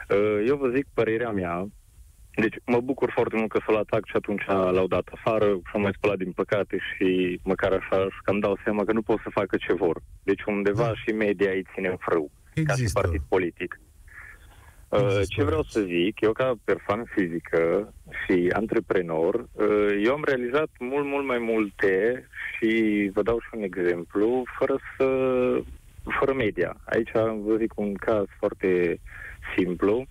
Uh, 0.09 0.45
eu 0.47 0.57
vă 0.57 0.69
zic 0.69 0.87
părerea 0.95 1.31
mea, 1.31 1.67
deci 2.37 2.57
mă 2.65 2.81
bucur 2.81 3.11
foarte 3.15 3.37
mult 3.37 3.51
că 3.51 3.59
s-a 3.67 3.73
luat 3.73 3.89
act 3.91 4.07
și 4.09 4.17
atunci 4.17 4.45
l-au 4.47 4.87
dat 4.87 5.09
afară, 5.13 5.47
s-a 5.73 5.79
mai 5.79 5.93
spălat 5.97 6.17
din 6.17 6.33
păcate 6.33 6.79
și 6.79 7.41
măcar 7.45 7.73
așa 7.73 8.03
și 8.03 8.21
că 8.25 8.31
îmi 8.31 8.41
dau 8.41 8.59
seama 8.65 8.85
că 8.85 8.93
nu 8.93 9.03
pot 9.03 9.21
să 9.23 9.29
facă 9.31 9.57
ce 9.57 9.73
vor. 9.73 10.01
Deci 10.23 10.43
undeva 10.47 10.83
Da. 10.87 10.95
și 10.95 11.11
media 11.11 11.51
îi 11.51 11.67
ține 11.75 11.89
în 11.89 11.97
frâu 11.97 12.31
ca 12.55 12.61
și 12.61 12.81
Există. 12.81 13.01
partid 13.01 13.23
politic. 13.29 13.81
Uh, 14.89 15.01
Există. 15.03 15.25
Ce 15.29 15.45
vreau 15.45 15.63
să 15.63 15.81
zic, 15.81 16.21
eu 16.21 16.33
ca 16.33 16.55
persoană 16.65 17.05
fizică 17.15 17.93
și 18.25 18.51
antreprenor, 18.53 19.35
uh, 19.53 20.01
eu 20.05 20.13
am 20.13 20.23
realizat 20.27 20.69
mult, 20.79 21.05
mult 21.07 21.27
mai 21.27 21.39
multe 21.39 22.27
și 22.59 22.71
vă 23.15 23.23
dau 23.23 23.39
și 23.41 23.49
un 23.53 23.63
exemplu, 23.63 24.43
fără 24.59 24.79
să 24.97 25.07
fără 26.19 26.33
media. 26.33 26.77
Aici 26.85 27.11
vă 27.45 27.57
zic 27.59 27.73
un 27.79 27.95
caz 27.95 28.25
foarte 28.39 29.01
simplu. 29.57 30.07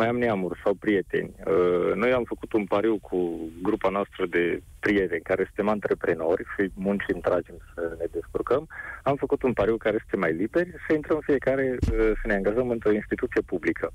Mai 0.00 0.08
am 0.08 0.18
neamuri 0.18 0.60
sau 0.64 0.74
prieteni. 0.74 1.34
Uh, 1.46 1.92
Noi 1.94 2.12
am 2.12 2.24
făcut 2.24 2.52
un 2.52 2.64
pariu 2.64 2.98
cu 2.98 3.18
grupa 3.62 3.88
noastră 3.88 4.26
de 4.26 4.62
prieteni 4.78 5.22
care 5.22 5.44
suntem 5.44 5.68
antreprenori 5.68 6.44
și 6.52 6.70
muncim, 6.74 7.20
tragem 7.20 7.56
să 7.74 7.96
ne 7.98 8.06
descurcăm. 8.10 8.68
Am 9.02 9.16
făcut 9.16 9.42
un 9.42 9.52
pariu 9.52 9.76
care 9.76 9.98
este 10.02 10.16
mai 10.16 10.32
liberi, 10.32 10.74
să 10.86 10.94
intrăm 10.94 11.20
fiecare, 11.22 11.78
uh, 11.92 12.10
să 12.20 12.24
ne 12.24 12.34
angajăm 12.34 12.70
într-o 12.70 12.92
instituție 12.92 13.40
publică. 13.40 13.92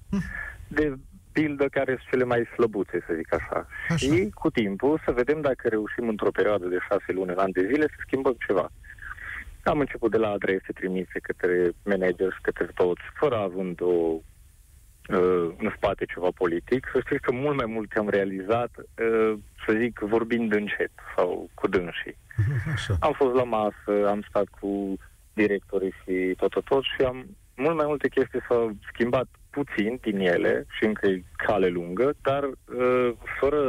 De 0.67 0.93
pildă 1.31 1.65
care 1.65 1.91
sunt 1.91 2.09
cele 2.09 2.23
mai 2.23 2.49
slăbuțe, 2.53 3.03
să 3.07 3.13
zic 3.15 3.33
așa. 3.33 3.67
Așa. 3.89 3.95
Și 3.95 4.29
cu 4.33 4.49
timpul 4.49 5.01
să 5.05 5.11
vedem 5.11 5.41
dacă 5.41 5.67
reușim 5.67 6.07
într-o 6.07 6.31
perioadă 6.31 6.65
de 6.67 6.77
șase 6.89 7.11
luni, 7.11 7.31
un 7.31 7.37
an 7.37 7.51
de 7.51 7.65
zile, 7.71 7.85
să 7.87 7.97
schimbăm 8.05 8.35
ceva. 8.47 8.71
Am 9.63 9.79
început 9.79 10.11
de 10.11 10.17
la 10.17 10.29
adrese 10.29 10.71
trimise 10.73 11.19
către 11.21 11.71
manager 11.83 12.31
și 12.31 12.41
către 12.41 12.69
toți, 12.73 13.01
fără 13.19 13.35
având 13.35 13.81
o 13.81 14.21
uh, 15.09 15.53
în 15.57 15.73
spate 15.75 16.05
ceva 16.05 16.29
politic. 16.35 16.89
Să 16.93 16.99
știți 17.05 17.21
că 17.21 17.31
mult 17.31 17.55
mai 17.55 17.65
mult 17.65 17.91
am 17.95 18.09
realizat, 18.09 18.71
uh, 18.77 19.33
să 19.65 19.73
zic, 19.79 19.99
vorbind 19.99 20.53
încet 20.53 20.91
sau 21.15 21.49
cu 21.53 21.67
dânsii. 21.67 22.17
Așa. 22.73 22.97
Am 22.99 23.13
fost 23.13 23.35
la 23.35 23.43
masă, 23.43 24.07
am 24.07 24.25
stat 24.29 24.47
cu 24.59 24.97
directorii 25.33 25.93
și 26.03 26.33
tot, 26.37 26.49
tot, 26.49 26.63
tot 26.63 26.83
și 26.83 27.01
am 27.05 27.25
mult 27.55 27.75
mai 27.75 27.85
multe 27.87 28.07
chestii 28.07 28.45
s-au 28.47 28.75
schimbat 28.93 29.27
puțin 29.49 29.99
din 30.01 30.19
ele 30.19 30.65
și 30.77 30.85
încă 30.85 31.07
e 31.07 31.23
cale 31.35 31.67
lungă, 31.67 32.13
dar 32.21 32.43
uh, 32.43 33.09
fără 33.39 33.61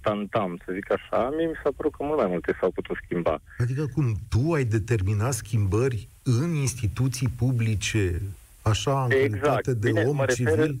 tantam, 0.00 0.60
să 0.64 0.72
zic 0.72 0.92
așa, 0.92 1.30
mie 1.36 1.46
mi 1.46 1.60
s-a 1.62 1.70
părut 1.76 1.94
că 1.94 2.04
mult 2.04 2.18
mai 2.18 2.26
multe 2.26 2.56
s-au 2.60 2.70
putut 2.70 2.96
schimba. 3.04 3.40
Adică 3.58 3.86
cum 3.94 4.14
tu 4.28 4.52
ai 4.52 4.64
determinat 4.64 5.32
schimbări 5.32 6.08
în 6.22 6.54
instituții 6.54 7.28
publice, 7.28 8.20
așa, 8.64 9.04
în 9.04 9.10
Exact. 9.10 9.40
calitate 9.42 9.74
de 9.74 9.88
Bine, 9.88 10.02
om 10.04 10.16
mă 10.16 10.24
refer- 10.24 10.34
civil? 10.36 10.80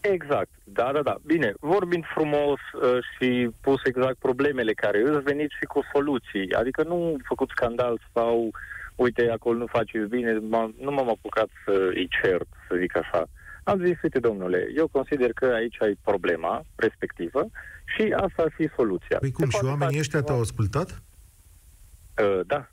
Exact, 0.00 0.50
da, 0.64 0.90
da, 0.92 1.02
da. 1.02 1.16
Bine, 1.24 1.52
vorbind 1.60 2.04
frumos 2.14 2.58
uh, 2.82 2.98
și 3.16 3.48
pus 3.60 3.80
exact 3.84 4.18
problemele 4.18 4.72
care 4.72 5.02
îți 5.02 5.22
veniți 5.22 5.54
și 5.58 5.64
cu 5.64 5.80
soluții. 5.92 6.52
Adică 6.52 6.82
nu 6.82 7.16
făcut 7.24 7.48
scandal 7.48 8.00
sau 8.14 8.50
uite, 8.94 9.30
acolo 9.30 9.58
nu 9.58 9.66
faceți 9.66 10.08
bine, 10.08 10.32
m-am, 10.38 10.74
nu 10.80 10.90
m-am 10.90 11.08
apucat 11.08 11.48
să 11.64 11.90
îi 11.94 12.08
cert, 12.22 12.48
să 12.68 12.76
zic 12.80 12.96
așa. 12.96 13.26
Am 13.64 13.84
zis, 13.86 14.02
uite, 14.02 14.18
domnule, 14.18 14.68
eu 14.76 14.88
consider 14.88 15.32
că 15.32 15.44
aici 15.46 15.82
ai 15.82 15.98
problema 16.04 16.62
respectivă 16.74 17.46
și 17.96 18.02
asta 18.16 18.42
ar 18.42 18.52
fi 18.56 18.68
soluția. 18.76 19.18
Păi 19.18 19.30
cum, 19.32 19.44
Se 19.44 19.50
și 19.50 19.52
poate 19.52 19.66
oamenii 19.66 19.86
face 19.86 19.98
ăștia 19.98 20.18
ceva? 20.18 20.30
te-au 20.30 20.40
ascultat? 20.40 21.02
Uh, 22.22 22.40
da. 22.46 22.70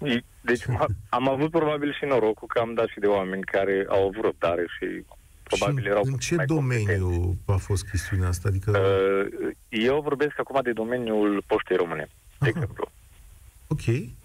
Uh, 0.00 0.16
deci 0.40 0.62
m- 0.64 0.86
am 1.08 1.28
avut 1.28 1.50
probabil 1.50 1.92
și 1.92 2.04
norocul 2.04 2.48
că 2.48 2.58
am 2.58 2.74
dat 2.74 2.88
și 2.88 2.98
de 2.98 3.06
oameni 3.06 3.42
care 3.42 3.86
au 3.88 4.06
avut 4.06 4.24
răbdare 4.24 4.64
și 4.78 5.04
probabil 5.42 5.82
și 5.82 5.88
erau 5.88 6.02
în 6.04 6.10
puțin 6.12 6.18
ce 6.28 6.34
mai 6.34 6.46
competenți. 6.46 6.98
domeniu 7.00 7.38
a 7.46 7.56
fost 7.56 7.88
chestiunea 7.88 8.28
asta? 8.28 8.48
Adică, 8.48 8.70
Uh, 8.70 9.50
eu 9.68 10.00
vorbesc 10.00 10.38
acum 10.38 10.60
de 10.62 10.72
domeniul 10.72 11.42
poștei 11.46 11.76
române, 11.76 12.04
de 12.06 12.10
Aha. 12.38 12.48
exemplu. 12.48 12.90
ok, 13.68 13.82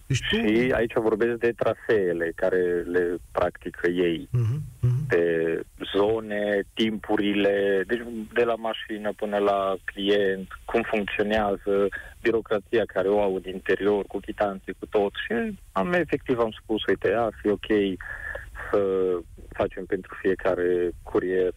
deci 0.09 0.21
tu... 0.29 0.35
Și 0.35 0.71
aici 0.71 0.93
vorbesc 0.93 1.37
de 1.37 1.53
traseele 1.61 2.31
care 2.35 2.61
le 2.95 3.17
practică 3.31 3.87
ei, 3.89 4.27
Mhm, 4.31 4.61
mhm. 4.81 5.07
de 5.07 5.25
zone, 5.95 6.61
timpurile, 6.73 7.83
deci 7.87 8.01
de 8.33 8.43
la 8.43 8.55
mașină 8.55 9.11
până 9.15 9.37
la 9.37 9.75
client, 9.85 10.47
cum 10.65 10.81
funcționează, 10.81 11.87
birocrația 12.21 12.83
care 12.85 13.07
o 13.07 13.21
au 13.21 13.39
din 13.39 13.53
interior, 13.53 14.03
cu 14.05 14.19
chitanțe, 14.19 14.71
cu 14.79 14.85
tot. 14.85 15.11
Și 15.25 15.57
am 15.71 15.93
efectiv 15.93 16.39
am 16.39 16.53
spus, 16.61 16.85
uite, 16.85 17.13
ar 17.17 17.33
fi 17.41 17.47
ok 17.49 17.69
să 18.71 18.81
facem 19.49 19.85
pentru 19.85 20.17
fiecare 20.21 20.91
curier 21.03 21.53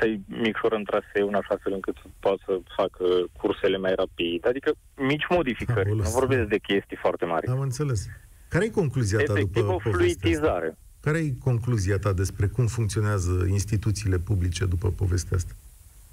să-i 0.00 0.20
micșorăm 0.26 0.82
traseul 0.82 1.28
în 1.28 1.34
așa 1.34 1.56
fel 1.62 1.72
încât 1.72 1.94
să 2.02 2.06
poată 2.20 2.42
să 2.46 2.60
facă 2.76 3.04
cursele 3.40 3.78
mai 3.78 3.94
rapid. 3.94 4.46
Adică 4.46 4.70
mici 4.96 5.26
modificări. 5.28 5.88
Aoleu, 5.88 6.04
nu 6.04 6.10
vorbesc 6.10 6.48
de 6.48 6.58
chestii 6.58 6.96
foarte 6.96 7.24
mari. 7.24 7.46
Am 7.46 7.60
înțeles. 7.60 8.06
Care 8.48 8.64
e 8.64 8.68
concluzia 8.68 9.18
ta 9.18 9.32
Efectiv 9.32 9.62
după 9.62 9.72
o 9.72 9.76
povestea 9.76 10.06
asta? 10.06 10.18
fluidizare. 10.20 10.76
Care 11.00 11.18
e 11.18 11.32
concluzia 11.44 11.98
ta 11.98 12.12
despre 12.12 12.46
cum 12.46 12.66
funcționează 12.66 13.46
instituțiile 13.48 14.18
publice 14.18 14.64
după 14.64 14.88
povestea 14.90 15.36
asta? 15.36 15.52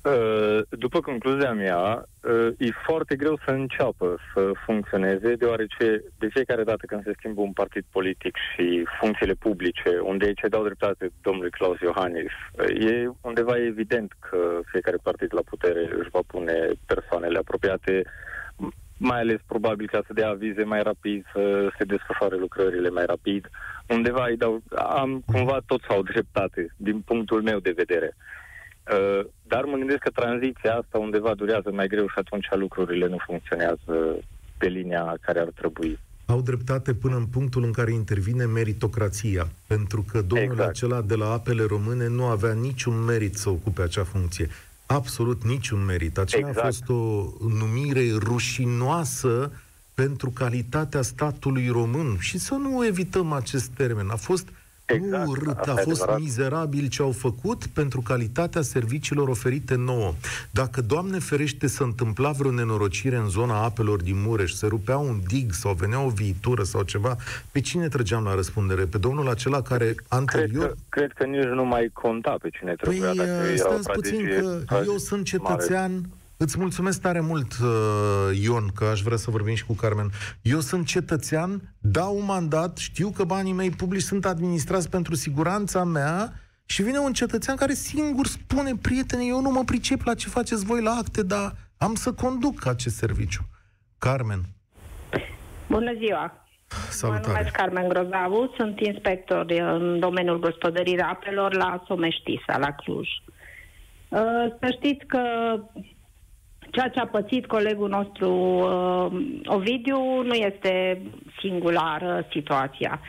Uh, 0.08 0.60
După 0.70 0.99
concluzia 0.99 1.53
mea, 1.53 2.05
uh, 2.24 2.47
e 2.58 2.72
foarte 2.86 3.16
greu 3.16 3.39
să 3.45 3.51
înceapă 3.51 4.18
să 4.34 4.51
funcționeze, 4.66 5.36
deoarece 5.36 6.03
de 6.18 6.28
fiecare 6.30 6.64
dată 6.64 6.86
când 6.86 7.03
se 7.03 7.14
schimbă 7.18 7.41
un 7.41 7.51
partid 7.51 7.86
politic 7.91 8.36
și 8.36 8.86
funcțiile 8.99 9.34
publice, 9.34 9.99
unde 10.03 10.26
aici 10.26 10.41
dau 10.49 10.64
dreptate 10.64 11.10
domnului 11.22 11.49
Claus 11.49 11.80
Iohannis, 11.80 12.32
uh, 12.51 12.89
e 12.89 13.12
undeva 13.22 13.58
evident 13.58 14.12
că 14.20 14.60
fiecare 14.72 14.97
partid 15.03 15.34
la 15.34 15.41
putere 15.45 15.89
își 15.99 16.10
va 16.10 16.22
pune 16.28 16.70
persoanele 16.86 17.38
apropiate, 17.38 18.01
m- 18.05 18.76
mai 18.97 19.20
ales 19.20 19.39
probabil 19.45 19.88
ca 19.88 20.01
să 20.08 20.14
dea 20.14 20.30
avize 20.30 20.64
mai 20.64 20.82
rapid, 20.82 21.26
să 21.34 21.70
se 21.78 21.84
desfășoare 21.84 22.36
lucrările 22.36 22.89
mai 22.89 23.05
rapid. 23.05 23.49
Undeva 23.88 24.26
îi 24.28 24.38
dau, 24.38 24.62
am 24.76 25.24
cumva 25.26 25.58
toți 25.66 25.88
au 25.88 26.01
dreptate, 26.12 26.74
din 26.78 27.01
punctul 27.01 27.41
meu 27.41 27.60
de 27.60 27.74
vedere. 27.76 28.16
Uh, 28.16 28.45
dar 29.48 29.64
mă 29.64 29.78
gândesc 29.78 30.00
că 30.00 30.10
tranziția 30.10 30.76
asta 30.76 30.98
undeva 30.98 31.34
durează 31.34 31.72
mai 31.72 31.88
greu 31.88 32.08
și 32.08 32.16
atunci 32.18 32.48
lucrurile 32.52 33.08
nu 33.08 33.18
funcționează 33.26 34.18
pe 34.58 34.68
linia 34.68 35.18
care 35.22 35.40
ar 35.40 35.52
trebui. 35.56 36.00
Au 36.26 36.42
dreptate 36.42 36.94
până 36.94 37.16
în 37.16 37.26
punctul 37.26 37.64
în 37.64 37.72
care 37.72 37.92
intervine 37.92 38.46
meritocrația, 38.46 39.48
pentru 39.68 40.06
că 40.12 40.22
domnul 40.22 40.52
Exact. 40.52 40.70
acela 40.70 41.02
de 41.02 41.16
la 41.16 41.32
apele 41.32 41.64
române 41.64 42.08
nu 42.08 42.24
avea 42.26 42.54
niciun 42.54 43.04
merit 43.04 43.36
să 43.36 43.50
ocupe 43.50 43.82
acea 43.82 44.04
funcție. 44.04 44.50
Absolut 44.86 45.44
niciun 45.44 45.86
merit. 45.86 46.18
Aceea 46.18 46.46
a 46.46 46.50
Exact. 46.50 46.66
fost 46.66 46.90
o 46.90 47.24
numire 47.60 48.12
rușinoasă 48.18 49.52
pentru 49.94 50.30
calitatea 50.30 51.02
statului 51.02 51.68
român. 51.68 52.18
Și 52.20 52.38
să 52.38 52.54
nu 52.54 52.86
evităm 52.86 53.32
acest 53.32 53.68
termen. 53.68 54.10
A 54.10 54.16
fost 54.16 54.48
Exact, 54.88 55.24
nu 55.26 55.30
urât, 55.30 55.48
asta 55.58 55.72
a 55.72 55.80
e 55.80 55.84
fost 55.84 56.02
adevărat. 56.02 56.20
mizerabil 56.22 56.88
ce 56.88 57.02
au 57.02 57.12
făcut 57.12 57.66
pentru 57.68 58.02
calitatea 58.02 58.62
serviciilor 58.62 59.28
oferite 59.28 59.76
nouă. 59.76 60.14
Dacă, 60.52 60.82
Doamne 60.82 61.20
ferește, 61.20 61.68
se 61.68 61.84
întâmpla 61.84 62.32
vreo 62.32 62.52
nenorocire 62.52 63.16
în 63.16 63.28
zona 63.30 63.64
apelor 63.64 64.02
din 64.02 64.22
Mureș, 64.22 64.52
se 64.52 64.68
rupea 64.68 64.98
un 64.98 65.20
dig 65.28 65.52
sau 65.52 65.74
venea 65.74 66.00
o 66.02 66.10
viitură 66.10 66.64
sau 66.64 66.82
ceva, 66.84 67.16
pe 67.52 67.60
cine 67.62 67.88
trăgeam 67.88 68.24
la 68.24 68.36
răspundere? 68.36 68.86
Pe 68.86 68.98
domnul 68.98 69.30
acela 69.30 69.62
care 69.62 69.86
Cred 69.86 69.98
anterior... 70.08 70.68
că, 70.68 70.74
cred 70.90 71.12
că 71.12 71.24
nici 71.26 71.44
nu 71.44 71.66
mai 71.66 71.90
conta 71.94 72.38
pe 72.42 72.50
cine 72.50 72.74
Păi, 72.82 72.96
trebuia. 72.98 73.26
dacă 73.26 73.30
era 73.48 73.54
o 73.54 73.72
stați 73.82 73.90
puțin 73.92 74.16
tragedie- 74.18 74.42
că 74.42 74.46
eu 74.50 74.64
tragedie 74.66 74.98
sunt 75.00 75.38
mare. 75.42 75.54
Cetățean, 76.38 76.48
îți 76.48 76.60
mulțumesc 76.60 77.02
tare 77.02 77.20
mult, 77.20 77.54
uh, 77.64 78.40
Ion, 78.44 78.68
că 78.76 78.86
aș 78.86 79.02
vrea 79.02 79.18
să 79.18 79.32
vorbim 79.32 79.56
și 79.56 79.66
cu 79.66 79.74
Carmen. 79.74 80.10
Eu 80.42 80.60
sunt 80.60 80.86
cetățean, 80.86 81.62
dau 81.80 82.18
un 82.18 82.26
mandat, 82.26 82.78
știu 82.78 83.10
că 83.10 83.24
banii 83.24 83.54
mei 83.54 83.70
publici 83.70 84.02
sunt 84.02 84.26
administrați 84.26 84.90
pentru 84.90 85.16
siguranța 85.16 85.84
mea 85.84 86.34
și 86.66 86.84
vine 86.84 86.98
un 86.98 87.14
cetățean 87.14 87.56
care 87.56 87.74
singur 87.74 88.26
spune, 88.28 88.76
prietene, 88.82 89.24
eu 89.26 89.42
nu 89.42 89.52
mă 89.52 89.64
pricep 89.64 90.02
la 90.04 90.14
ce 90.14 90.30
faceți 90.30 90.66
voi 90.66 90.82
la 90.82 90.92
acte, 90.92 91.24
dar 91.24 91.56
am 91.78 91.96
să 91.96 92.14
conduc 92.14 92.66
acest 92.66 92.96
serviciu. 92.96 93.42
Carmen, 93.98 94.42
Bună 95.70 95.94
ziua! 95.98 96.46
Mă 96.70 96.92
salutare. 96.92 97.28
numesc 97.28 97.52
Carmen 97.56 97.88
Grozavu, 97.88 98.54
sunt 98.58 98.80
inspector 98.80 99.46
în 99.50 100.00
domeniul 100.00 100.40
gospodăririi 100.40 101.00
apelor 101.00 101.54
la 101.54 101.84
Someștisa, 101.88 102.58
la 102.58 102.72
Cluj. 102.72 103.08
Uh, 104.10 104.20
Să 104.60 104.76
știți 104.78 105.06
că 105.06 105.20
ceea 106.78 106.89
ce 106.89 106.99
a 106.99 107.07
pățit 107.07 107.45
colegul 107.45 107.89
nostru 107.89 108.30
uh, 108.30 109.07
Ovidiu 109.45 110.21
nu 110.21 110.34
este 110.34 111.01
singulară 111.39 112.28
situația. 112.32 112.99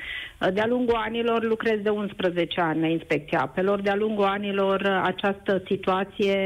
Uh, 0.40 0.52
De-a 0.52 0.66
lungul 0.66 0.94
anilor 0.94 1.42
lucrez 1.42 1.80
de 1.80 1.88
11 1.88 2.60
ani 2.60 2.80
la 2.80 2.86
Inspecția 2.86 3.40
Apelor. 3.40 3.80
De-a 3.80 3.94
lungul 3.94 4.24
anilor 4.24 4.80
uh, 4.80 5.00
această 5.04 5.62
situație 5.66 6.36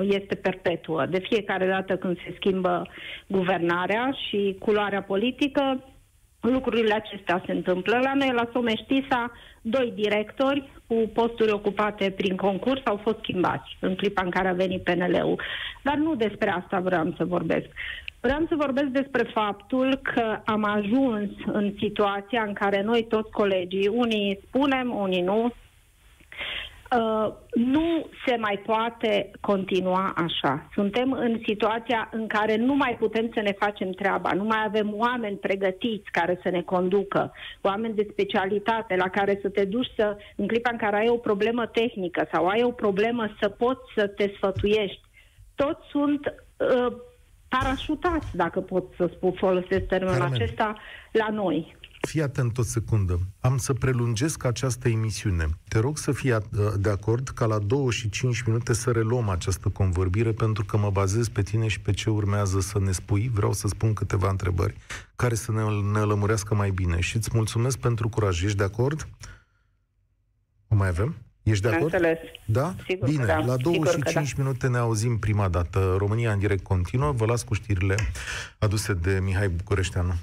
este 0.00 0.34
perpetuă. 0.34 1.06
De 1.06 1.18
fiecare 1.18 1.66
dată 1.66 1.96
când 1.96 2.16
se 2.16 2.34
schimbă 2.36 2.86
guvernarea 3.26 4.10
și 4.28 4.56
culoarea 4.58 5.02
politică, 5.02 5.84
lucrurile 6.40 6.94
acestea 6.94 7.42
se 7.46 7.52
întâmplă. 7.52 7.98
La 8.02 8.14
noi, 8.14 8.30
la 8.32 8.48
Someștisa, 8.52 9.32
doi 9.62 9.92
directori 9.94 10.70
cu 10.86 11.10
posturi 11.14 11.50
ocupate 11.50 12.10
prin 12.10 12.36
concurs 12.36 12.80
au 12.84 12.96
fost 12.96 13.18
schimbați 13.18 13.76
în 13.80 13.94
clipa 13.94 14.22
în 14.22 14.30
care 14.30 14.48
a 14.48 14.52
venit 14.52 14.82
PNL-ul. 14.82 15.40
Dar 15.82 15.94
nu 15.94 16.14
despre 16.14 16.50
asta 16.50 16.80
vreau 16.80 17.14
să 17.16 17.24
vorbesc. 17.24 17.66
Vreau 18.20 18.46
să 18.48 18.54
vorbesc 18.56 18.86
despre 18.86 19.22
faptul 19.22 20.00
că 20.02 20.38
am 20.44 20.64
ajuns 20.64 21.30
în 21.46 21.74
situația 21.78 22.42
în 22.42 22.52
care 22.52 22.82
noi 22.82 23.06
toți 23.08 23.30
colegii, 23.30 23.88
unii 23.88 24.38
spunem, 24.46 24.94
unii 24.96 25.22
nu, 25.22 25.52
Uh, 26.96 27.32
nu 27.54 28.06
se 28.26 28.36
mai 28.36 28.62
poate 28.66 29.30
continua 29.40 30.12
așa. 30.16 30.68
Suntem 30.74 31.12
în 31.12 31.40
situația 31.46 32.08
în 32.12 32.26
care 32.26 32.56
nu 32.56 32.74
mai 32.74 32.96
putem 32.98 33.30
să 33.34 33.40
ne 33.40 33.52
facem 33.52 33.90
treaba, 33.90 34.32
nu 34.32 34.44
mai 34.44 34.62
avem 34.66 34.94
oameni 34.96 35.36
pregătiți 35.36 36.10
care 36.10 36.38
să 36.42 36.48
ne 36.48 36.62
conducă, 36.62 37.32
oameni 37.60 37.94
de 37.94 38.08
specialitate 38.10 38.96
la 38.96 39.08
care 39.08 39.38
să 39.42 39.48
te 39.48 39.64
duci 39.64 39.92
să, 39.96 40.16
în 40.36 40.46
clipa 40.46 40.70
în 40.70 40.76
care 40.76 40.96
ai 40.96 41.08
o 41.08 41.16
problemă 41.16 41.66
tehnică 41.66 42.28
sau 42.32 42.46
ai 42.46 42.62
o 42.62 42.70
problemă 42.70 43.34
să 43.40 43.48
poți 43.48 43.92
să 43.96 44.06
te 44.06 44.32
sfătuiești. 44.36 45.00
Toți 45.54 45.86
sunt 45.90 46.34
uh, 46.56 46.92
parașutați, 47.48 48.36
dacă 48.36 48.60
pot 48.60 48.84
să 48.96 49.10
spun, 49.14 49.32
folosesc 49.32 49.86
termenul 49.86 50.18
Carmen. 50.18 50.42
acesta, 50.42 50.74
la 51.12 51.28
noi. 51.28 51.76
Fii 52.06 52.22
atent 52.22 52.58
o 52.58 52.62
secundă. 52.62 53.20
Am 53.40 53.58
să 53.58 53.72
prelungesc 53.72 54.44
această 54.44 54.88
emisiune. 54.88 55.46
Te 55.68 55.78
rog 55.78 55.98
să 55.98 56.12
fii 56.12 56.32
at- 56.34 56.76
de 56.78 56.88
acord 56.88 57.28
ca 57.28 57.44
la 57.46 57.58
25 57.58 58.42
minute 58.42 58.72
să 58.72 58.90
reluăm 58.90 59.28
această 59.28 59.68
convorbire 59.68 60.32
pentru 60.32 60.64
că 60.64 60.76
mă 60.76 60.90
bazez 60.90 61.28
pe 61.28 61.42
tine 61.42 61.68
și 61.68 61.80
pe 61.80 61.92
ce 61.92 62.10
urmează 62.10 62.60
să 62.60 62.78
ne 62.78 62.92
spui. 62.92 63.30
Vreau 63.34 63.52
să 63.52 63.68
spun 63.68 63.92
câteva 63.92 64.28
întrebări 64.30 64.76
care 65.16 65.34
să 65.34 65.52
ne, 65.52 65.62
ne 65.92 65.98
lămurească 66.00 66.54
mai 66.54 66.70
bine. 66.70 67.00
Și 67.00 67.16
îți 67.16 67.30
mulțumesc 67.32 67.78
pentru 67.78 68.08
curaj. 68.08 68.42
Ești 68.42 68.56
de 68.56 68.64
acord? 68.64 69.08
O 70.68 70.74
mai 70.74 70.88
avem? 70.88 71.14
Ești 71.42 71.62
de 71.62 71.68
acord? 71.68 71.92
Înțeles. 71.92 72.18
Da? 72.44 72.74
Sigur 72.88 73.08
Bine, 73.08 73.20
că 73.20 73.26
da. 73.26 73.38
la 73.38 73.54
Sigur 73.56 73.62
25 73.72 74.28
că 74.32 74.36
da. 74.36 74.42
minute 74.42 74.66
ne 74.68 74.78
auzim 74.78 75.18
prima 75.18 75.48
dată. 75.48 75.94
România 75.98 76.32
în 76.32 76.38
direct 76.38 76.62
continuă. 76.62 77.12
Vă 77.12 77.24
las 77.26 77.42
cu 77.42 77.54
știrile 77.54 77.94
aduse 78.58 78.92
de 78.94 79.18
Mihai 79.22 79.48
Bucureșteanu. 79.48 80.14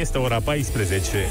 Este 0.00 0.18
ora 0.18 0.40
14. 0.40 1.26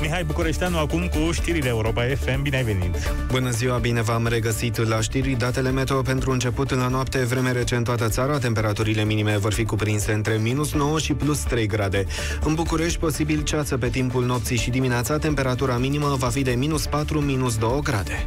Mihai 0.00 0.24
Bucureșteanu 0.24 0.78
acum 0.78 1.08
cu 1.08 1.32
știrile 1.32 1.68
Europa 1.68 2.02
FM. 2.02 2.42
Bine 2.42 2.56
ai 2.56 2.62
venit! 2.62 2.96
Bună 3.30 3.50
ziua, 3.50 3.78
bine 3.78 4.02
v-am 4.02 4.26
regăsit 4.26 4.88
la 4.88 5.00
știri. 5.00 5.30
Datele 5.30 5.70
meteo 5.70 6.02
pentru 6.02 6.30
început 6.30 6.74
la 6.74 6.88
noapte, 6.88 7.18
vreme 7.18 7.52
rece 7.52 7.74
în 7.74 7.84
toată 7.84 8.08
țara. 8.08 8.38
Temperaturile 8.38 9.04
minime 9.04 9.36
vor 9.36 9.52
fi 9.52 9.64
cuprinse 9.64 10.12
între 10.12 10.36
minus 10.36 10.72
9 10.72 10.98
și 10.98 11.14
plus 11.14 11.38
3 11.38 11.66
grade. 11.66 12.04
În 12.44 12.54
București, 12.54 12.98
posibil 12.98 13.42
ceață 13.42 13.78
pe 13.78 13.88
timpul 13.88 14.24
nopții 14.24 14.56
și 14.56 14.70
dimineața. 14.70 15.18
Temperatura 15.18 15.76
minimă 15.76 16.16
va 16.18 16.28
fi 16.28 16.42
de 16.42 16.52
minus 16.52 16.86
4, 16.86 17.20
minus 17.20 17.56
2 17.56 17.80
grade. 17.82 18.26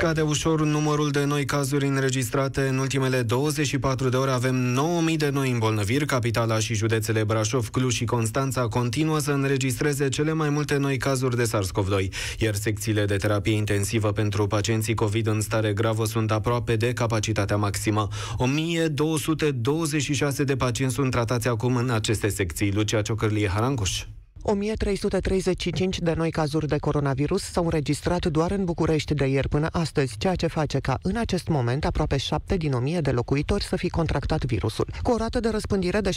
Scade 0.00 0.20
ușor 0.20 0.64
numărul 0.64 1.10
de 1.10 1.24
noi 1.24 1.44
cazuri 1.44 1.86
înregistrate. 1.86 2.68
În 2.68 2.78
ultimele 2.78 3.22
24 3.22 4.08
de 4.08 4.16
ore 4.16 4.30
avem 4.30 4.54
9000 4.54 5.16
de 5.16 5.28
noi 5.28 5.50
îmbolnăviri. 5.50 6.06
Capitala 6.06 6.58
și 6.58 6.74
județele 6.74 7.24
Brașov, 7.24 7.68
Cluj 7.68 7.94
și 7.94 8.04
Constanța 8.04 8.68
continuă 8.68 9.18
să 9.18 9.30
înregistreze 9.30 10.08
cele 10.08 10.32
mai 10.32 10.48
multe 10.48 10.76
noi 10.76 10.96
cazuri 10.96 11.36
de 11.36 11.42
SARS-CoV-2, 11.42 12.08
iar 12.38 12.54
secțiile 12.54 13.04
de 13.04 13.16
terapie 13.16 13.54
intensivă 13.54 14.12
pentru 14.12 14.46
pacienții 14.46 14.94
COVID 14.94 15.26
în 15.26 15.40
stare 15.40 15.72
gravă 15.72 16.04
sunt 16.04 16.30
aproape 16.30 16.76
de 16.76 16.92
capacitatea 16.92 17.56
maximă. 17.56 18.08
1226 18.36 20.44
de 20.44 20.56
pacienți 20.56 20.94
sunt 20.94 21.10
tratați 21.10 21.48
acum 21.48 21.76
în 21.76 21.90
aceste 21.90 22.28
secții. 22.28 22.72
Lucia 22.72 23.02
Ciocărlie 23.02 23.48
Haranguș. 23.48 24.04
1335 24.42 25.98
de 25.98 26.12
noi 26.16 26.30
cazuri 26.30 26.66
de 26.66 26.78
coronavirus 26.78 27.42
s-au 27.42 27.64
înregistrat 27.64 28.26
doar 28.26 28.50
în 28.50 28.64
București 28.64 29.14
de 29.14 29.26
ieri 29.26 29.48
până 29.48 29.68
astăzi, 29.72 30.16
ceea 30.18 30.34
ce 30.34 30.46
face 30.46 30.78
ca 30.78 30.98
în 31.02 31.16
acest 31.16 31.48
moment 31.48 31.84
aproape 31.84 32.16
7 32.16 32.56
din 32.56 32.72
1000 32.72 33.00
de 33.00 33.10
locuitori 33.10 33.64
să 33.64 33.76
fi 33.76 33.88
contractat 33.88 34.44
virusul. 34.44 34.86
Cu 35.02 35.10
o 35.10 35.16
rată 35.16 35.40
de 35.40 35.48
răspândire 35.48 36.00
de 36.00 36.10
7,1, 36.10 36.14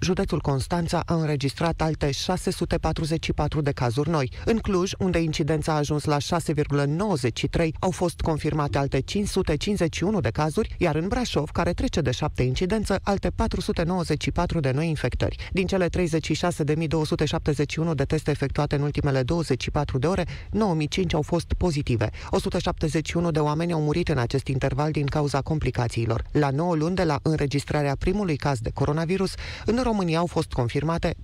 județul 0.00 0.40
Constanța 0.40 1.02
a 1.06 1.14
înregistrat 1.14 1.80
alte 1.80 2.10
644 2.10 3.60
de 3.60 3.70
cazuri 3.70 4.10
noi. 4.10 4.32
În 4.44 4.58
Cluj, 4.58 4.92
unde 4.98 5.18
incidența 5.18 5.72
a 5.72 5.76
ajuns 5.76 6.04
la 6.04 6.16
6,93, 6.16 7.68
au 7.78 7.90
fost 7.90 8.20
confirmate 8.20 8.78
alte 8.78 9.00
551 9.00 10.20
de 10.20 10.30
cazuri, 10.30 10.74
iar 10.78 10.94
în 10.94 11.08
Brașov, 11.08 11.50
care 11.50 11.72
trece 11.72 12.00
de 12.00 12.10
7 12.10 12.42
incidență, 12.42 13.00
alte 13.02 13.30
494 13.34 14.60
de 14.60 14.70
noi 14.70 14.88
infectări. 14.88 15.48
Din 15.52 15.66
cele 15.66 15.88
36.200 15.88 17.19
171 17.20 17.94
de 17.94 18.04
teste 18.04 18.30
efectuate 18.30 18.74
în 18.74 18.82
ultimele 18.82 19.22
24 19.22 19.98
de 19.98 20.06
ore, 20.06 20.26
9005 20.50 21.14
au 21.14 21.22
fost 21.22 21.52
pozitive. 21.52 22.10
171 22.30 23.30
de 23.30 23.38
oameni 23.38 23.72
au 23.72 23.80
murit 23.80 24.08
în 24.08 24.18
acest 24.18 24.46
interval 24.46 24.90
din 24.90 25.06
cauza 25.06 25.40
complicațiilor. 25.40 26.24
La 26.32 26.50
9 26.50 26.74
luni 26.74 26.94
de 26.94 27.04
la 27.04 27.18
înregistrarea 27.22 27.96
primului 27.98 28.36
caz 28.36 28.58
de 28.58 28.70
coronavirus, 28.70 29.34
în 29.64 29.82
România 29.82 30.18
au 30.18 30.26
fost 30.26 30.52
confirmate 30.52 31.14
449.349 31.14 31.18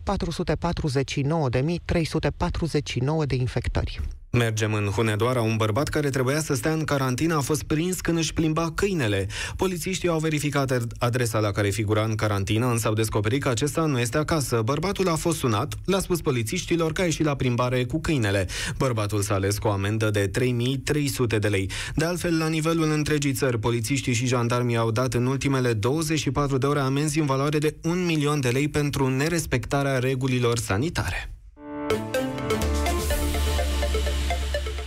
de 3.26 3.34
infectări. 3.34 4.00
Mergem 4.30 4.74
în 4.74 4.84
Hunedoara. 4.86 5.40
Un 5.40 5.56
bărbat 5.56 5.88
care 5.88 6.10
trebuia 6.10 6.40
să 6.40 6.54
stea 6.54 6.72
în 6.72 6.84
carantină 6.84 7.36
a 7.36 7.40
fost 7.40 7.62
prins 7.62 8.00
când 8.00 8.18
își 8.18 8.32
plimba 8.32 8.72
câinele. 8.74 9.26
Polițiștii 9.56 10.08
au 10.08 10.18
verificat 10.18 10.86
adresa 10.98 11.38
la 11.38 11.50
care 11.50 11.68
figura 11.68 12.04
în 12.04 12.14
carantină, 12.14 12.70
însă 12.70 12.88
au 12.88 12.94
descoperit 12.94 13.42
că 13.42 13.48
acesta 13.48 13.84
nu 13.84 13.98
este 13.98 14.18
acasă. 14.18 14.62
Bărbatul 14.64 15.08
a 15.08 15.14
fost 15.14 15.38
sunat, 15.38 15.74
le-a 15.84 15.98
spus 15.98 16.20
polițiștilor 16.20 16.92
că 16.92 17.00
a 17.00 17.04
ieșit 17.04 17.24
la 17.24 17.36
plimbare 17.36 17.84
cu 17.84 18.00
câinele. 18.00 18.48
Bărbatul 18.78 19.22
s-a 19.22 19.34
ales 19.34 19.58
cu 19.58 19.68
o 19.68 19.70
amendă 19.70 20.10
de 20.10 20.26
3300 20.26 21.38
de 21.38 21.48
lei. 21.48 21.70
De 21.94 22.04
altfel, 22.04 22.38
la 22.38 22.48
nivelul 22.48 22.90
întregii 22.90 23.32
țări, 23.32 23.58
polițiștii 23.58 24.12
și 24.12 24.26
jandarmii 24.26 24.76
au 24.76 24.90
dat 24.90 25.14
în 25.14 25.26
ultimele 25.26 25.72
24 25.72 26.58
de 26.58 26.66
ore 26.66 26.80
amenzi 26.80 27.18
în 27.18 27.26
valoare 27.26 27.58
de 27.58 27.76
1 27.82 27.94
milion 27.94 28.40
de 28.40 28.48
lei 28.48 28.68
pentru 28.68 29.08
nerespectarea 29.08 29.98
regulilor 29.98 30.58
sanitare. 30.58 31.35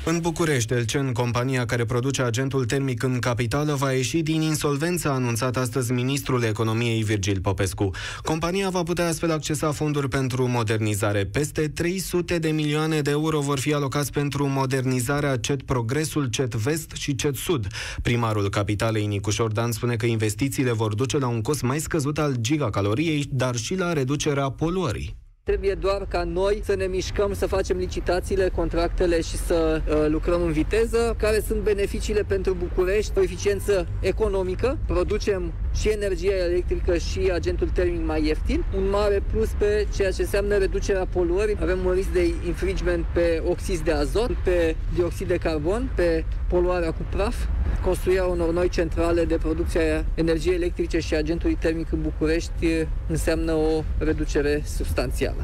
În 0.10 0.20
București, 0.20 0.74
Elcen, 0.74 1.12
compania 1.12 1.66
care 1.66 1.86
produce 1.86 2.22
agentul 2.22 2.66
termic 2.66 3.03
în 3.03 3.20
capitală, 3.20 3.74
va 3.74 3.91
ieși 3.91 4.22
din 4.22 4.41
insolvență, 4.41 5.10
a 5.10 5.14
anunțat 5.14 5.57
astăzi 5.57 5.91
ministrul 5.91 6.43
economiei 6.43 7.03
Virgil 7.03 7.39
Popescu. 7.41 7.89
Compania 8.24 8.70
va 8.70 8.84
putea 8.84 9.07
astfel 9.07 9.32
accesa 9.32 9.72
fonduri 9.72 10.07
pentru 10.07 10.47
modernizare. 10.47 11.26
Peste 11.26 11.68
300 11.68 12.39
de 12.39 12.49
milioane 12.49 13.01
de 13.01 13.12
euro 13.12 13.39
vor 13.39 13.60
fi 13.60 13.74
alocați 13.74 14.12
pentru 14.12 14.47
modernizarea 14.47 15.38
CET 15.38 15.64
Progresul, 15.64 16.26
CET 16.26 16.55
Vest 16.55 16.91
și 16.91 17.16
CET 17.16 17.36
Sud. 17.36 17.68
Primarul 18.01 18.49
capitalei 18.49 19.05
Nicu 19.05 19.30
Șordan 19.30 19.72
spune 19.72 19.95
că 19.95 20.05
investițiile 20.05 20.72
vor 20.72 20.95
duce 20.95 21.18
la 21.18 21.28
un 21.28 21.41
cost 21.41 21.62
mai 21.62 21.80
scăzut 21.80 22.18
al 22.18 22.36
gigacaloriei, 22.39 23.26
dar 23.32 23.55
și 23.55 23.76
la 23.76 23.93
reducerea 23.93 24.49
poluării. 24.49 25.18
Trebuie 25.49 25.73
doar 25.73 26.05
ca 26.07 26.23
noi 26.23 26.61
să 26.63 26.75
ne 26.75 26.85
mișcăm, 26.85 27.33
să 27.33 27.47
facem 27.47 27.77
licitațiile, 27.77 28.49
contractele 28.55 29.21
și 29.21 29.37
să 29.37 29.81
uh, 29.87 30.05
lucrăm 30.07 30.41
în 30.41 30.51
viteză. 30.51 31.15
Care 31.17 31.39
sunt 31.47 31.61
beneficiile 31.61 32.23
pentru 32.27 32.53
București? 32.53 33.17
O 33.17 33.21
eficiență 33.21 33.87
economică, 33.99 34.77
producem 34.87 35.53
și 35.73 35.89
energia 35.89 36.35
electrică 36.35 36.97
și 36.97 37.31
agentul 37.33 37.69
termic 37.69 38.05
mai 38.05 38.25
ieftin. 38.25 38.63
Un 38.75 38.89
mare 38.89 39.23
plus 39.31 39.49
pe 39.57 39.87
ceea 39.95 40.11
ce 40.11 40.21
înseamnă 40.21 40.57
reducerea 40.57 41.05
poluării. 41.05 41.57
Avem 41.61 41.85
un 41.85 41.91
risc 41.91 42.09
de 42.09 42.33
infringement 42.45 43.05
pe 43.13 43.43
oxid 43.45 43.79
de 43.79 43.91
azot, 43.91 44.31
pe 44.43 44.75
dioxid 44.93 45.27
de 45.27 45.37
carbon, 45.37 45.89
pe 45.95 46.25
poluarea 46.47 46.91
cu 46.91 47.05
praf 47.09 47.35
construirea 47.83 48.25
unor 48.25 48.53
noi 48.53 48.69
centrale 48.69 49.25
de 49.25 49.35
producție 49.35 49.91
a 49.91 50.03
energiei 50.15 50.55
electrice 50.55 50.99
și 50.99 51.15
agentului 51.15 51.55
termic 51.55 51.91
în 51.91 52.01
București 52.01 52.67
înseamnă 53.07 53.53
o 53.53 53.83
reducere 53.97 54.61
substanțială. 54.65 55.38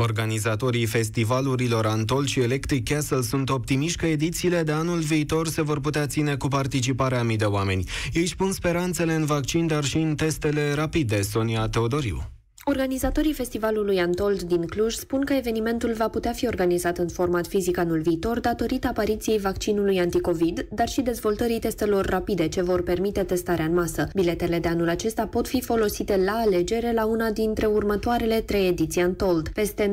Organizatorii 0.00 0.86
festivalurilor 0.86 1.86
Antol 1.86 2.26
și 2.26 2.40
Electric 2.40 2.88
Castle 2.88 3.20
sunt 3.20 3.50
optimiști 3.50 3.98
că 3.98 4.06
edițiile 4.06 4.62
de 4.62 4.72
anul 4.72 4.98
viitor 4.98 5.48
se 5.48 5.62
vor 5.62 5.80
putea 5.80 6.06
ține 6.06 6.36
cu 6.36 6.48
participarea 6.48 7.22
mii 7.22 7.36
de 7.36 7.44
oameni. 7.44 7.84
Ei 8.12 8.22
își 8.22 8.36
pun 8.36 8.52
speranțele 8.52 9.14
în 9.14 9.24
vaccin, 9.24 9.66
dar 9.66 9.84
și 9.84 9.96
în 9.96 10.14
testele 10.14 10.72
rapide. 10.72 11.22
Sonia 11.22 11.68
Teodoriu. 11.68 12.37
Organizatorii 12.68 13.32
festivalului 13.32 13.98
Antold 13.98 14.42
din 14.42 14.66
Cluj 14.66 14.94
spun 14.94 15.24
că 15.24 15.32
evenimentul 15.32 15.92
va 15.92 16.08
putea 16.08 16.32
fi 16.32 16.46
organizat 16.46 16.98
în 16.98 17.08
format 17.08 17.46
fizic 17.46 17.78
anul 17.78 18.00
viitor 18.00 18.40
datorită 18.40 18.86
apariției 18.86 19.38
vaccinului 19.38 19.98
anticovid, 19.98 20.66
dar 20.70 20.88
și 20.88 21.00
dezvoltării 21.00 21.58
testelor 21.58 22.06
rapide 22.06 22.48
ce 22.48 22.62
vor 22.62 22.82
permite 22.82 23.22
testarea 23.22 23.64
în 23.64 23.74
masă. 23.74 24.08
Biletele 24.14 24.58
de 24.58 24.68
anul 24.68 24.88
acesta 24.88 25.26
pot 25.26 25.48
fi 25.48 25.60
folosite 25.60 26.16
la 26.24 26.32
alegere 26.32 26.92
la 26.92 27.04
una 27.04 27.30
dintre 27.30 27.66
următoarele 27.66 28.40
trei 28.40 28.68
ediții 28.68 29.00
Antold. 29.00 29.48
Peste 29.48 29.92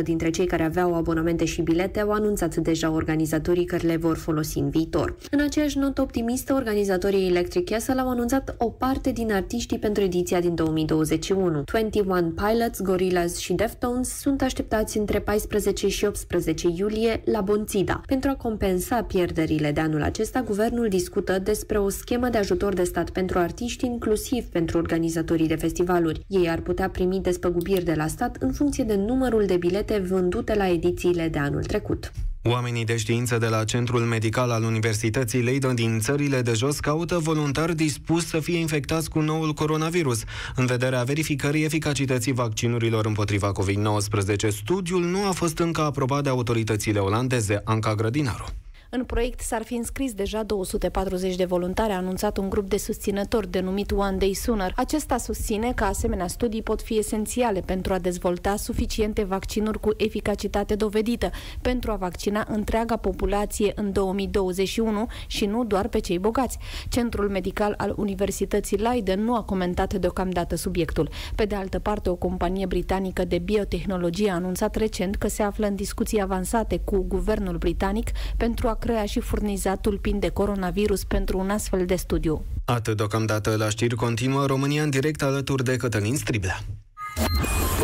95% 0.00 0.02
dintre 0.02 0.30
cei 0.30 0.46
care 0.46 0.62
aveau 0.62 0.94
abonamente 0.94 1.44
și 1.44 1.62
bilete 1.62 2.00
au 2.00 2.10
anunțat 2.10 2.56
deja 2.56 2.90
organizatorii 2.90 3.64
că 3.64 3.76
le 3.82 3.96
vor 3.96 4.16
folosi 4.16 4.58
în 4.58 4.70
viitor. 4.70 5.16
În 5.30 5.40
aceeași 5.40 5.78
notă 5.78 6.00
optimistă, 6.00 6.54
organizatorii 6.54 7.28
Electric 7.28 7.70
Castle 7.70 8.00
au 8.00 8.08
anunțat 8.08 8.54
o 8.58 8.70
parte 8.70 9.10
din 9.10 9.32
artiștii 9.32 9.78
pentru 9.78 10.02
ediția 10.02 10.40
din 10.40 10.54
2021. 10.54 11.44
2021. 11.52 11.62
21 11.64 12.32
Pilots, 12.32 12.82
Gorillaz 12.82 13.36
și 13.36 13.52
Deftones 13.52 14.08
sunt 14.08 14.42
așteptați 14.42 14.98
între 14.98 15.20
14 15.20 15.88
și 15.88 16.04
18 16.04 16.68
iulie 16.76 17.22
la 17.24 17.40
Bonțida. 17.40 18.00
Pentru 18.06 18.30
a 18.30 18.34
compensa 18.34 19.02
pierderile 19.02 19.72
de 19.72 19.80
anul 19.80 20.02
acesta, 20.02 20.42
guvernul 20.42 20.88
discută 20.88 21.38
despre 21.38 21.78
o 21.78 21.88
schemă 21.88 22.28
de 22.28 22.38
ajutor 22.38 22.74
de 22.74 22.84
stat 22.84 23.10
pentru 23.10 23.38
artiști, 23.38 23.86
inclusiv 23.86 24.44
pentru 24.44 24.78
organizatorii 24.78 25.48
de 25.48 25.56
festivaluri. 25.56 26.24
Ei 26.28 26.48
ar 26.50 26.60
putea 26.60 26.90
primi 26.90 27.20
despăgubiri 27.20 27.84
de 27.84 27.94
la 27.94 28.06
stat 28.06 28.36
în 28.40 28.52
funcție 28.52 28.84
de 28.84 28.94
numărul 28.94 29.44
de 29.46 29.56
bilete 29.56 29.98
vândute 29.98 30.54
la 30.54 30.68
edițiile 30.68 31.28
de 31.28 31.38
anul 31.38 31.64
trecut. 31.64 32.12
Oamenii 32.48 32.84
de 32.84 32.96
știință 32.96 33.38
de 33.38 33.46
la 33.46 33.64
Centrul 33.64 34.00
Medical 34.00 34.50
al 34.50 34.62
Universității 34.62 35.42
Leiden 35.42 35.74
din 35.74 36.00
țările 36.00 36.42
de 36.42 36.52
jos 36.52 36.80
caută 36.80 37.18
voluntari 37.18 37.74
dispuși 37.74 38.26
să 38.26 38.40
fie 38.40 38.58
infectați 38.58 39.10
cu 39.10 39.20
noul 39.20 39.52
coronavirus, 39.52 40.22
în 40.56 40.66
vederea 40.66 41.02
verificării 41.02 41.64
eficacității 41.64 42.32
vaccinurilor 42.32 43.06
împotriva 43.06 43.52
COVID-19. 43.52 44.48
Studiul 44.48 45.04
nu 45.04 45.26
a 45.26 45.30
fost 45.30 45.58
încă 45.58 45.80
aprobat 45.80 46.22
de 46.22 46.28
autoritățile 46.28 46.98
olandeze, 46.98 47.60
Anca 47.64 47.94
Grădinaru. 47.94 48.44
În 48.90 49.04
proiect 49.04 49.40
s-ar 49.40 49.62
fi 49.62 49.74
înscris 49.74 50.12
deja 50.12 50.42
240 50.42 51.36
de 51.36 51.44
voluntari, 51.44 51.92
a 51.92 51.96
anunțat 51.96 52.36
un 52.36 52.48
grup 52.48 52.68
de 52.68 52.76
susținători 52.76 53.50
denumit 53.50 53.90
One 53.90 54.16
Day 54.16 54.32
Sooner. 54.32 54.72
Acesta 54.76 55.16
susține 55.16 55.72
că 55.72 55.84
asemenea 55.84 56.26
studii 56.26 56.62
pot 56.62 56.82
fi 56.82 56.98
esențiale 56.98 57.60
pentru 57.60 57.92
a 57.92 57.98
dezvolta 57.98 58.56
suficiente 58.56 59.24
vaccinuri 59.24 59.80
cu 59.80 59.90
eficacitate 59.96 60.74
dovedită 60.74 61.30
pentru 61.62 61.90
a 61.90 61.96
vaccina 61.96 62.46
întreaga 62.48 62.96
populație 62.96 63.72
în 63.74 63.92
2021 63.92 65.06
și 65.26 65.46
nu 65.46 65.64
doar 65.64 65.88
pe 65.88 65.98
cei 65.98 66.18
bogați. 66.18 66.58
Centrul 66.88 67.28
Medical 67.28 67.74
al 67.76 67.94
Universității 67.96 68.76
Leiden 68.78 69.24
nu 69.24 69.34
a 69.34 69.42
comentat 69.42 69.94
deocamdată 69.94 70.56
subiectul. 70.56 71.08
Pe 71.34 71.44
de 71.44 71.54
altă 71.54 71.78
parte, 71.78 72.08
o 72.10 72.14
companie 72.14 72.66
britanică 72.66 73.24
de 73.24 73.38
biotehnologie 73.38 74.30
a 74.30 74.34
anunțat 74.34 74.74
recent 74.74 75.16
că 75.16 75.28
se 75.28 75.42
află 75.42 75.66
în 75.66 75.74
discuții 75.74 76.20
avansate 76.20 76.80
cu 76.84 76.98
guvernul 76.98 77.56
britanic 77.56 78.10
pentru 78.36 78.68
a 78.68 78.74
crea 78.78 79.04
și 79.04 79.20
furniza 79.20 79.74
tulpini 79.74 80.20
de 80.20 80.28
coronavirus 80.28 81.04
pentru 81.04 81.38
un 81.38 81.50
astfel 81.50 81.86
de 81.86 81.96
studiu. 81.96 82.44
Atât 82.64 82.96
deocamdată 82.96 83.56
la 83.56 83.68
știri 83.68 83.94
continuă 83.94 84.46
România 84.46 84.82
în 84.82 84.90
direct 84.90 85.22
alături 85.22 85.64
de 85.64 85.76
Cătălin 85.76 86.16
Striblea. 86.16 86.58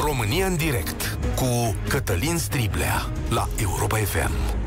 România 0.04 0.46
în 0.46 0.56
direct 0.56 1.18
cu 1.36 1.76
Cătălin 1.88 2.38
Striblea 2.38 3.06
la 3.30 3.48
Europa 3.60 3.96
FM. 3.96 4.60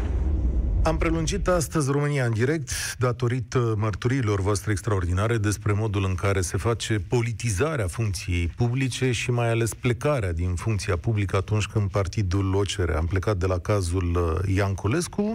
Am 0.84 0.98
prelungit 0.98 1.48
astăzi 1.48 1.92
România 1.92 2.26
în 2.26 2.34
direct 2.34 2.72
datorită 2.98 3.76
mărturiilor 3.78 4.42
voastre 4.42 4.72
extraordinare 4.72 5.38
despre 5.38 5.74
modul 5.74 6.06
în 6.06 6.16
care 6.16 6.42
se 6.42 6.58
face 6.58 7.00
politizarea 7.08 7.88
funcției 7.88 8.48
publice 8.48 9.12
și 9.12 9.32
mai 9.32 9.50
ales 9.50 9.74
plecarea 9.74 10.34
din 10.34 10.56
funcția 10.56 10.98
publică 10.98 11.36
atunci 11.36 11.66
când 11.66 11.90
partidul 11.90 12.56
OCR. 12.56 12.92
Am 12.92 13.06
plecat 13.06 13.38
de 13.38 13.46
la 13.46 13.60
cazul 13.60 14.16
uh, 14.16 14.56
Ianculescu 14.56 15.34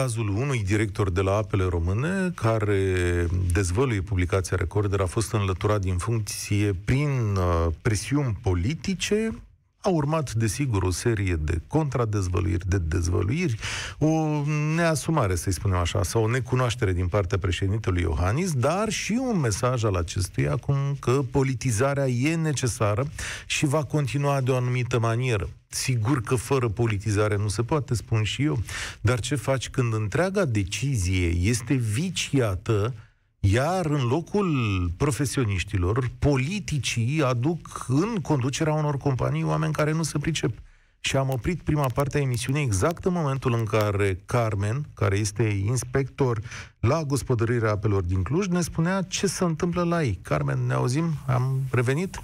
cazul 0.00 0.28
unui 0.28 0.62
director 0.62 1.10
de 1.10 1.20
la 1.20 1.36
Apele 1.36 1.64
Române 1.64 2.32
care 2.34 3.26
dezvăluie 3.52 4.00
publicația 4.00 4.56
Recorder 4.56 5.00
a 5.00 5.06
fost 5.06 5.32
înlăturat 5.32 5.80
din 5.80 5.96
funcție 5.96 6.76
prin 6.84 7.36
uh, 7.36 7.66
presiuni 7.82 8.38
politice 8.42 9.42
a 9.82 9.88
urmat, 9.88 10.32
desigur, 10.32 10.82
o 10.82 10.90
serie 10.90 11.34
de 11.34 11.60
contradezvăluiri, 11.66 12.68
de 12.68 12.78
dezvăluiri, 12.78 13.58
o 13.98 14.42
neasumare, 14.74 15.34
să-i 15.34 15.52
spunem 15.52 15.76
așa, 15.76 16.02
sau 16.02 16.22
o 16.22 16.28
necunoaștere 16.28 16.92
din 16.92 17.06
partea 17.06 17.38
președintelui 17.38 18.02
Iohannis, 18.02 18.52
dar 18.52 18.88
și 18.88 19.12
un 19.20 19.40
mesaj 19.40 19.84
al 19.84 19.94
acestuia 19.94 20.52
acum 20.52 20.96
că 21.00 21.20
politizarea 21.30 22.06
e 22.06 22.34
necesară 22.34 23.06
și 23.46 23.66
va 23.66 23.84
continua 23.84 24.40
de 24.40 24.50
o 24.50 24.56
anumită 24.56 24.98
manieră. 24.98 25.48
Sigur 25.68 26.20
că 26.20 26.34
fără 26.34 26.68
politizare 26.68 27.36
nu 27.36 27.48
se 27.48 27.62
poate, 27.62 27.94
spun 27.94 28.22
și 28.22 28.42
eu, 28.42 28.62
dar 29.00 29.20
ce 29.20 29.34
faci 29.34 29.68
când 29.68 29.94
întreaga 29.94 30.44
decizie 30.44 31.26
este 31.26 31.74
viciată 31.74 32.94
iar 33.44 33.86
în 33.86 34.06
locul 34.06 34.90
profesioniștilor, 34.96 36.10
politicii 36.18 37.22
aduc 37.22 37.84
în 37.88 38.14
conducerea 38.14 38.72
unor 38.72 38.96
companii 38.96 39.44
oameni 39.44 39.72
care 39.72 39.92
nu 39.92 40.02
se 40.02 40.18
pricep. 40.18 40.58
Și 41.00 41.16
am 41.16 41.28
oprit 41.28 41.62
prima 41.62 41.86
parte 41.94 42.18
a 42.18 42.20
emisiunii 42.20 42.62
exact 42.62 43.04
în 43.04 43.12
momentul 43.12 43.52
în 43.52 43.64
care 43.64 44.20
Carmen, 44.26 44.86
care 44.94 45.16
este 45.18 45.42
inspector 45.42 46.40
la 46.80 47.02
gospodărirea 47.02 47.70
apelor 47.70 48.02
din 48.02 48.22
Cluj, 48.22 48.46
ne 48.46 48.60
spunea 48.60 49.02
ce 49.02 49.26
se 49.26 49.44
întâmplă 49.44 49.82
la 49.82 50.02
ei. 50.02 50.18
Carmen, 50.22 50.66
ne 50.66 50.72
auzim? 50.72 51.14
Am 51.26 51.60
revenit? 51.70 52.18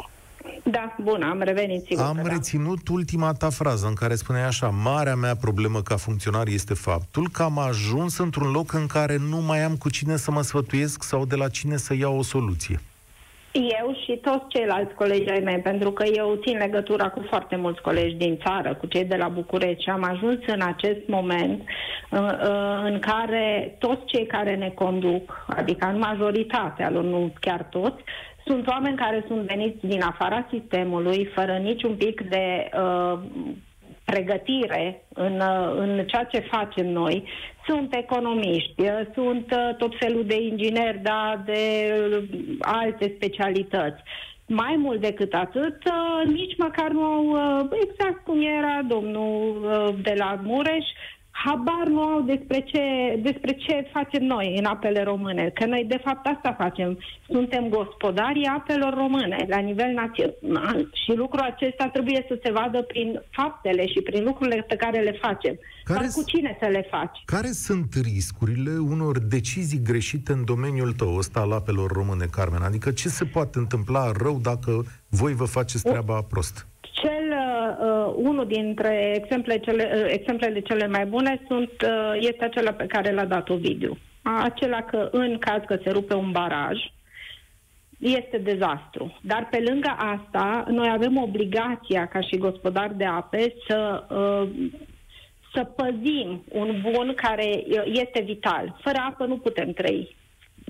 Da, 0.71 0.95
bun, 1.03 1.23
am 1.23 1.41
revenit, 1.41 1.85
sigur. 1.85 2.05
Am 2.05 2.21
da. 2.23 2.33
reținut 2.33 2.89
ultima 2.89 3.33
ta 3.33 3.51
frază 3.51 3.87
în 3.87 3.95
care 3.95 4.15
spuneai 4.15 4.47
așa, 4.47 4.69
marea 4.69 5.15
mea 5.15 5.37
problemă 5.37 5.83
ca 5.83 5.97
funcționar 5.97 6.47
este 6.47 6.75
faptul 6.75 7.29
că 7.33 7.43
am 7.43 7.59
ajuns 7.59 8.19
într-un 8.19 8.51
loc 8.51 8.73
în 8.73 8.87
care 8.87 9.17
nu 9.17 9.37
mai 9.47 9.63
am 9.63 9.77
cu 9.77 9.91
cine 9.91 10.17
să 10.17 10.31
mă 10.31 10.43
sfătuiesc 10.43 11.03
sau 11.03 11.25
de 11.25 11.37
la 11.37 11.49
cine 11.49 11.77
să 11.77 11.95
iau 11.95 12.19
o 12.19 12.23
soluție. 12.23 12.81
Eu 13.53 13.97
și 14.05 14.17
toți 14.17 14.49
ceilalți 14.49 14.95
colegi 14.95 15.31
ai 15.31 15.41
mei, 15.45 15.59
pentru 15.59 15.91
că 15.91 16.05
eu 16.05 16.39
țin 16.43 16.57
legătura 16.59 17.09
cu 17.09 17.25
foarte 17.29 17.57
mulți 17.57 17.81
colegi 17.81 18.15
din 18.15 18.39
țară, 18.45 18.75
cu 18.75 18.87
cei 18.87 19.05
de 19.05 19.17
la 19.17 19.29
București 19.29 19.83
și 19.83 19.91
am 19.91 20.05
ajuns 20.05 20.39
în 20.47 20.61
acest 20.61 21.01
moment 21.07 21.63
în, 22.11 22.35
în 22.85 22.99
care 22.99 23.77
toți 23.79 24.05
cei 24.05 24.27
care 24.27 24.55
ne 24.55 24.69
conduc, 24.69 25.45
adică 25.47 25.87
în 25.87 25.99
majoritatea, 25.99 26.89
nu 26.89 27.33
chiar 27.41 27.67
toți, 27.71 28.03
sunt 28.49 28.67
oameni 28.67 28.97
care 28.97 29.25
sunt 29.27 29.41
veniți 29.41 29.87
din 29.87 30.03
afara 30.03 30.47
sistemului, 30.51 31.31
fără 31.35 31.57
niciun 31.63 31.95
pic 31.97 32.21
de 32.29 32.69
uh, 32.73 33.19
pregătire 34.13 35.03
în, 35.15 35.35
uh, 35.41 35.75
în 35.77 36.05
ceea 36.07 36.25
ce 36.25 36.39
facem 36.39 36.87
noi. 36.87 37.25
Sunt 37.67 37.95
economiști, 37.95 38.83
uh, 38.83 39.01
sunt 39.15 39.47
uh, 39.53 39.77
tot 39.77 39.93
felul 39.99 40.25
de 40.27 40.37
ingineri, 40.43 41.01
da, 41.03 41.43
de 41.45 41.63
alte 42.61 43.13
specialități. 43.17 44.03
Mai 44.47 44.75
mult 44.77 45.01
decât 45.01 45.33
atât, 45.35 45.77
nici 46.25 46.57
măcar 46.57 46.91
nu 46.91 47.03
au, 47.03 47.25
exact 47.89 48.25
cum 48.25 48.41
era 48.41 48.81
domnul 48.89 49.69
de 50.03 50.15
la 50.17 50.41
Mureș, 50.43 50.87
habar 51.45 51.87
nu 51.87 52.01
au 52.01 52.21
despre 52.21 52.61
ce, 52.61 52.83
despre 53.23 53.53
ce 53.53 53.89
facem 53.93 54.23
noi 54.23 54.59
în 54.59 54.65
apele 54.65 55.03
române. 55.03 55.51
Că 55.55 55.67
noi, 55.67 55.85
de 55.89 56.01
fapt, 56.05 56.27
asta 56.27 56.55
facem. 56.59 56.99
Suntem 57.29 57.69
gospodarii 57.69 58.51
apelor 58.59 58.95
române 58.95 59.47
la 59.49 59.59
nivel 59.59 59.93
național 59.93 60.91
și 61.05 61.13
lucrul 61.17 61.41
acesta 61.41 61.89
trebuie 61.89 62.25
să 62.29 62.39
se 62.43 62.53
vadă 62.53 62.83
prin 62.83 63.23
faptele 63.31 63.87
și 63.87 64.01
prin 64.01 64.25
lucrurile 64.25 64.65
pe 64.69 64.77
care 64.77 65.01
le 65.01 65.13
facem. 65.13 65.59
Care 65.85 66.01
Dar 66.01 66.09
cu 66.15 66.23
cine 66.27 66.57
să 66.61 66.67
le 66.67 66.87
faci? 66.91 67.23
Care 67.25 67.51
sunt 67.51 67.95
riscurile 68.03 68.79
unor 68.79 69.19
decizii 69.19 69.83
greșite 69.83 70.33
în 70.33 70.45
domeniul 70.45 70.93
tău 70.93 71.17
ăsta 71.17 71.41
al 71.41 71.53
apelor 71.53 71.91
române, 71.91 72.27
Carmen? 72.31 72.63
Adică 72.63 72.91
ce 72.91 73.09
se 73.09 73.25
poate 73.25 73.59
întâmpla 73.59 74.13
rău 74.23 74.39
dacă 74.43 74.85
voi 75.09 75.35
vă 75.35 75.45
faceți 75.45 75.83
treaba 75.83 76.23
prost? 76.23 76.67
Ce 77.01 77.09
uh, 77.09 78.13
unul 78.17 78.47
dintre 78.47 79.13
exemple 79.17 79.59
cele, 79.59 79.91
uh, 79.95 80.05
exemplele 80.09 80.61
cele 80.61 80.87
mai 80.87 81.07
bune 81.07 81.41
sunt, 81.47 81.71
uh, 81.83 82.13
este 82.15 82.45
acela 82.45 82.73
pe 82.73 82.87
care 82.87 83.13
l-a 83.13 83.25
dat 83.25 83.49
Ovidiu. 83.49 83.99
Acela 84.23 84.83
că 84.83 85.09
în 85.13 85.39
caz 85.39 85.63
că 85.67 85.79
se 85.83 85.91
rupe 85.91 86.15
un 86.15 86.31
baraj, 86.31 86.79
este 87.99 88.39
dezastru. 88.39 89.19
Dar 89.21 89.49
pe 89.51 89.65
lângă 89.69 89.97
asta, 89.97 90.65
noi 90.69 90.89
avem 90.93 91.17
obligația 91.17 92.07
ca 92.07 92.21
și 92.21 92.37
gospodari 92.37 92.97
de 92.97 93.05
ape 93.05 93.55
să, 93.69 94.05
uh, 94.11 94.71
să 95.55 95.65
păzim 95.65 96.45
un 96.49 96.81
bun 96.83 97.13
care 97.15 97.65
uh, 97.67 97.83
este 97.85 98.21
vital. 98.21 98.77
Fără 98.81 98.99
apă 99.09 99.25
nu 99.25 99.37
putem 99.37 99.73
trăi 99.73 100.17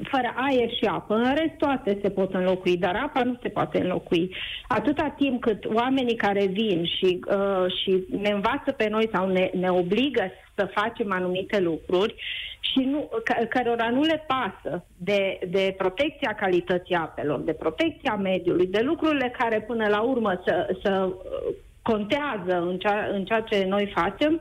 fără 0.02 0.34
aer 0.36 0.70
și 0.70 0.84
apă. 0.84 1.14
În 1.14 1.34
rest, 1.34 1.54
toate 1.58 1.98
se 2.02 2.10
pot 2.10 2.34
înlocui, 2.34 2.76
dar 2.76 2.96
apa 3.02 3.22
nu 3.22 3.38
se 3.42 3.48
poate 3.48 3.80
înlocui. 3.80 4.34
Atâta 4.68 5.14
timp 5.16 5.40
cât 5.40 5.64
oamenii 5.64 6.16
care 6.16 6.46
vin 6.46 6.84
și, 6.84 7.20
uh, 7.30 7.72
și 7.82 8.04
ne 8.20 8.30
învață 8.30 8.72
pe 8.76 8.88
noi 8.88 9.08
sau 9.12 9.28
ne, 9.28 9.50
ne 9.54 9.70
obligă 9.70 10.30
să 10.54 10.70
facem 10.74 11.12
anumite 11.12 11.60
lucruri 11.60 12.14
și 12.60 12.78
nu, 12.78 13.08
c- 13.08 13.48
cărora 13.48 13.90
nu 13.90 14.02
le 14.02 14.24
pasă 14.26 14.84
de, 14.96 15.38
de 15.48 15.74
protecția 15.78 16.34
calității 16.34 16.94
apelor, 16.94 17.40
de 17.40 17.52
protecția 17.52 18.14
mediului, 18.14 18.66
de 18.66 18.80
lucrurile 18.80 19.34
care 19.38 19.60
până 19.60 19.88
la 19.88 20.00
urmă 20.00 20.42
să, 20.46 20.76
să 20.82 21.08
uh, 21.08 21.54
contează 21.82 22.60
în 22.60 22.78
ceea, 22.78 23.08
în 23.12 23.24
ceea 23.24 23.40
ce 23.40 23.64
noi 23.68 23.92
facem, 23.94 24.40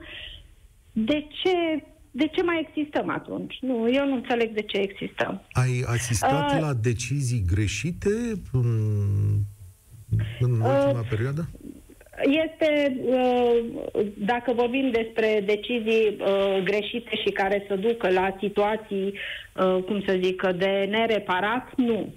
de 0.92 1.28
ce 1.44 1.84
de 2.18 2.28
ce 2.28 2.44
mai 2.44 2.68
existăm 2.68 3.10
atunci? 3.10 3.58
Nu, 3.62 3.94
eu 3.94 4.08
nu 4.08 4.16
înțeleg 4.16 4.54
de 4.54 4.62
ce 4.62 4.78
existăm. 4.78 5.42
Ai 5.52 5.84
asistat 5.86 6.54
uh, 6.54 6.60
la 6.60 6.74
decizii 6.74 7.46
greșite 7.54 8.10
în, 8.52 8.70
în 10.40 10.52
uh, 10.62 10.84
ultima 10.86 11.06
perioadă? 11.10 11.50
Este, 12.22 12.98
uh, 13.06 14.06
dacă 14.18 14.54
vorbim 14.54 14.92
despre 14.92 15.44
decizii 15.46 16.18
uh, 16.20 16.64
greșite 16.64 17.16
și 17.26 17.32
care 17.32 17.66
să 17.68 17.76
ducă 17.76 18.10
la 18.10 18.38
situații, 18.40 19.14
uh, 19.56 19.84
cum 19.86 20.04
să 20.08 20.20
zic, 20.24 20.42
de 20.58 20.88
nereparat, 20.90 21.74
nu. 21.76 22.14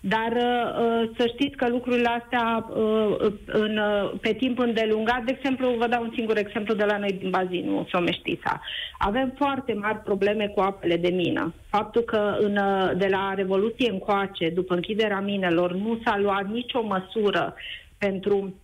Dar 0.00 0.32
uh, 0.32 1.10
să 1.16 1.26
știți 1.26 1.56
că 1.56 1.68
lucrurile 1.68 2.08
astea 2.08 2.66
uh, 2.68 3.32
în, 3.46 3.76
uh, 3.76 4.12
pe 4.20 4.32
timp 4.32 4.58
îndelungat, 4.58 5.22
de 5.24 5.32
exemplu, 5.36 5.76
vă 5.78 5.86
dau 5.86 6.02
un 6.02 6.12
singur 6.14 6.36
exemplu 6.36 6.74
de 6.74 6.84
la 6.84 6.98
noi 6.98 7.12
din 7.12 7.30
bazinul 7.30 7.86
Someștița. 7.90 8.60
Avem 8.98 9.32
foarte 9.36 9.72
mari 9.72 9.98
probleme 9.98 10.46
cu 10.46 10.60
apele 10.60 10.96
de 10.96 11.08
mină. 11.08 11.54
Faptul 11.68 12.02
că 12.02 12.36
în, 12.40 12.58
de 12.98 13.06
la 13.10 13.34
Revoluție 13.34 13.90
încoace, 13.90 14.50
după 14.50 14.74
închiderea 14.74 15.20
minelor, 15.20 15.72
nu 15.72 16.00
s-a 16.04 16.18
luat 16.18 16.46
nicio 16.48 16.82
măsură 16.82 17.54
pentru 17.98 18.54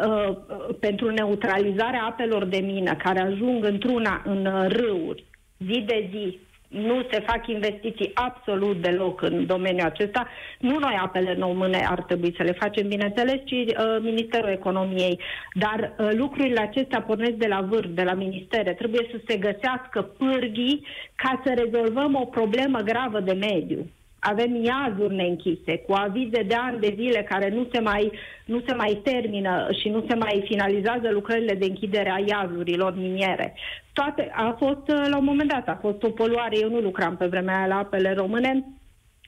Uh, 0.00 0.36
pentru 0.80 1.10
neutralizarea 1.10 2.04
apelor 2.04 2.44
de 2.44 2.58
mină 2.58 2.94
care 2.94 3.20
ajung 3.20 3.64
într-una 3.64 4.22
în 4.24 4.68
râuri 4.68 5.24
zi 5.58 5.80
de 5.86 6.08
zi 6.10 6.38
nu 6.72 7.06
se 7.10 7.20
fac 7.20 7.46
investiții 7.46 8.10
absolut 8.14 8.76
deloc 8.76 9.22
în 9.22 9.46
domeniul 9.46 9.86
acesta. 9.86 10.28
Nu 10.58 10.78
noi 10.78 10.98
apele 11.02 11.36
române 11.40 11.86
ar 11.88 12.02
trebui 12.02 12.34
să 12.36 12.42
le 12.42 12.52
facem, 12.52 12.88
bineînțeles, 12.88 13.40
ci 13.44 13.52
uh, 13.52 13.74
Ministerul 14.00 14.48
Economiei. 14.48 15.20
Dar 15.54 15.94
uh, 15.98 16.08
lucrurile 16.12 16.60
acestea 16.60 17.02
pornesc 17.02 17.32
de 17.32 17.46
la 17.46 17.60
vârf, 17.60 17.88
de 17.88 18.02
la 18.02 18.14
ministere. 18.14 18.74
Trebuie 18.74 19.08
să 19.10 19.20
se 19.26 19.36
găsească 19.36 20.02
pârghii 20.02 20.86
ca 21.14 21.42
să 21.44 21.54
rezolvăm 21.54 22.14
o 22.14 22.24
problemă 22.24 22.78
gravă 22.78 23.20
de 23.20 23.32
mediu 23.32 23.86
avem 24.24 24.64
iazuri 24.64 25.14
neînchise, 25.14 25.76
cu 25.76 25.92
avize 25.92 26.42
de 26.42 26.54
ani 26.54 26.80
de 26.80 26.94
zile 26.96 27.26
care 27.28 27.48
nu 27.48 27.66
se 27.72 27.80
mai, 27.80 28.12
nu 28.44 28.62
se 28.66 28.74
mai 28.74 29.00
termină 29.04 29.66
și 29.80 29.88
nu 29.88 30.04
se 30.08 30.14
mai 30.14 30.44
finalizează 30.46 31.10
lucrările 31.10 31.54
de 31.54 31.64
închidere 31.64 32.10
a 32.10 32.24
iazurilor 32.26 32.96
miniere. 32.96 33.54
Toate, 33.92 34.30
a 34.34 34.56
fost, 34.58 35.08
la 35.08 35.16
un 35.16 35.24
moment 35.24 35.52
dat, 35.52 35.68
a 35.68 35.78
fost 35.80 36.02
o 36.02 36.10
poluare, 36.10 36.58
eu 36.58 36.68
nu 36.68 36.78
lucram 36.78 37.16
pe 37.16 37.26
vremea 37.26 37.56
aia 37.56 37.66
la 37.66 37.78
apele 37.78 38.12
române, 38.12 38.64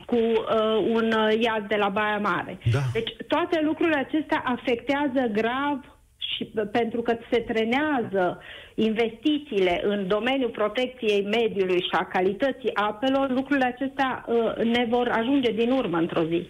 cu 0.06 0.16
uh, 0.16 0.90
un 0.92 1.12
iaz 1.40 1.62
de 1.68 1.76
la 1.76 1.88
Baia 1.88 2.18
Mare. 2.18 2.58
Da. 2.72 2.78
Deci 2.92 3.10
toate 3.28 3.60
lucrurile 3.62 3.96
acestea 3.96 4.42
afectează 4.44 5.28
grav 5.32 5.93
și 6.36 6.44
pentru 6.72 7.02
că 7.02 7.16
se 7.30 7.38
trenează 7.38 8.38
investițiile 8.74 9.80
în 9.84 10.06
domeniul 10.06 10.50
protecției 10.50 11.22
mediului 11.22 11.80
și 11.80 11.90
a 11.90 12.04
calității 12.04 12.74
apelor, 12.74 13.30
lucrurile 13.30 13.64
acestea 13.64 14.24
uh, 14.26 14.64
ne 14.64 14.86
vor 14.88 15.08
ajunge 15.08 15.50
din 15.52 15.70
urmă 15.70 15.96
într-o 15.98 16.24
zi. 16.24 16.48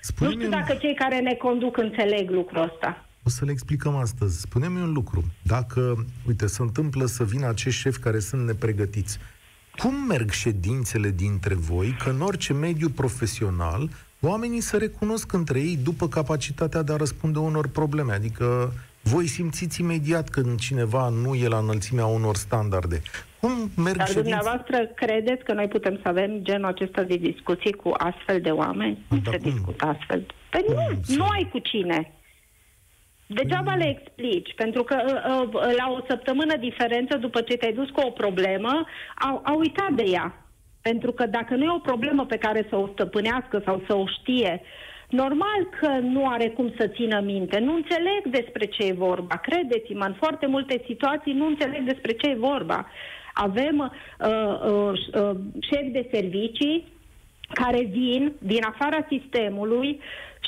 spune 0.00 0.30
nu 0.30 0.36
știu 0.36 0.50
dacă 0.50 0.74
cei 0.74 0.94
care 0.94 1.18
ne 1.20 1.34
conduc 1.34 1.76
înțeleg 1.76 2.30
lucrul 2.30 2.62
ăsta. 2.62 3.06
O 3.24 3.28
să 3.28 3.44
le 3.44 3.50
explicăm 3.50 3.96
astăzi. 3.96 4.40
Spune-mi 4.40 4.80
un 4.80 4.92
lucru. 4.92 5.24
Dacă, 5.42 6.06
uite, 6.26 6.46
se 6.46 6.62
întâmplă 6.62 7.04
să 7.04 7.24
vină 7.24 7.48
acești 7.48 7.80
șefi 7.80 7.98
care 7.98 8.18
sunt 8.18 8.46
nepregătiți, 8.46 9.18
cum 9.76 9.94
merg 9.94 10.30
ședințele 10.30 11.10
dintre 11.10 11.54
voi 11.54 11.96
că 12.02 12.10
în 12.10 12.20
orice 12.20 12.52
mediu 12.52 12.88
profesional 12.88 13.90
oamenii 14.20 14.60
se 14.60 14.76
recunosc 14.76 15.32
între 15.32 15.60
ei 15.60 15.76
după 15.76 16.08
capacitatea 16.08 16.82
de 16.82 16.92
a 16.92 16.96
răspunde 16.96 17.38
unor 17.38 17.68
probleme? 17.68 18.12
Adică 18.12 18.72
voi 19.02 19.26
simțiți 19.26 19.80
imediat 19.80 20.28
când 20.28 20.58
cineva 20.58 21.08
nu 21.08 21.34
e 21.34 21.48
la 21.48 21.58
înălțimea 21.58 22.06
unor 22.06 22.36
standarde. 22.36 23.02
Cum 23.40 23.50
merg 23.76 23.96
Dar 23.96 24.06
ședințe? 24.06 24.20
dumneavoastră 24.20 24.86
credeți 24.86 25.44
că 25.44 25.52
noi 25.52 25.68
putem 25.68 25.98
să 26.02 26.08
avem 26.08 26.38
genul 26.42 26.66
acesta 26.66 27.02
de 27.02 27.16
discuții 27.16 27.72
cu 27.72 27.92
astfel 27.96 28.40
de 28.40 28.50
oameni? 28.50 28.98
Nu 29.08 29.20
se 29.30 29.36
discută 29.36 29.86
astfel. 29.86 30.26
Păi 30.50 30.64
nu, 30.68 30.74
nu 31.16 31.24
ai 31.24 31.48
cu 31.52 31.58
cine. 31.58 32.12
Degeaba 33.26 33.74
le 33.74 33.88
explici, 33.88 34.54
pentru 34.54 34.82
că 34.82 34.96
uh, 35.06 35.48
uh, 35.52 35.74
la 35.76 35.90
o 35.90 36.04
săptămână 36.08 36.56
diferență, 36.56 37.16
după 37.16 37.40
ce 37.40 37.56
te-ai 37.56 37.72
dus 37.72 37.90
cu 37.90 38.00
o 38.00 38.10
problemă, 38.10 38.86
au, 39.18 39.42
au 39.44 39.58
uitat 39.58 39.90
de 39.90 40.02
ea. 40.06 40.46
Pentru 40.82 41.12
că 41.12 41.26
dacă 41.26 41.54
nu 41.54 41.64
e 41.64 41.74
o 41.74 41.88
problemă 41.90 42.26
pe 42.26 42.36
care 42.36 42.66
să 42.68 42.76
o 42.76 42.88
stăpânească 42.92 43.62
sau 43.64 43.82
să 43.86 43.94
o 43.94 44.06
știe, 44.06 44.62
Normal 45.12 45.60
că 45.80 45.88
nu 46.02 46.28
are 46.28 46.48
cum 46.48 46.72
să 46.76 46.86
țină 46.94 47.20
minte. 47.20 47.58
Nu 47.58 47.74
înțeleg 47.74 48.22
despre 48.30 48.66
ce 48.66 48.82
e 48.86 48.92
vorba. 48.92 49.36
Credeți-mă, 49.36 50.04
în 50.04 50.14
foarte 50.14 50.46
multe 50.46 50.82
situații 50.86 51.32
nu 51.32 51.46
înțeleg 51.46 51.82
despre 51.84 52.12
ce 52.12 52.30
e 52.30 52.46
vorba. 52.52 52.86
Avem 53.34 53.78
uh, 53.78 53.90
uh, 54.28 54.92
uh, 55.22 55.36
șefi 55.60 55.90
de 55.90 56.08
servicii 56.12 56.86
care 57.52 57.84
vin 57.84 58.32
din 58.38 58.64
afara 58.64 59.06
sistemului 59.08 60.00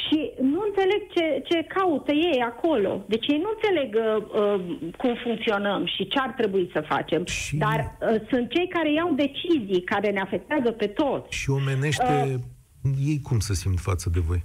și 0.03 0.31
nu 0.41 0.63
înțeleg 0.69 1.01
ce, 1.15 1.43
ce 1.49 1.63
caută 1.63 2.13
ei 2.13 2.41
acolo. 2.41 3.05
Deci 3.09 3.27
ei 3.27 3.39
nu 3.39 3.51
înțeleg 3.55 3.91
uh, 3.95 4.25
uh, 4.43 4.91
cum 4.97 5.15
funcționăm 5.23 5.87
și 5.87 6.07
ce 6.07 6.19
ar 6.19 6.31
trebui 6.37 6.71
să 6.73 6.81
facem. 6.89 7.25
Și... 7.25 7.57
Dar 7.57 7.97
uh, 8.01 8.21
sunt 8.31 8.51
cei 8.51 8.69
care 8.69 8.93
iau 8.93 9.13
decizii 9.13 9.83
care 9.85 10.11
ne 10.11 10.21
afectează 10.21 10.71
pe 10.71 10.87
toți. 10.87 11.37
Și 11.37 11.51
omenește 11.51 12.41
uh, 12.83 12.93
ei 13.07 13.21
cum 13.23 13.39
să 13.39 13.53
simt 13.55 13.79
față 13.79 14.11
de 14.11 14.21
voi? 14.21 14.45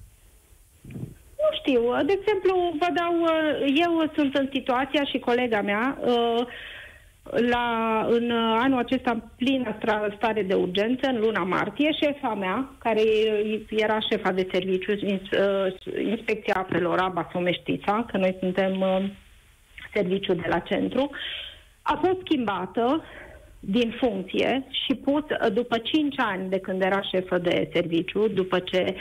Nu 1.41 1.49
știu. 1.59 1.81
De 2.05 2.13
exemplu, 2.19 2.73
vă 2.79 2.87
dau, 2.93 3.13
eu 3.75 4.11
sunt 4.15 4.35
în 4.35 4.49
situația 4.51 5.03
și 5.03 5.19
colega 5.19 5.61
mea, 5.61 5.97
la, 7.23 8.07
în 8.09 8.31
anul 8.31 8.77
acesta 8.77 9.31
plină 9.35 9.77
stare 10.15 10.41
de 10.41 10.53
urgență, 10.53 11.07
în 11.07 11.19
luna 11.19 11.43
martie, 11.43 11.91
șefa 11.91 12.33
mea, 12.33 12.69
care 12.77 13.01
era 13.69 13.99
șefa 13.99 14.31
de 14.31 14.47
serviciu, 14.51 14.91
inspecția 16.03 16.53
apelor 16.57 16.99
Aba 16.99 17.29
Someștița, 17.31 18.05
că 18.11 18.17
noi 18.17 18.35
suntem 18.39 18.83
serviciu 19.93 20.33
de 20.33 20.47
la 20.49 20.59
centru, 20.59 21.09
a 21.81 21.99
fost 22.03 22.19
schimbată 22.19 23.03
din 23.59 23.95
funcție 23.99 24.65
și 24.85 24.95
pus 24.95 25.23
după 25.53 25.77
5 25.77 26.15
ani 26.17 26.49
de 26.49 26.59
când 26.59 26.81
era 26.81 27.01
șefă 27.01 27.37
de 27.37 27.69
serviciu, 27.73 28.27
după 28.27 28.59
ce 28.59 28.95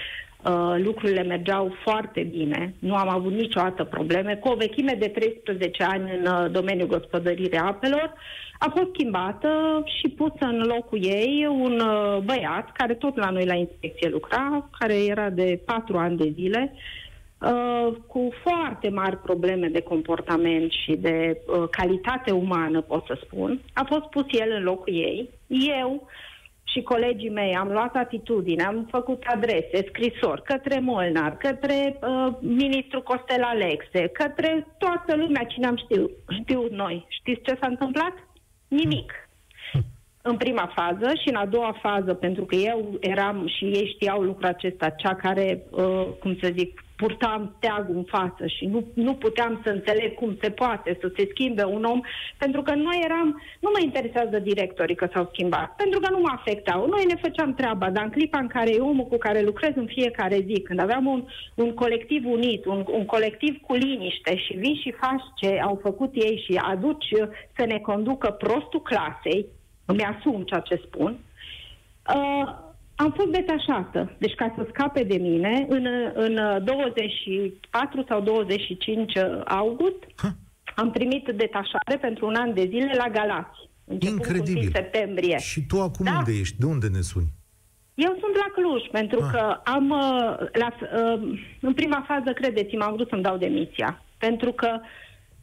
Uh, 0.45 0.75
lucrurile 0.77 1.23
mergeau 1.23 1.75
foarte 1.83 2.23
bine, 2.23 2.75
nu 2.79 2.95
am 2.95 3.09
avut 3.09 3.33
niciodată 3.33 3.85
probleme, 3.85 4.37
cu 4.37 4.49
o 4.49 4.55
vechime 4.55 4.95
de 4.99 5.09
13 5.09 5.83
ani 5.83 6.11
în 6.19 6.27
uh, 6.27 6.51
domeniul 6.51 6.89
gospodăririi 6.89 7.59
apelor, 7.59 8.13
a 8.59 8.73
fost 8.77 8.89
schimbată 8.93 9.83
și 9.85 10.09
pusă 10.09 10.45
în 10.45 10.59
locul 10.59 11.05
ei 11.05 11.47
un 11.51 11.81
uh, 11.81 12.19
băiat 12.25 12.73
care 12.73 12.95
tot 12.95 13.17
la 13.17 13.31
noi 13.31 13.47
la 13.47 13.55
inspecție 13.55 14.09
lucra, 14.09 14.69
care 14.79 15.05
era 15.05 15.31
de 15.31 15.61
4 15.65 15.97
ani 15.97 16.17
de 16.17 16.33
zile, 16.35 16.73
Uh, 17.41 17.95
cu 18.07 18.33
foarte 18.43 18.89
mari 18.89 19.17
probleme 19.17 19.69
de 19.69 19.81
comportament 19.81 20.71
și 20.71 20.97
de 20.97 21.41
uh, 21.47 21.69
calitate 21.71 22.31
umană, 22.31 22.81
pot 22.81 23.05
să 23.07 23.19
spun. 23.23 23.61
A 23.73 23.85
fost 23.89 24.05
pus 24.05 24.25
el 24.29 24.53
în 24.57 24.63
locul 24.63 24.95
ei. 24.95 25.31
Eu 25.81 26.09
și 26.73 26.83
colegii 26.83 27.31
mei 27.31 27.57
am 27.57 27.69
luat 27.69 27.97
atitudine, 27.97 28.63
am 28.65 28.87
făcut 28.91 29.23
adrese, 29.27 29.85
scrisori 29.89 30.43
către 30.43 30.81
Molnar, 30.81 31.37
către 31.37 31.99
uh, 32.01 32.33
ministrul 32.41 33.03
Costel 33.03 33.43
Alexe, 33.43 34.09
către 34.09 34.67
toată 34.79 35.17
lumea, 35.17 35.45
cine 35.45 35.67
am 35.67 35.77
știut, 35.77 36.11
știut 36.41 36.71
noi. 36.71 37.07
Știți 37.09 37.43
ce 37.43 37.59
s-a 37.61 37.67
întâmplat? 37.67 38.13
Nimic. 38.69 39.13
În 40.23 40.37
prima 40.37 40.73
fază 40.75 41.13
și 41.23 41.29
în 41.29 41.35
a 41.35 41.47
doua 41.47 41.79
fază, 41.83 42.15
pentru 42.15 42.45
că 42.45 42.55
eu 42.55 42.97
eram 43.01 43.47
și 43.47 43.65
ei 43.65 43.93
știau 43.95 44.23
lucrul 44.23 44.49
acesta, 44.49 44.89
cea 44.89 45.15
care, 45.15 45.63
uh, 45.71 46.07
cum 46.21 46.37
să 46.43 46.51
zic, 46.57 46.85
purtam 47.01 47.55
steagul 47.57 47.97
în 47.97 48.05
față 48.05 48.47
și 48.47 48.65
nu, 48.67 48.81
nu 48.95 49.15
puteam 49.15 49.61
să 49.65 49.71
înțeleg 49.71 50.15
cum 50.15 50.37
se 50.43 50.51
poate 50.51 50.99
să 51.01 51.13
se 51.17 51.29
schimbe 51.31 51.65
un 51.65 51.85
om, 51.85 52.01
pentru 52.39 52.63
că 52.63 52.75
noi 52.75 53.01
eram, 53.05 53.43
nu 53.61 53.69
mă 53.73 53.81
interesează 53.83 54.39
directorii 54.39 55.01
că 55.01 55.09
s-au 55.13 55.29
schimbat, 55.33 55.77
pentru 55.77 56.01
că 56.01 56.11
nu 56.11 56.19
mă 56.19 56.31
afectau. 56.35 56.87
Noi 56.87 57.05
ne 57.05 57.15
făceam 57.15 57.55
treaba, 57.55 57.91
dar 57.91 58.05
în 58.05 58.11
clipa 58.11 58.39
în 58.39 58.47
care 58.47 58.71
e 58.75 58.91
omul 58.93 59.07
cu 59.07 59.17
care 59.17 59.41
lucrez 59.43 59.73
în 59.75 59.87
fiecare 59.87 60.39
zi, 60.47 60.61
când 60.61 60.81
aveam 60.81 61.07
un, 61.07 61.25
un 61.55 61.75
colectiv 61.75 62.23
unit, 62.27 62.65
un, 62.65 62.85
un 62.91 63.05
colectiv 63.05 63.61
cu 63.67 63.75
liniște 63.75 64.37
și 64.37 64.53
vii 64.57 64.81
și 64.83 64.95
faci 65.01 65.25
ce 65.37 65.61
au 65.61 65.79
făcut 65.83 66.15
ei 66.15 66.45
și 66.47 66.61
aduci 66.63 67.09
să 67.57 67.65
ne 67.67 67.79
conducă 67.79 68.31
prostul 68.31 68.83
clasei, 68.83 69.47
îmi 69.85 70.03
asum 70.03 70.43
ceea 70.43 70.61
ce 70.61 70.83
spun, 70.87 71.19
uh, 72.15 72.67
am 73.03 73.13
fost 73.17 73.29
detașată. 73.29 74.13
Deci 74.19 74.35
ca 74.35 74.55
să 74.57 74.67
scape 74.69 75.03
de 75.03 75.17
mine, 75.17 75.67
în, 75.69 75.87
în 76.15 76.65
24 76.65 78.05
sau 78.09 78.21
25 78.21 79.13
august 79.47 80.03
ha. 80.17 80.31
am 80.75 80.91
primit 80.91 81.25
detașare 81.25 81.97
pentru 82.01 82.27
un 82.27 82.35
an 82.35 82.55
de 82.55 82.67
zile 82.71 82.93
la 82.97 83.09
Galați. 83.09 83.59
Incredibil. 83.99 84.71
septembrie. 84.75 85.39
Și 85.39 85.67
tu 85.67 85.81
acum 85.81 86.05
da. 86.05 86.17
unde 86.19 86.33
ești? 86.41 86.59
De 86.59 86.67
unde 86.67 86.89
ne 86.89 87.01
suni? 87.01 87.27
Eu 87.95 88.17
sunt 88.21 88.35
la 88.35 88.53
Cluj, 88.55 88.83
pentru 88.91 89.21
ah. 89.23 89.29
că 89.33 89.61
am, 89.65 89.91
uh, 89.91 90.49
la, 90.53 90.69
uh, 90.81 91.39
în 91.61 91.75
prima 91.75 92.05
fază, 92.07 92.33
credeți-mă, 92.33 92.85
am 92.85 92.95
vrut 92.95 93.09
să-mi 93.09 93.23
dau 93.23 93.37
demisia. 93.37 94.03
Pentru 94.19 94.53
că, 94.53 94.81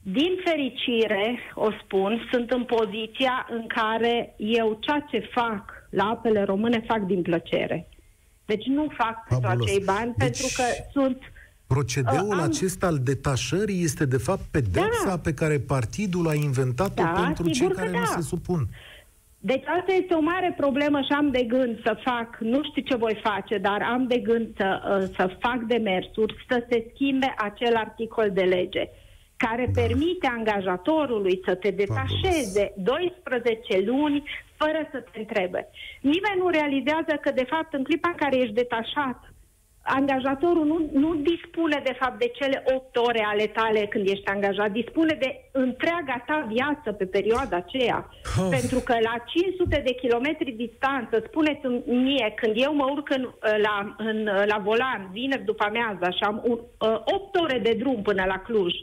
din 0.01 0.31
fericire, 0.43 1.39
o 1.53 1.67
spun, 1.83 2.27
sunt 2.31 2.51
în 2.51 2.63
poziția 2.63 3.47
în 3.49 3.67
care 3.67 4.33
eu 4.37 4.77
ceea 4.81 5.05
ce 5.09 5.29
fac 5.33 5.74
la 5.95 6.03
apele 6.03 6.43
române 6.43 6.83
fac 6.87 6.99
din 6.99 7.21
plăcere. 7.21 7.87
Deci 8.45 8.65
nu 8.65 8.87
fac 8.97 9.27
Fabulos. 9.27 9.49
pentru 9.49 9.63
acei 9.63 9.83
bani, 9.85 10.13
deci... 10.17 10.41
pentru 10.41 10.47
că 10.55 10.63
sunt 10.91 11.17
Procedeul 11.67 12.27
uh, 12.27 12.39
am... 12.39 12.49
acesta 12.49 12.87
al 12.87 12.99
detașării 13.03 13.83
este 13.83 14.05
de 14.05 14.17
fapt 14.17 14.43
pedepsa 14.51 15.07
da. 15.07 15.17
pe 15.17 15.33
care 15.33 15.59
partidul 15.59 16.27
a 16.27 16.33
inventat-o 16.33 17.03
da, 17.03 17.21
pentru 17.23 17.49
cei 17.49 17.67
care 17.67 17.89
da. 17.89 17.99
nu 17.99 18.05
se 18.05 18.21
supun. 18.21 18.67
Deci 19.39 19.63
asta 19.79 19.93
este 19.93 20.13
o 20.13 20.19
mare 20.19 20.53
problemă 20.57 20.99
și 21.01 21.11
am 21.11 21.31
de 21.31 21.43
gând 21.43 21.81
să 21.83 21.97
fac, 22.03 22.37
nu 22.39 22.59
știu 22.63 22.81
ce 22.81 22.95
voi 22.95 23.19
face, 23.23 23.57
dar 23.57 23.81
am 23.81 24.07
de 24.07 24.17
gând 24.17 24.47
să, 24.57 24.99
uh, 25.01 25.15
să 25.15 25.37
fac 25.39 25.59
demersuri, 25.67 26.45
să 26.49 26.65
se 26.69 26.85
schimbe 26.93 27.33
acel 27.37 27.75
articol 27.75 28.31
de 28.33 28.41
lege 28.41 28.89
care 29.37 29.71
da. 29.73 29.81
permite 29.81 30.27
angajatorului 30.37 31.41
să 31.45 31.55
te 31.55 31.69
detașeze 31.69 32.73
12 32.75 33.81
luni 33.85 34.23
fără 34.57 34.87
să 34.91 34.97
te 34.99 35.19
întrebe. 35.19 35.61
Nimeni 36.01 36.41
nu 36.43 36.49
realizează 36.49 37.13
că, 37.21 37.31
de 37.31 37.45
fapt, 37.53 37.73
în 37.73 37.83
clipa 37.83 38.09
în 38.11 38.15
care 38.15 38.35
ești 38.37 38.59
detașat, 38.61 39.19
angajatorul 39.85 40.65
nu, 40.65 40.77
nu 41.03 41.15
dispune, 41.15 41.81
de 41.83 41.95
fapt, 41.99 42.19
de 42.19 42.31
cele 42.39 42.63
8 42.75 42.95
ore 42.95 43.23
ale 43.31 43.47
tale 43.47 43.81
când 43.87 44.07
ești 44.07 44.27
angajat, 44.27 44.71
dispune 44.71 45.13
de 45.19 45.49
întreaga 45.51 46.23
ta 46.27 46.47
viață 46.53 46.91
pe 46.91 47.05
perioada 47.05 47.55
aceea. 47.57 48.09
Oh. 48.39 48.47
Pentru 48.49 48.79
că 48.79 48.95
la 49.09 49.15
500 49.25 49.81
de 49.85 49.93
kilometri 49.93 50.51
distanță, 50.51 51.23
spuneți 51.27 51.65
mie, 51.85 52.33
când 52.35 52.53
eu 52.55 52.73
mă 52.75 52.85
urc 52.91 53.09
în, 53.09 53.23
la, 53.67 53.95
în, 53.97 54.23
la 54.23 54.57
volan, 54.63 55.09
vineri 55.11 55.43
după 55.43 55.63
amiază 55.63 56.07
și 56.17 56.23
am 56.23 56.41
un, 56.45 56.59
8 56.77 57.35
ore 57.35 57.59
de 57.59 57.73
drum 57.79 58.01
până 58.01 58.23
la 58.27 58.37
Cluj, 58.37 58.73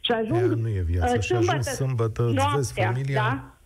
și 0.00 0.12
ajung 0.12 0.52
nu 0.52 0.68
e 0.68 0.82
viață. 0.86 1.16
Uh, 1.16 1.22
sâmbătă, 1.22 1.70
și 1.70 1.74
sâmbătă 1.74 2.22
noaptea, 2.22 2.56
vezi 2.56 2.72
familia. 2.72 3.14
Da? 3.14 3.59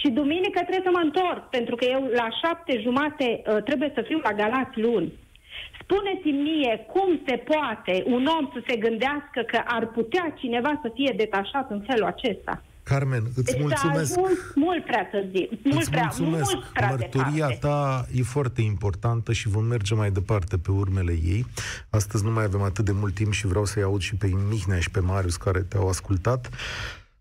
Și 0.00 0.08
duminică 0.18 0.58
trebuie 0.60 0.88
să 0.88 0.96
mă 0.96 1.02
întorc, 1.08 1.42
pentru 1.56 1.74
că 1.76 1.84
eu 1.84 2.02
la 2.20 2.28
șapte 2.42 2.72
jumate 2.86 3.28
uh, 3.34 3.62
trebuie 3.68 3.90
să 3.94 4.02
fiu 4.08 4.18
la 4.18 4.32
Galați 4.32 4.80
luni. 4.86 5.12
Spuneți-mi 5.82 6.42
mie 6.48 6.86
cum 6.92 7.20
se 7.26 7.36
poate 7.36 7.94
un 8.06 8.26
om 8.38 8.44
să 8.54 8.60
se 8.68 8.76
gândească 8.76 9.40
că 9.46 9.60
ar 9.64 9.86
putea 9.86 10.34
cineva 10.40 10.80
să 10.82 10.90
fie 10.94 11.12
detașat 11.16 11.70
în 11.70 11.80
felul 11.86 12.06
acesta. 12.06 12.62
Carmen, 12.82 13.22
îți 13.36 13.52
deci 13.52 13.60
mulțumesc. 13.60 14.18
mult 14.54 14.84
prea 14.84 15.06
târziu. 15.10 15.48
Mult 15.62 15.80
îți 15.80 15.90
prea, 15.90 16.02
mulțumesc. 16.02 16.52
Mult 16.52 16.64
prea 16.72 16.88
Mărturia 16.88 17.46
departe. 17.46 17.58
ta 17.60 18.06
e 18.14 18.22
foarte 18.22 18.62
importantă 18.62 19.32
și 19.32 19.48
vom 19.48 19.64
merge 19.64 19.94
mai 19.94 20.10
departe 20.10 20.58
pe 20.58 20.70
urmele 20.70 21.12
ei. 21.12 21.46
Astăzi 21.90 22.24
nu 22.24 22.30
mai 22.30 22.44
avem 22.44 22.62
atât 22.62 22.84
de 22.84 22.92
mult 22.92 23.14
timp 23.14 23.32
și 23.32 23.46
vreau 23.46 23.64
să-i 23.64 23.82
aud 23.82 24.00
și 24.00 24.14
pe 24.14 24.30
Mihnea 24.48 24.78
și 24.78 24.90
pe 24.90 25.00
Marius 25.00 25.36
care 25.36 25.60
te-au 25.60 25.88
ascultat. 25.88 26.50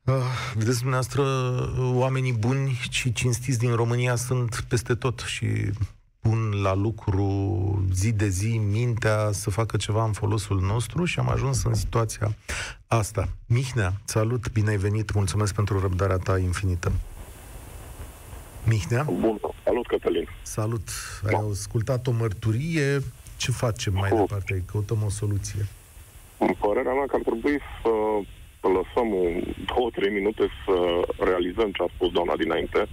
Uh, 0.06 0.14
vedeți 0.54 0.80
dumneavoastră, 0.80 1.24
oamenii 1.94 2.34
buni 2.34 2.80
și 2.90 3.14
cinstiți 3.14 3.60
din 3.60 3.76
România 3.76 4.16
sunt 4.16 4.66
peste 4.70 4.96
tot 4.96 5.20
și 5.20 5.48
pun 6.20 6.62
la 6.62 6.74
lucru 6.74 7.86
zi 7.94 8.12
de 8.12 8.28
zi 8.28 8.58
mintea 8.58 9.32
să 9.32 9.50
facă 9.50 9.78
ceva 9.78 10.04
în 10.04 10.12
folosul 10.12 10.60
nostru 10.62 11.06
și 11.06 11.20
am 11.20 11.30
ajuns 11.30 11.64
în 11.64 11.74
situația 11.74 12.36
asta. 12.88 13.28
Mihnea, 13.46 13.94
salut, 14.04 14.52
bine 14.52 14.70
ai 14.70 14.78
venit, 14.78 15.14
mulțumesc 15.14 15.56
pentru 15.56 15.80
răbdarea 15.80 16.18
ta 16.18 16.38
infinită. 16.38 16.92
Mihnea? 18.64 19.04
Bun, 19.04 19.40
salut 19.64 19.88
Cătălin. 19.88 20.28
Salut, 20.42 20.90
ai 21.26 21.32
da. 21.32 21.48
ascultat 21.52 22.08
o 22.08 22.12
mărturie, 22.12 23.04
ce 23.38 23.52
facem 23.52 23.94
mai 23.94 24.10
Acum. 24.10 24.20
departe? 24.20 24.64
Căutăm 24.72 25.04
o 25.06 25.10
soluție. 25.10 25.68
În 26.38 26.54
părerea 26.60 26.94
mea 26.94 27.06
că 27.08 27.16
ar 27.16 27.22
trebui 27.22 27.60
să 27.82 27.90
să 27.90 28.45
lăsăm 28.68 29.10
două, 29.76 29.90
trei 29.90 30.12
minute 30.12 30.48
să 30.66 30.76
realizăm 31.20 31.72
ce 31.72 31.84
a 31.84 31.94
spus 31.96 32.12
doamna 32.12 32.36
dinainte, 32.36 32.88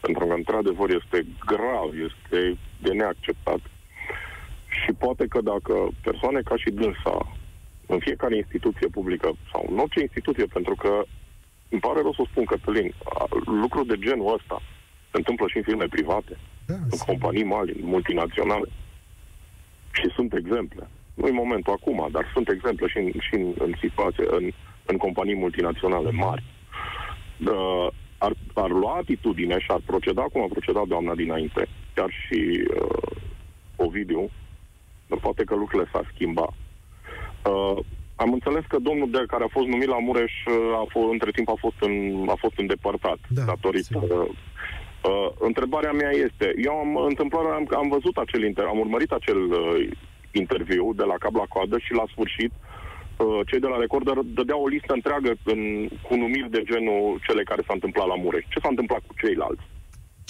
pentru 0.00 0.26
că, 0.26 0.34
într-adevăr, 0.34 0.90
este 0.90 1.26
grav, 1.46 1.88
este 2.08 2.58
de 2.78 2.92
neacceptat. 2.92 3.60
Și 4.68 4.92
poate 4.92 5.26
că 5.26 5.40
dacă 5.40 5.88
persoane 6.02 6.40
ca 6.40 6.56
și 6.56 6.70
dânsa, 6.70 7.36
în 7.86 7.98
fiecare 7.98 8.36
instituție 8.36 8.88
publică, 8.88 9.32
sau 9.52 9.66
în 9.70 9.78
orice 9.78 10.00
instituție, 10.00 10.44
pentru 10.44 10.74
că 10.74 11.02
îmi 11.68 11.80
pare 11.80 12.00
rău 12.00 12.12
să 12.12 12.22
spun, 12.30 12.44
Cătălin, 12.44 12.92
lucruri 13.44 13.86
de 13.86 13.98
genul 13.98 14.34
ăsta 14.34 14.62
se 15.10 15.16
întâmplă 15.16 15.46
și 15.48 15.56
în 15.56 15.62
firme 15.62 15.86
private, 15.86 16.38
da, 16.66 16.74
în 16.74 16.98
companii 17.06 17.44
mari, 17.44 17.76
multinaționale. 17.80 18.68
Și 19.92 20.10
sunt 20.14 20.34
exemple. 20.34 20.88
Nu 21.14 21.26
e 21.26 21.30
momentul 21.30 21.72
acum, 21.72 22.08
dar 22.10 22.30
sunt 22.32 22.48
exemple 22.48 22.86
și 22.88 22.98
în, 22.98 23.10
și 23.20 23.34
în, 23.34 23.54
în 23.58 23.72
situație, 23.80 24.24
în, 24.30 24.50
în 24.90 24.96
companii 24.96 25.34
multinaționale 25.34 26.10
mari. 26.10 26.44
Uh, 27.46 27.86
ar, 28.18 28.32
ar 28.54 28.70
lua 28.70 28.94
atitudine 28.96 29.58
și 29.58 29.70
ar 29.70 29.80
proceda 29.86 30.22
cum 30.22 30.42
a 30.42 30.46
procedat 30.50 30.86
doamna 30.86 31.14
dinainte, 31.14 31.68
chiar 31.94 32.10
și 32.10 32.68
uh, 32.80 33.16
Ovidiu, 33.76 34.30
dar 35.06 35.18
poate 35.18 35.44
că 35.44 35.54
lucrurile 35.54 35.90
s-ar 35.92 36.10
schimba. 36.14 36.48
Uh, 37.44 37.78
am 38.16 38.32
înțeles 38.32 38.64
că 38.68 38.78
domnul 38.78 39.10
de 39.10 39.24
care 39.26 39.44
a 39.44 39.54
fost 39.56 39.66
numit 39.66 39.88
la 39.88 39.98
Mureș 39.98 40.32
uh, 40.46 40.54
a 40.82 40.84
fost, 40.88 41.10
între 41.10 41.30
timp 41.30 41.48
a 41.48 41.54
fost, 41.58 41.76
în, 41.80 42.26
a 42.28 42.34
fost 42.38 42.58
îndepărtat 42.58 43.18
da, 43.28 43.42
datorită. 43.42 43.98
Uh, 43.98 44.28
uh, 45.10 45.30
întrebarea 45.38 45.92
mea 45.92 46.10
este, 46.10 46.52
eu 46.56 46.72
am 46.72 46.96
întâmplarea, 46.96 47.54
am, 47.54 47.68
am 47.76 47.88
văzut 47.88 48.16
acel 48.16 48.42
inter, 48.42 48.64
am 48.64 48.78
urmărit 48.78 49.10
acel 49.10 49.40
uh, 49.52 49.88
interviu 50.32 50.92
de 50.96 51.04
la 51.04 51.14
cap 51.18 51.34
la 51.34 51.46
coadă 51.48 51.78
și 51.78 51.92
la 51.92 52.04
sfârșit 52.12 52.52
uh, 52.52 52.67
Uh, 52.67 52.67
cei 53.46 53.60
de 53.60 53.66
la 53.66 53.78
Recorder 53.78 54.16
dădeau 54.38 54.60
o 54.62 54.68
listă 54.68 54.92
întreagă 54.94 55.30
în, 55.52 55.60
cu 56.06 56.14
numiri 56.22 56.50
de 56.50 56.62
genul 56.70 57.20
cele 57.26 57.42
care 57.42 57.62
s-a 57.66 57.76
întâmplat 57.78 58.06
la 58.06 58.16
Mureș. 58.24 58.44
Ce 58.48 58.58
s-a 58.62 58.68
întâmplat 58.74 59.02
cu 59.06 59.14
ceilalți? 59.22 59.66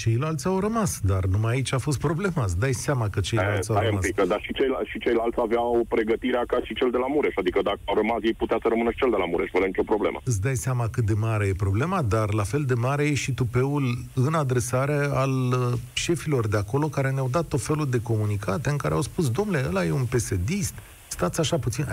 Ceilalți 0.04 0.46
au 0.46 0.58
rămas, 0.60 1.00
dar 1.02 1.24
numai 1.24 1.52
aici 1.52 1.72
a 1.72 1.78
fost 1.78 1.98
problema. 1.98 2.42
Îți 2.44 2.58
dai 2.58 2.72
seama 2.72 3.08
că 3.08 3.20
ceilalți 3.20 3.70
e, 3.70 3.74
au 3.74 3.80
rămas. 3.82 4.06
Pică, 4.06 4.24
dar 4.26 4.40
și, 4.42 4.52
ceilalți, 4.52 4.90
și 4.90 4.98
ceilalți 4.98 5.38
aveau 5.40 5.84
pregătirea 5.88 6.44
ca 6.46 6.58
și 6.62 6.74
cel 6.74 6.90
de 6.90 6.96
la 6.96 7.06
Mureș. 7.06 7.34
Adică 7.36 7.60
dacă 7.62 7.78
au 7.84 7.94
rămas, 7.94 8.18
ei 8.22 8.34
putea 8.34 8.58
să 8.62 8.68
rămână 8.68 8.90
și 8.90 8.96
cel 8.96 9.10
de 9.10 9.16
la 9.16 9.26
Mureș, 9.26 9.50
fără 9.50 9.64
nicio 9.66 9.82
problemă. 9.82 10.20
Îți 10.24 10.40
dai 10.40 10.54
seama 10.54 10.88
cât 10.88 11.04
de 11.04 11.12
mare 11.12 11.46
e 11.46 11.52
problema, 11.66 12.02
dar 12.02 12.32
la 12.32 12.42
fel 12.42 12.64
de 12.64 12.74
mare 12.74 13.04
e 13.04 13.14
și 13.14 13.32
tupeul 13.32 13.84
în 14.14 14.34
adresare 14.34 14.98
al 15.12 15.30
uh, 15.30 15.78
șefilor 15.92 16.48
de 16.48 16.56
acolo 16.56 16.86
care 16.86 17.10
ne-au 17.10 17.28
dat 17.30 17.46
tot 17.48 17.60
felul 17.60 17.88
de 17.90 18.00
comunicate 18.02 18.70
în 18.70 18.76
care 18.76 18.94
au 18.94 19.02
spus, 19.02 19.30
domnule, 19.30 19.64
ăla 19.68 19.84
e 19.84 19.90
un 19.92 20.04
pesedist, 20.04 20.74
stați 21.18 21.40
așa 21.40 21.58
puțin, 21.58 21.84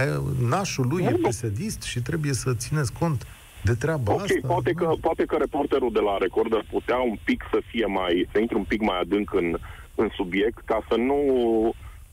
nașul 0.55 0.86
lui 0.91 1.03
e 1.03 1.19
pesedist 1.21 1.82
și 1.82 1.99
trebuie 2.01 2.34
să 2.34 2.49
țineți 2.53 2.93
cont 2.93 3.28
de 3.63 3.73
treaba 3.73 4.13
okay, 4.13 4.26
asta. 4.26 4.47
Poate 4.47 4.71
că, 4.71 4.88
poate 5.01 5.23
că 5.26 5.36
reporterul 5.36 5.91
de 5.91 5.99
la 5.99 6.17
Recorder 6.17 6.63
putea 6.69 6.97
un 6.97 7.17
pic 7.23 7.39
să 7.51 7.59
fie 7.69 7.86
mai, 7.86 8.28
să 8.32 8.39
intre 8.39 8.57
un 8.57 8.63
pic 8.63 8.82
mai 8.82 8.99
adânc 8.99 9.34
în, 9.34 9.57
în 9.95 10.09
subiect, 10.15 10.59
ca 10.65 10.86
să 10.89 10.95
nu 10.95 11.19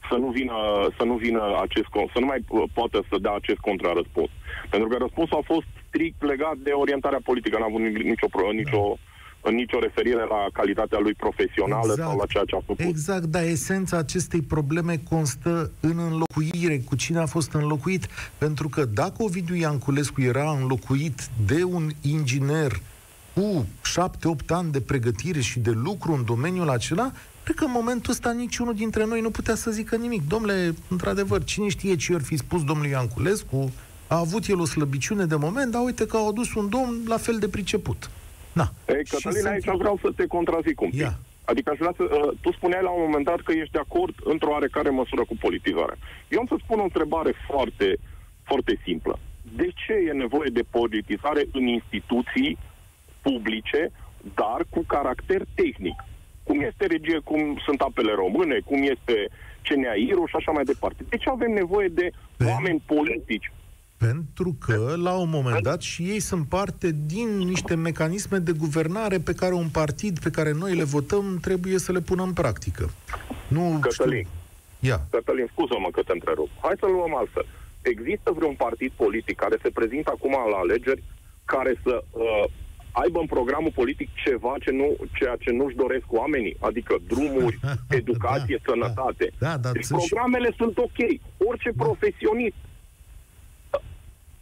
să 0.09 0.17
nu 0.23 0.29
vină, 0.39 0.57
să 0.99 1.05
nu 1.05 1.15
vină 1.15 1.43
acest, 1.67 1.87
să 2.15 2.19
nu 2.19 2.27
mai 2.27 2.41
poată 2.73 3.05
să 3.09 3.17
dea 3.21 3.35
acest 3.35 3.59
contrarăspuns. 3.59 4.31
Pentru 4.71 4.89
că 4.89 4.97
răspunsul 4.97 5.37
a 5.37 5.53
fost 5.53 5.67
strict 5.89 6.23
legat 6.23 6.57
de 6.57 6.71
orientarea 6.71 7.21
politică, 7.25 7.59
n-a 7.59 7.65
avut 7.65 7.81
nicio, 7.81 8.03
nicio 8.03 8.27
da 8.31 8.99
nicio 9.51 9.79
referire 9.79 10.25
la 10.29 10.47
calitatea 10.53 10.99
lui 10.99 11.15
profesională 11.15 11.93
exact. 11.93 12.09
sau 12.09 12.19
la 12.19 12.27
ceea 12.27 12.45
ce 12.45 12.57
a 12.57 12.63
făcut. 12.67 12.85
Exact, 12.85 13.25
dar 13.25 13.43
esența 13.43 13.97
acestei 13.97 14.41
probleme 14.41 15.01
constă 15.09 15.71
în 15.81 15.99
înlocuire, 15.99 16.79
cu 16.79 16.95
cine 16.97 17.19
a 17.19 17.27
fost 17.27 17.53
înlocuit. 17.53 18.07
Pentru 18.39 18.69
că 18.69 18.85
dacă 18.85 19.23
Ovidiu 19.23 19.55
Ianculescu 19.55 20.21
era 20.21 20.51
înlocuit 20.51 21.29
de 21.47 21.65
un 21.65 21.91
inginer 22.01 22.81
cu 23.35 23.67
șapte, 23.85 24.29
opt 24.29 24.51
ani 24.51 24.73
de 24.73 24.81
pregătire 24.81 25.41
și 25.41 25.59
de 25.59 25.71
lucru 25.71 26.13
în 26.13 26.25
domeniul 26.25 26.69
acela, 26.69 27.13
cred 27.45 27.57
că 27.57 27.65
în 27.65 27.71
momentul 27.75 28.13
ăsta 28.13 28.33
niciunul 28.33 28.75
dintre 28.75 29.05
noi 29.05 29.21
nu 29.21 29.31
putea 29.31 29.55
să 29.55 29.71
zică 29.71 29.97
nimic. 29.97 30.29
Domnule, 30.29 30.75
într-adevăr, 30.89 31.45
cine 31.45 31.69
știe 31.69 31.97
ce 31.97 32.15
ar 32.15 32.23
fi 32.23 32.37
spus 32.37 32.65
domnului 32.65 32.91
Ianculescu, 32.91 33.73
a 34.07 34.19
avut 34.19 34.47
el 34.47 34.61
o 34.61 34.65
slăbiciune 34.65 35.25
de 35.25 35.35
moment, 35.35 35.71
dar 35.71 35.83
uite 35.85 36.07
că 36.07 36.17
au 36.17 36.29
adus 36.29 36.55
un 36.55 36.69
domn 36.69 37.01
la 37.07 37.17
fel 37.17 37.39
de 37.39 37.49
priceput. 37.49 38.11
Na. 38.53 38.67
Ei, 38.89 39.05
Cătălina, 39.05 39.51
aici 39.51 39.63
sunt... 39.63 39.79
vreau 39.79 39.99
să 40.03 40.11
te 40.17 40.27
contrazic 40.27 40.81
un 40.81 40.91
pic. 40.91 41.01
Ia. 41.01 41.19
Adică 41.45 41.71
aș 41.71 41.79
vrea 41.79 41.95
să... 41.97 42.03
Uh, 42.03 42.33
tu 42.41 42.53
spuneai 42.53 42.83
la 42.83 42.91
un 42.91 43.03
moment 43.05 43.25
dat 43.25 43.41
că 43.41 43.53
ești 43.53 43.73
de 43.73 43.79
acord 43.79 44.15
într-o 44.25 44.51
oarecare 44.51 44.91
măsură 44.91 45.25
cu 45.25 45.37
politizarea. 45.41 45.99
Eu 46.29 46.41
am 46.41 46.47
să 46.47 46.57
spun 46.59 46.79
o 46.79 46.83
întrebare 46.83 47.33
foarte, 47.47 47.97
foarte 48.43 48.81
simplă. 48.85 49.19
De 49.57 49.69
ce 49.87 49.93
e 49.93 50.13
nevoie 50.13 50.51
de 50.53 50.65
politizare 50.71 51.43
în 51.53 51.67
instituții 51.67 52.59
publice, 53.23 53.91
dar 54.35 54.61
cu 54.71 54.85
caracter 54.87 55.43
tehnic? 55.55 55.99
Cum 56.43 56.61
este 56.61 56.87
regie, 56.87 57.19
cum 57.19 57.61
sunt 57.65 57.81
apele 57.81 58.13
române, 58.13 58.59
cum 58.65 58.83
este 58.83 59.29
CNAIR-ul 59.63 60.29
și 60.29 60.37
așa 60.37 60.53
mai 60.53 60.65
departe. 60.65 61.05
De 61.09 61.17
ce 61.17 61.29
avem 61.29 61.53
nevoie 61.53 61.89
de 61.89 62.11
oameni 62.47 62.83
politici 62.87 63.53
pentru 64.07 64.57
că, 64.67 64.95
la 65.03 65.15
un 65.19 65.29
moment 65.29 65.63
dat, 65.63 65.81
și 65.81 66.03
ei 66.03 66.21
sunt 66.21 66.47
parte 66.49 66.91
din 67.07 67.29
niște 67.39 67.75
mecanisme 67.75 68.39
de 68.39 68.53
guvernare 68.53 69.19
pe 69.19 69.33
care 69.33 69.55
un 69.55 69.69
partid 69.69 70.19
pe 70.19 70.31
care 70.31 70.53
noi 70.53 70.75
le 70.75 70.85
votăm 70.85 71.39
trebuie 71.41 71.79
să 71.79 71.93
le 71.93 72.01
pună 72.01 72.23
în 72.23 72.33
practică. 72.33 72.91
Nu 73.49 73.79
Cătălin, 73.81 74.27
știu. 74.27 74.89
Ia. 74.91 75.01
Cătălin, 75.11 75.49
scuză-mă 75.53 75.89
că 75.93 76.03
te 76.03 76.13
întrerup. 76.13 76.49
Hai 76.61 76.75
să 76.79 76.87
luăm 76.87 77.15
altfel. 77.17 77.47
Există 77.83 78.33
vreun 78.37 78.55
partid 78.55 78.93
politic 78.97 79.37
care 79.37 79.57
se 79.63 79.71
prezintă 79.71 80.11
acum 80.15 80.35
la 80.53 80.57
alegeri 80.57 81.03
care 81.45 81.73
să 81.85 82.05
uh, 82.11 82.45
aibă 82.93 83.19
în 83.21 83.27
programul 83.27 83.73
politic 83.75 84.09
ceva 84.25 84.55
ce 84.61 84.71
nu, 84.71 84.97
ceea 85.19 85.37
ce 85.41 85.51
nu-și 85.51 85.77
doresc 85.77 86.05
oamenii, 86.09 86.57
adică 86.61 86.95
drumuri, 87.07 87.59
educație, 88.01 88.59
da, 88.63 88.73
sănătate. 88.73 89.33
Da, 89.39 89.57
da, 89.57 89.71
deci 89.73 89.87
programele 89.87 90.51
și... 90.51 90.57
sunt 90.57 90.79
ok. 90.79 90.99
Orice 91.49 91.71
da. 91.71 91.85
profesionist 91.85 92.61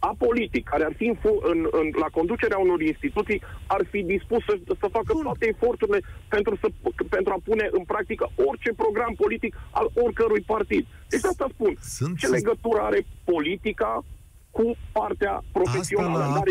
apolitic, 0.00 0.64
care 0.72 0.84
ar 0.84 0.94
fi 0.96 1.06
în, 1.06 1.16
în, 1.52 1.58
în, 1.80 1.86
la 2.04 2.08
conducerea 2.18 2.58
unor 2.58 2.80
instituții, 2.80 3.42
ar 3.66 3.82
fi 3.90 4.02
dispus 4.02 4.44
să, 4.44 4.54
să 4.66 4.86
facă 4.96 5.12
Bun. 5.12 5.22
toate 5.22 5.46
eforturile 5.54 6.00
pentru, 6.28 6.56
să, 6.60 6.68
pentru 7.08 7.32
a 7.32 7.40
pune 7.44 7.68
în 7.72 7.84
practică 7.84 8.24
orice 8.48 8.70
program 8.82 9.12
politic 9.16 9.56
al 9.70 9.90
oricărui 9.94 10.40
partid. 10.40 10.86
Deci 11.08 11.24
asta 11.24 11.46
spun. 11.52 11.76
Sunt 11.80 12.18
Ce 12.18 12.26
legătură 12.26 12.80
are 12.80 13.06
politica 13.24 14.04
cu 14.50 14.76
partea 14.92 15.44
profesională? 15.52 16.18
Asta 16.18 16.32
la 16.32 16.38
ape 16.38 16.50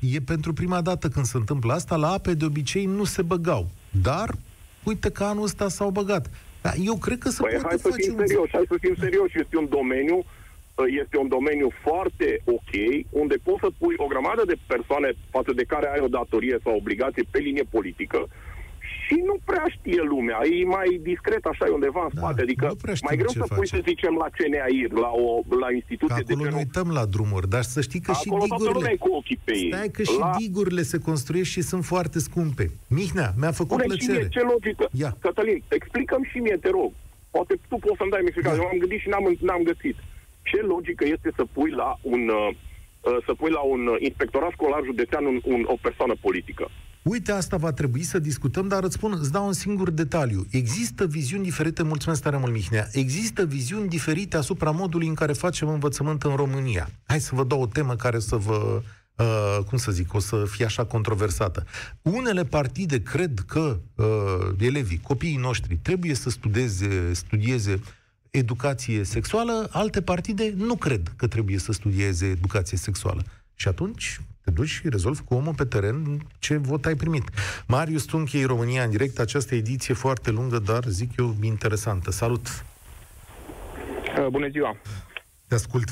e 0.00 0.20
pentru 0.20 0.52
prima 0.52 0.80
dată 0.80 1.08
când 1.08 1.24
se 1.24 1.36
întâmplă 1.36 1.72
asta. 1.72 1.96
La 1.96 2.08
ape 2.08 2.34
de 2.34 2.44
obicei 2.44 2.84
nu 2.84 3.04
se 3.04 3.22
băgau. 3.22 3.66
Dar 4.02 4.34
uite 4.84 5.10
că 5.10 5.24
anul 5.24 5.42
ăsta 5.44 5.68
s-au 5.68 5.90
băgat. 5.90 6.30
Eu 6.84 6.96
cred 6.96 7.18
că 7.18 7.28
se 7.28 7.42
păi 7.42 7.50
poate 7.50 7.66
hai 7.68 7.78
să 7.78 7.90
fim 8.00 8.14
un... 8.18 8.26
serioși, 8.26 8.52
hai 8.52 8.64
să 8.68 8.76
fim 8.80 8.94
serioși. 8.98 9.38
Este 9.38 9.56
un 9.56 9.68
domeniu 9.68 10.24
este 10.84 11.16
un 11.18 11.28
domeniu 11.28 11.68
foarte 11.86 12.28
ok, 12.44 12.72
unde 13.10 13.36
poți 13.42 13.60
să 13.60 13.68
pui 13.78 13.94
o 13.96 14.06
grămadă 14.06 14.42
de 14.46 14.56
persoane 14.66 15.10
față 15.30 15.52
de 15.52 15.64
care 15.72 15.86
ai 15.88 16.00
o 16.00 16.08
datorie 16.08 16.58
sau 16.62 16.76
obligație 16.76 17.24
pe 17.30 17.38
linie 17.38 17.66
politică 17.76 18.28
și 19.06 19.16
nu 19.28 19.36
prea 19.44 19.66
știe 19.76 20.02
lumea. 20.02 20.38
E 20.60 20.64
mai 20.64 21.00
discret 21.10 21.44
așa 21.44 21.64
e 21.66 21.78
undeva 21.80 22.02
în 22.02 22.10
da, 22.12 22.20
spate. 22.20 22.40
Adică 22.42 22.66
mai 23.02 23.16
greu 23.16 23.28
să 23.28 23.38
face. 23.38 23.54
pui, 23.54 23.68
să 23.68 23.80
zicem, 23.90 24.14
la 24.22 24.28
CNAIR, 24.36 24.92
la 24.92 25.10
o 25.24 25.26
la 25.62 25.72
instituție 25.72 26.22
acolo 26.22 26.36
de 26.40 26.42
genul. 26.42 26.58
uităm 26.58 26.88
la 26.98 27.04
drumuri, 27.14 27.48
dar 27.48 27.62
să 27.62 27.80
știi 27.80 28.00
că 28.00 28.10
acolo 28.10 28.44
și 28.44 28.50
digurile... 28.50 28.96
cu 29.04 29.10
ochii 29.18 29.40
pe 29.44 29.52
ei. 29.56 29.70
Stai 29.72 29.88
că 29.88 30.02
și 30.02 30.18
la... 30.18 30.30
digurile 30.38 30.82
se 30.82 30.98
construiesc 30.98 31.50
și 31.50 31.60
sunt 31.60 31.84
foarte 31.84 32.18
scumpe. 32.18 32.64
Mihnea, 32.88 33.28
mi-a 33.40 33.54
făcut 33.60 33.78
Spune 33.78 33.86
plăcere. 33.86 34.12
Și 34.12 34.18
mie, 34.18 34.36
ce 34.36 34.42
logică? 34.52 34.88
Ia. 35.02 35.16
Cătălin, 35.20 35.62
explicăm 35.68 36.22
și 36.30 36.38
mie, 36.38 36.56
te 36.60 36.70
rog. 36.70 36.92
Poate 37.30 37.54
tu 37.68 37.76
poți 37.76 37.98
să-mi 37.98 38.10
dai 38.10 38.20
explicație. 38.22 38.60
Eu 38.62 38.68
am 38.72 38.78
gândit 38.78 39.00
și 39.00 39.08
n-am, 39.08 39.24
n-am 39.40 39.62
găsit 39.70 39.96
ce 40.50 40.58
logică 40.72 41.04
este 41.14 41.30
să 41.36 41.44
pui 41.52 41.70
la 41.70 41.98
un, 42.02 42.22
uh, 42.28 42.48
uh, 43.00 43.16
să 43.26 43.32
pui 43.34 43.50
la 43.58 43.62
un 43.74 43.82
inspectorat 43.98 44.50
școlar 44.50 44.80
județean 44.84 45.24
un, 45.24 45.38
un, 45.44 45.62
o 45.74 45.76
persoană 45.86 46.14
politică? 46.20 46.64
Uite, 47.08 47.32
asta 47.32 47.56
va 47.56 47.72
trebui 47.72 48.02
să 48.02 48.18
discutăm, 48.18 48.68
dar 48.68 48.82
îți 48.82 48.94
spun, 48.94 49.16
îți 49.20 49.32
dau 49.32 49.46
un 49.46 49.52
singur 49.52 49.90
detaliu. 49.90 50.46
Există 50.50 51.06
viziuni 51.06 51.42
diferite, 51.42 51.82
mulțumesc 51.82 52.22
tare 52.22 52.36
mult, 52.36 52.52
Mihnea, 52.52 52.88
există 52.92 53.44
viziuni 53.44 53.88
diferite 53.88 54.36
asupra 54.36 54.70
modului 54.70 55.06
în 55.06 55.14
care 55.14 55.32
facem 55.32 55.68
învățământ 55.68 56.22
în 56.22 56.34
România. 56.36 56.88
Hai 57.06 57.20
să 57.20 57.34
vă 57.34 57.44
dau 57.44 57.60
o 57.60 57.66
temă 57.66 57.94
care 57.94 58.18
să 58.18 58.36
vă, 58.36 58.82
uh, 59.16 59.58
cum 59.68 59.78
să 59.78 59.92
zic, 59.92 60.14
o 60.14 60.18
să 60.18 60.44
fie 60.50 60.64
așa 60.64 60.84
controversată. 60.84 61.64
Unele 62.02 62.44
partide 62.44 63.02
cred 63.02 63.38
că 63.46 63.78
uh, 63.94 64.06
elevii, 64.58 65.00
copiii 65.02 65.36
noștri, 65.36 65.76
trebuie 65.82 66.14
să 66.14 66.30
studieze, 66.30 67.12
studieze 67.12 67.80
educație 68.38 69.04
sexuală, 69.04 69.68
alte 69.72 70.02
partide 70.02 70.52
nu 70.56 70.76
cred 70.76 71.12
că 71.16 71.26
trebuie 71.26 71.58
să 71.58 71.72
studieze 71.72 72.26
educație 72.26 72.76
sexuală. 72.76 73.22
Și 73.54 73.68
atunci 73.68 74.20
te 74.44 74.50
duci 74.50 74.68
și 74.68 74.88
rezolvi 74.88 75.20
cu 75.22 75.34
omul 75.34 75.54
pe 75.54 75.64
teren 75.64 76.20
ce 76.38 76.56
vot 76.56 76.84
ai 76.84 76.94
primit. 76.94 77.22
Marius 77.66 78.04
Tunchei, 78.04 78.44
România 78.44 78.82
în 78.82 78.90
direct, 78.90 79.18
această 79.18 79.54
ediție 79.54 79.94
foarte 79.94 80.30
lungă, 80.30 80.58
dar 80.58 80.84
zic 80.84 81.10
eu 81.18 81.34
interesantă. 81.42 82.10
Salut! 82.10 82.46
Uh, 84.18 84.26
bună 84.26 84.48
ziua! 84.48 84.76
Te 85.48 85.54
ascult! 85.54 85.88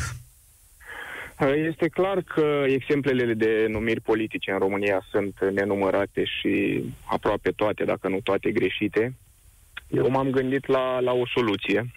Uh, 1.41 1.53
este 1.71 1.89
clar 1.89 2.23
că 2.23 2.65
exemplele 2.67 3.35
de 3.35 3.67
numiri 3.69 4.01
politice 4.01 4.51
în 4.51 4.59
România 4.59 5.07
sunt 5.11 5.35
nenumărate 5.53 6.25
și 6.25 6.85
aproape 7.05 7.51
toate, 7.51 7.85
dacă 7.85 8.09
nu 8.09 8.21
toate, 8.21 8.51
greșite. 8.51 9.15
Eu 9.89 10.11
m-am 10.11 10.31
gândit 10.31 10.67
la, 10.67 11.01
la 11.01 11.13
o 11.13 11.27
soluție 11.35 11.93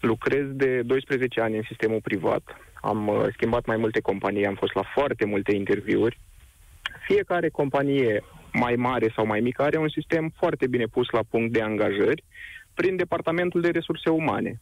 Lucrez 0.00 0.46
de 0.50 0.82
12 0.82 1.40
ani 1.40 1.56
în 1.56 1.62
sistemul 1.62 2.00
privat. 2.00 2.42
Am 2.74 3.08
uh, 3.08 3.26
schimbat 3.32 3.66
mai 3.66 3.76
multe 3.76 4.00
companii, 4.00 4.46
am 4.46 4.54
fost 4.54 4.74
la 4.74 4.82
foarte 4.94 5.24
multe 5.24 5.54
interviuri. 5.54 6.20
Fiecare 7.06 7.48
companie 7.48 8.24
mai 8.52 8.74
mare 8.74 9.12
sau 9.14 9.26
mai 9.26 9.40
mică 9.40 9.62
are 9.62 9.78
un 9.78 9.88
sistem 9.88 10.32
foarte 10.36 10.66
bine 10.66 10.84
pus 10.84 11.10
la 11.10 11.20
punct 11.30 11.52
de 11.52 11.62
angajări 11.62 12.24
prin 12.74 12.96
departamentul 12.96 13.60
de 13.60 13.70
resurse 13.70 14.10
umane. 14.10 14.60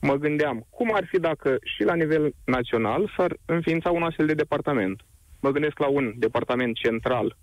Mă 0.00 0.14
gândeam, 0.14 0.66
cum 0.70 0.94
ar 0.94 1.04
fi 1.10 1.18
dacă 1.18 1.58
și 1.76 1.82
la 1.82 1.94
nivel 1.94 2.34
național 2.44 3.12
s-ar 3.16 3.36
înființa 3.44 3.90
un 3.90 4.02
astfel 4.02 4.26
de 4.26 4.34
departament? 4.34 5.00
Mă 5.40 5.50
gândesc 5.50 5.78
la 5.78 5.86
un 5.86 6.12
departament 6.16 6.76
central 6.76 7.36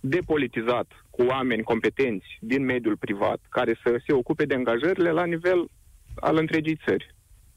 depolitizat, 0.00 0.86
cu 1.10 1.22
oameni 1.22 1.62
competenți 1.62 2.26
din 2.40 2.64
mediul 2.64 2.96
privat, 2.96 3.40
care 3.48 3.78
să 3.82 4.00
se 4.06 4.12
ocupe 4.12 4.44
de 4.44 4.54
angajările 4.54 5.10
la 5.10 5.24
nivel 5.24 5.68
al 6.14 6.36
întregii 6.36 6.80
țări. 6.84 7.14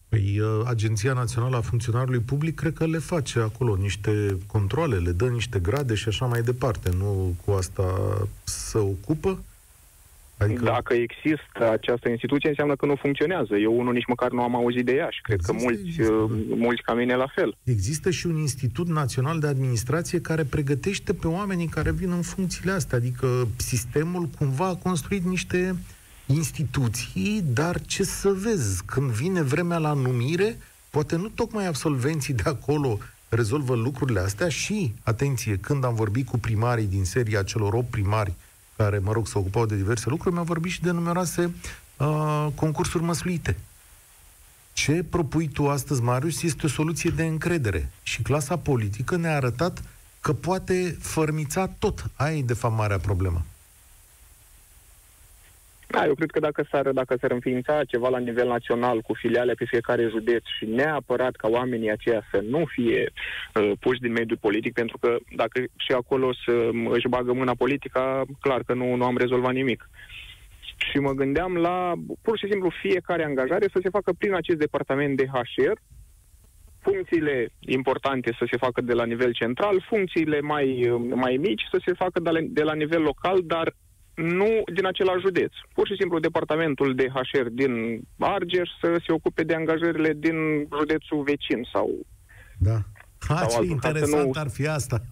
Păi, 0.10 0.40
uh, 0.40 0.62
Agenția 0.66 1.14
Națională 1.14 1.56
a 1.56 1.62
Funcționarului 1.62 2.20
Public 2.20 2.56
cred 2.56 2.74
că 2.74 2.86
le 2.86 2.98
face 2.98 3.40
acolo 3.40 3.76
niște 3.76 4.38
controle, 4.46 4.98
le 4.98 5.12
dă 5.12 5.28
niște 5.28 5.60
grade 5.60 5.94
și 5.94 6.08
așa 6.08 6.26
mai 6.26 6.42
departe. 6.42 6.90
Nu 6.98 7.36
cu 7.46 7.52
asta 7.52 8.18
se 8.44 8.78
ocupă? 8.78 9.44
Adică... 10.38 10.64
Dacă 10.64 10.94
există 10.94 11.72
această 11.72 12.10
instituție, 12.10 12.50
înseamnă 12.50 12.76
că 12.76 12.86
nu 12.86 12.96
funcționează. 12.96 13.56
Eu 13.56 13.80
unul 13.80 13.94
nici 13.94 14.08
măcar 14.08 14.32
nu 14.32 14.42
am 14.42 14.56
auzit 14.56 14.86
de 14.86 14.94
ea 14.94 15.10
și 15.10 15.22
cred 15.22 15.40
există, 15.40 15.58
că 15.58 15.64
mulți, 15.64 15.82
există. 15.88 16.12
Uh, 16.12 16.32
mulți 16.56 16.82
ca 16.82 16.94
mine 16.94 17.16
la 17.16 17.28
fel. 17.36 17.58
Există 17.64 18.10
și 18.10 18.28
un 18.28 18.36
Institut 18.36 18.88
Național 18.88 19.40
de 19.40 19.48
Administrație 19.48 20.22
care 20.22 20.44
pregătește 20.44 21.14
pe 21.14 21.28
oamenii 21.28 21.68
care 21.68 21.92
vin 21.92 22.12
în 22.12 22.22
funcțiile 22.22 22.72
astea. 22.72 22.98
Adică 22.98 23.48
sistemul 23.58 24.30
cumva 24.38 24.68
a 24.68 24.76
construit 24.76 25.24
niște 25.24 25.70
uh, 25.74 25.96
instituții, 26.28 27.44
dar 27.54 27.82
ce 27.86 28.04
să 28.04 28.30
vezi, 28.30 28.84
când 28.86 29.12
vine 29.12 29.42
vremea 29.42 29.78
la 29.78 29.94
numire, 29.94 30.60
poate 30.90 31.16
nu 31.16 31.28
tocmai 31.28 31.66
absolvenții 31.66 32.34
de 32.34 32.44
acolo 32.46 32.98
rezolvă 33.30 33.76
lucrurile 33.76 34.20
astea 34.20 34.50
și, 34.50 34.94
atenție, 35.04 35.58
când 35.58 35.84
am 35.84 35.96
vorbit 35.96 36.28
cu 36.28 36.38
primarii 36.38 36.86
din 36.86 37.06
seria 37.06 37.44
celor 37.44 37.74
8 37.74 37.90
primari 37.90 38.34
care, 38.76 38.98
mă 38.98 39.12
rog, 39.12 39.28
se 39.28 39.38
ocupau 39.38 39.66
de 39.66 39.76
diverse 39.76 40.10
lucruri, 40.10 40.34
mi-au 40.34 40.46
vorbit 40.46 40.72
și 40.72 40.82
de 40.82 40.92
numeroase 40.92 41.54
uh, 41.98 42.48
concursuri 42.56 43.04
măsluite. 43.04 43.58
Ce 44.74 45.04
propui 45.10 45.48
tu 45.48 45.70
astăzi, 45.70 46.02
Marius, 46.02 46.42
este 46.42 46.66
o 46.66 46.70
soluție 46.70 47.10
de 47.10 47.26
încredere. 47.26 47.92
Și 48.04 48.22
clasa 48.22 48.58
politică 48.58 49.16
ne-a 49.16 49.36
arătat 49.36 49.84
că 50.20 50.34
poate 50.34 50.98
fărmița 51.00 51.68
tot. 51.68 52.12
Aia 52.16 52.38
e, 52.38 52.42
de 52.42 52.54
fapt, 52.54 52.76
marea 52.76 53.00
problemă. 53.00 53.46
Da, 55.88 56.06
eu 56.06 56.14
cred 56.14 56.32
că 56.32 56.40
dacă 56.40 56.68
s-ar, 56.72 56.92
dacă 56.92 57.18
s-ar 57.20 57.32
înființa 57.32 57.84
ceva 57.84 58.10
la 58.10 58.18
nivel 58.18 58.48
național 58.48 59.02
cu 59.02 59.14
filiale 59.14 59.54
pe 59.54 59.66
fiecare 59.66 60.08
județ 60.10 60.44
și 60.58 60.66
neapărat 60.66 61.36
ca 61.36 61.48
oamenii 61.48 61.92
aceia 61.92 62.28
să 62.32 62.44
nu 62.50 62.66
fie 62.66 63.12
uh, 63.56 63.72
puși 63.80 64.00
din 64.00 64.12
mediul 64.12 64.38
politic, 64.42 64.74
pentru 64.74 64.98
că 64.98 65.18
dacă 65.36 65.60
și 65.60 65.92
acolo 65.92 66.34
să 66.46 66.70
își 66.90 67.08
bagă 67.08 67.34
mâna 67.34 67.56
politica, 67.56 68.24
clar 68.40 68.64
că 68.64 68.74
nu, 68.74 68.96
nu 68.96 69.06
am 69.06 69.18
rezolvat 69.18 69.54
nimic. 69.54 69.90
Și 70.92 70.98
mă 70.98 71.12
gândeam 71.12 71.56
la 71.56 71.94
pur 72.22 72.38
și 72.38 72.48
simplu 72.50 72.70
fiecare 72.82 73.24
angajare 73.24 73.66
să 73.74 73.80
se 73.82 73.90
facă 73.90 74.14
prin 74.18 74.34
acest 74.34 74.58
departament 74.58 75.18
de 75.18 75.26
HR 75.26 75.80
funcțiile 76.80 77.50
importante 77.60 78.36
să 78.40 78.46
se 78.52 78.58
facă 78.58 78.82
de 78.82 78.94
la 78.94 79.06
nivel 79.06 79.34
central, 79.34 79.86
funcțiile 79.88 80.40
mai, 80.42 80.94
mai 81.14 81.38
mici 81.40 81.62
să 81.72 81.82
se 81.86 81.94
facă 81.94 82.20
de 82.20 82.30
la, 82.30 82.40
de 82.42 82.64
la 82.64 82.74
nivel 82.74 83.02
local, 83.02 83.42
dar 83.44 83.74
nu 84.18 84.64
din 84.74 84.86
același 84.86 85.20
județ. 85.20 85.52
Pur 85.74 85.88
și 85.88 85.96
simplu 86.00 86.20
departamentul 86.20 86.96
de 86.96 87.08
HR 87.14 87.48
din 87.52 88.02
Argeș 88.20 88.70
să 88.82 89.02
se 89.06 89.12
ocupe 89.12 89.44
de 89.44 89.54
angajările 89.54 90.14
din 90.16 90.68
județul 90.78 91.24
vecin 91.24 91.68
sau... 91.74 91.90
Da. 92.58 92.78
Ha, 93.28 93.36
sau 93.36 93.48
ce 93.48 93.56
altul, 93.56 93.70
interesant 93.70 94.26
nu... 94.36 94.42
ar 94.42 94.50
fi 94.50 94.68
asta. 94.68 95.02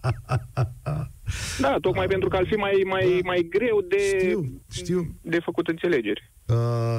Da, 1.58 1.76
tocmai 1.80 2.06
pentru 2.06 2.28
că 2.28 2.36
ar 2.36 2.46
fi 2.46 2.54
mai, 2.54 2.82
mai, 2.86 3.04
da. 3.04 3.18
mai 3.24 3.46
greu 3.50 3.80
de, 3.88 4.18
știu, 4.18 4.60
știu. 4.70 5.14
de 5.22 5.40
făcut 5.40 5.68
înțelegeri. 5.68 6.30
Uh, 6.46 6.56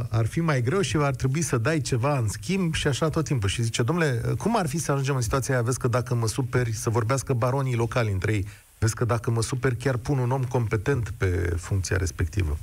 ar 0.10 0.26
fi 0.26 0.39
mai 0.39 0.62
greu 0.62 0.82
și 0.82 0.97
ar 0.99 1.16
trebui 1.16 1.41
să 1.41 1.58
dai 1.58 1.82
ceva 1.82 2.18
în 2.18 2.28
schimb 2.28 2.74
și 2.74 2.88
așa 2.88 3.10
tot 3.10 3.26
timpul. 3.26 3.49
Și 3.49 3.62
zice, 3.62 3.84
domnule, 3.84 4.22
cum 4.38 4.58
ar 4.58 4.68
fi 4.68 4.78
să 4.78 4.91
ajungem 4.91 5.16
în 5.16 5.22
situația 5.22 5.53
aia? 5.53 5.64
Vezi 5.64 5.80
că 5.80 5.88
dacă 5.88 6.16
mă 6.16 6.28
superi, 6.28 6.72
să 6.72 6.89
vorbească 6.89 7.34
baronii 7.34 7.76
locali 7.76 8.12
între 8.12 8.34
ei. 8.34 8.45
Vezi 8.80 8.95
că 8.95 9.05
dacă 9.05 9.32
mă 9.32 9.41
super, 9.41 9.75
chiar 9.75 9.97
pun 9.97 10.17
un 10.17 10.32
om 10.32 10.43
competent 10.43 11.09
pe 11.09 11.53
funcția 11.57 11.97
respectivă. 11.97 12.57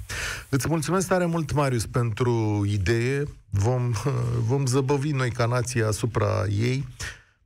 Îți 0.48 0.68
mulțumesc 0.68 1.08
tare 1.08 1.26
mult, 1.26 1.52
Marius, 1.52 1.86
pentru 1.86 2.64
idee. 2.66 3.24
Vom, 3.50 3.92
vom 4.48 4.66
zăbovi 4.66 5.10
noi 5.10 5.30
ca 5.30 5.46
nație 5.46 5.84
asupra 5.84 6.44
ei. 6.46 6.86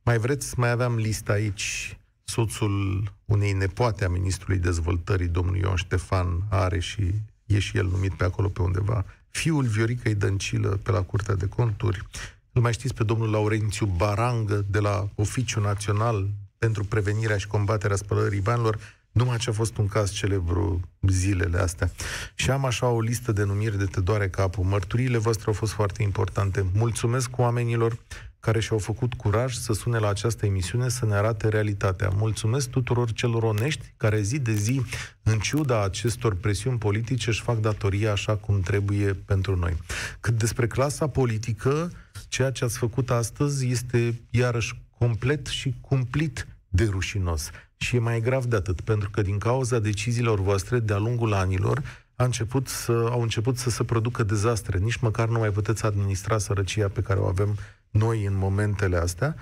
Mai 0.03 0.17
vreți? 0.17 0.59
Mai 0.59 0.69
aveam 0.69 0.95
lista 0.95 1.33
aici. 1.33 1.97
Soțul 2.23 3.03
unei 3.25 3.51
nepoate 3.51 4.05
a 4.05 4.09
Ministrului 4.09 4.57
Dezvoltării, 4.57 5.27
domnul 5.27 5.55
Ion 5.55 5.75
Ștefan, 5.75 6.43
are 6.49 6.79
și 6.79 7.13
e 7.45 7.59
și 7.59 7.77
el 7.77 7.85
numit 7.85 8.13
pe 8.13 8.23
acolo 8.23 8.47
pe 8.47 8.61
undeva. 8.61 9.05
Fiul 9.29 9.65
Vioricăi 9.65 10.15
Dăncilă 10.15 10.79
pe 10.83 10.91
la 10.91 11.01
Curtea 11.01 11.35
de 11.35 11.47
Conturi. 11.47 12.07
Îl 12.51 12.61
mai 12.61 12.73
știți 12.73 12.93
pe 12.93 13.03
domnul 13.03 13.31
Laurențiu 13.31 13.85
Barangă 13.85 14.65
de 14.69 14.79
la 14.79 15.09
Oficiul 15.15 15.63
Național 15.63 16.27
pentru 16.59 16.83
prevenirea 16.83 17.37
și 17.37 17.47
combaterea 17.47 17.95
spălării 17.95 18.39
banilor, 18.39 18.79
numai 19.11 19.37
ce 19.37 19.49
a 19.49 19.53
fost 19.53 19.77
un 19.77 19.87
caz 19.87 20.11
celebru 20.11 20.79
zilele 21.01 21.57
astea. 21.57 21.91
Și 22.35 22.51
am 22.51 22.65
așa 22.65 22.87
o 22.87 23.01
listă 23.01 23.31
de 23.31 23.43
numiri 23.43 23.77
de 23.77 23.85
te 23.85 24.01
doare 24.01 24.29
capul. 24.29 24.63
Mărturiile 24.63 25.17
voastre 25.17 25.43
au 25.47 25.53
fost 25.53 25.71
foarte 25.71 26.03
importante. 26.03 26.65
Mulțumesc 26.73 27.37
oamenilor 27.37 27.97
care 28.39 28.59
și-au 28.59 28.77
făcut 28.77 29.13
curaj 29.13 29.53
să 29.53 29.73
sune 29.73 29.97
la 29.97 30.09
această 30.09 30.45
emisiune 30.45 30.89
să 30.89 31.05
ne 31.05 31.15
arate 31.15 31.47
realitatea. 31.47 32.09
Mulțumesc 32.15 32.69
tuturor 32.69 33.11
celor 33.11 33.43
onești 33.43 33.93
care 33.97 34.21
zi 34.21 34.39
de 34.39 34.53
zi, 34.53 34.81
în 35.23 35.39
ciuda 35.39 35.83
acestor 35.83 36.35
presiuni 36.35 36.77
politice, 36.77 37.29
își 37.29 37.41
fac 37.41 37.57
datoria 37.57 38.11
așa 38.11 38.35
cum 38.35 38.61
trebuie 38.61 39.13
pentru 39.13 39.55
noi. 39.55 39.77
Cât 40.19 40.37
despre 40.37 40.67
clasa 40.67 41.07
politică, 41.07 41.91
ceea 42.27 42.51
ce 42.51 42.63
ați 42.63 42.77
făcut 42.77 43.09
astăzi 43.09 43.67
este 43.67 44.21
iarăși 44.29 44.81
complet 44.99 45.45
și 45.47 45.75
cumplit 45.81 46.47
de 46.67 46.83
rușinos. 46.83 47.49
Și 47.77 47.95
e 47.95 47.99
mai 47.99 48.21
grav 48.21 48.45
de 48.45 48.55
atât, 48.55 48.81
pentru 48.81 49.09
că 49.09 49.21
din 49.21 49.37
cauza 49.37 49.79
deciziilor 49.79 50.39
voastre 50.39 50.79
de-a 50.79 50.97
lungul 50.97 51.33
anilor, 51.33 51.81
a 52.15 52.23
început 52.23 52.67
să, 52.67 52.91
au 52.91 53.21
început 53.21 53.57
să 53.57 53.69
se 53.69 53.83
producă 53.83 54.23
dezastre. 54.23 54.77
Nici 54.77 54.95
măcar 54.95 55.27
nu 55.27 55.39
mai 55.39 55.49
puteți 55.49 55.85
administra 55.85 56.37
sărăcia 56.37 56.87
pe 56.87 57.01
care 57.01 57.19
o 57.19 57.25
avem 57.25 57.57
noi 57.89 58.25
în 58.25 58.35
momentele 58.35 58.97
astea. 58.97 59.35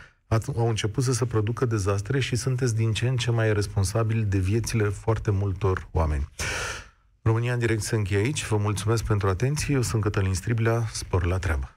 Au 0.56 0.70
început 0.70 1.04
să 1.04 1.14
se 1.14 1.26
producă 1.26 1.66
dezastre 1.66 2.20
și 2.20 2.36
sunteți 2.36 2.76
din 2.76 2.94
ce 2.94 3.08
în 3.08 3.18
ce 3.18 3.32
mai 3.32 3.54
responsabili 3.54 4.24
de 4.24 4.38
viețile 4.38 4.84
foarte 4.84 5.32
multor 5.32 5.88
oameni. 5.92 6.30
România 7.22 7.54
în 7.54 7.60
direct 7.60 7.82
se 7.82 7.96
încheie 7.96 8.22
aici. 8.22 8.48
Vă 8.48 8.58
mulțumesc 8.58 9.04
pentru 9.04 9.28
atenție. 9.28 9.74
Eu 9.74 9.82
sunt 9.82 10.02
Cătălin 10.02 10.34
Striblea. 10.34 10.88
Spor 10.92 11.26
la 11.26 11.38
treabă. 11.38 11.77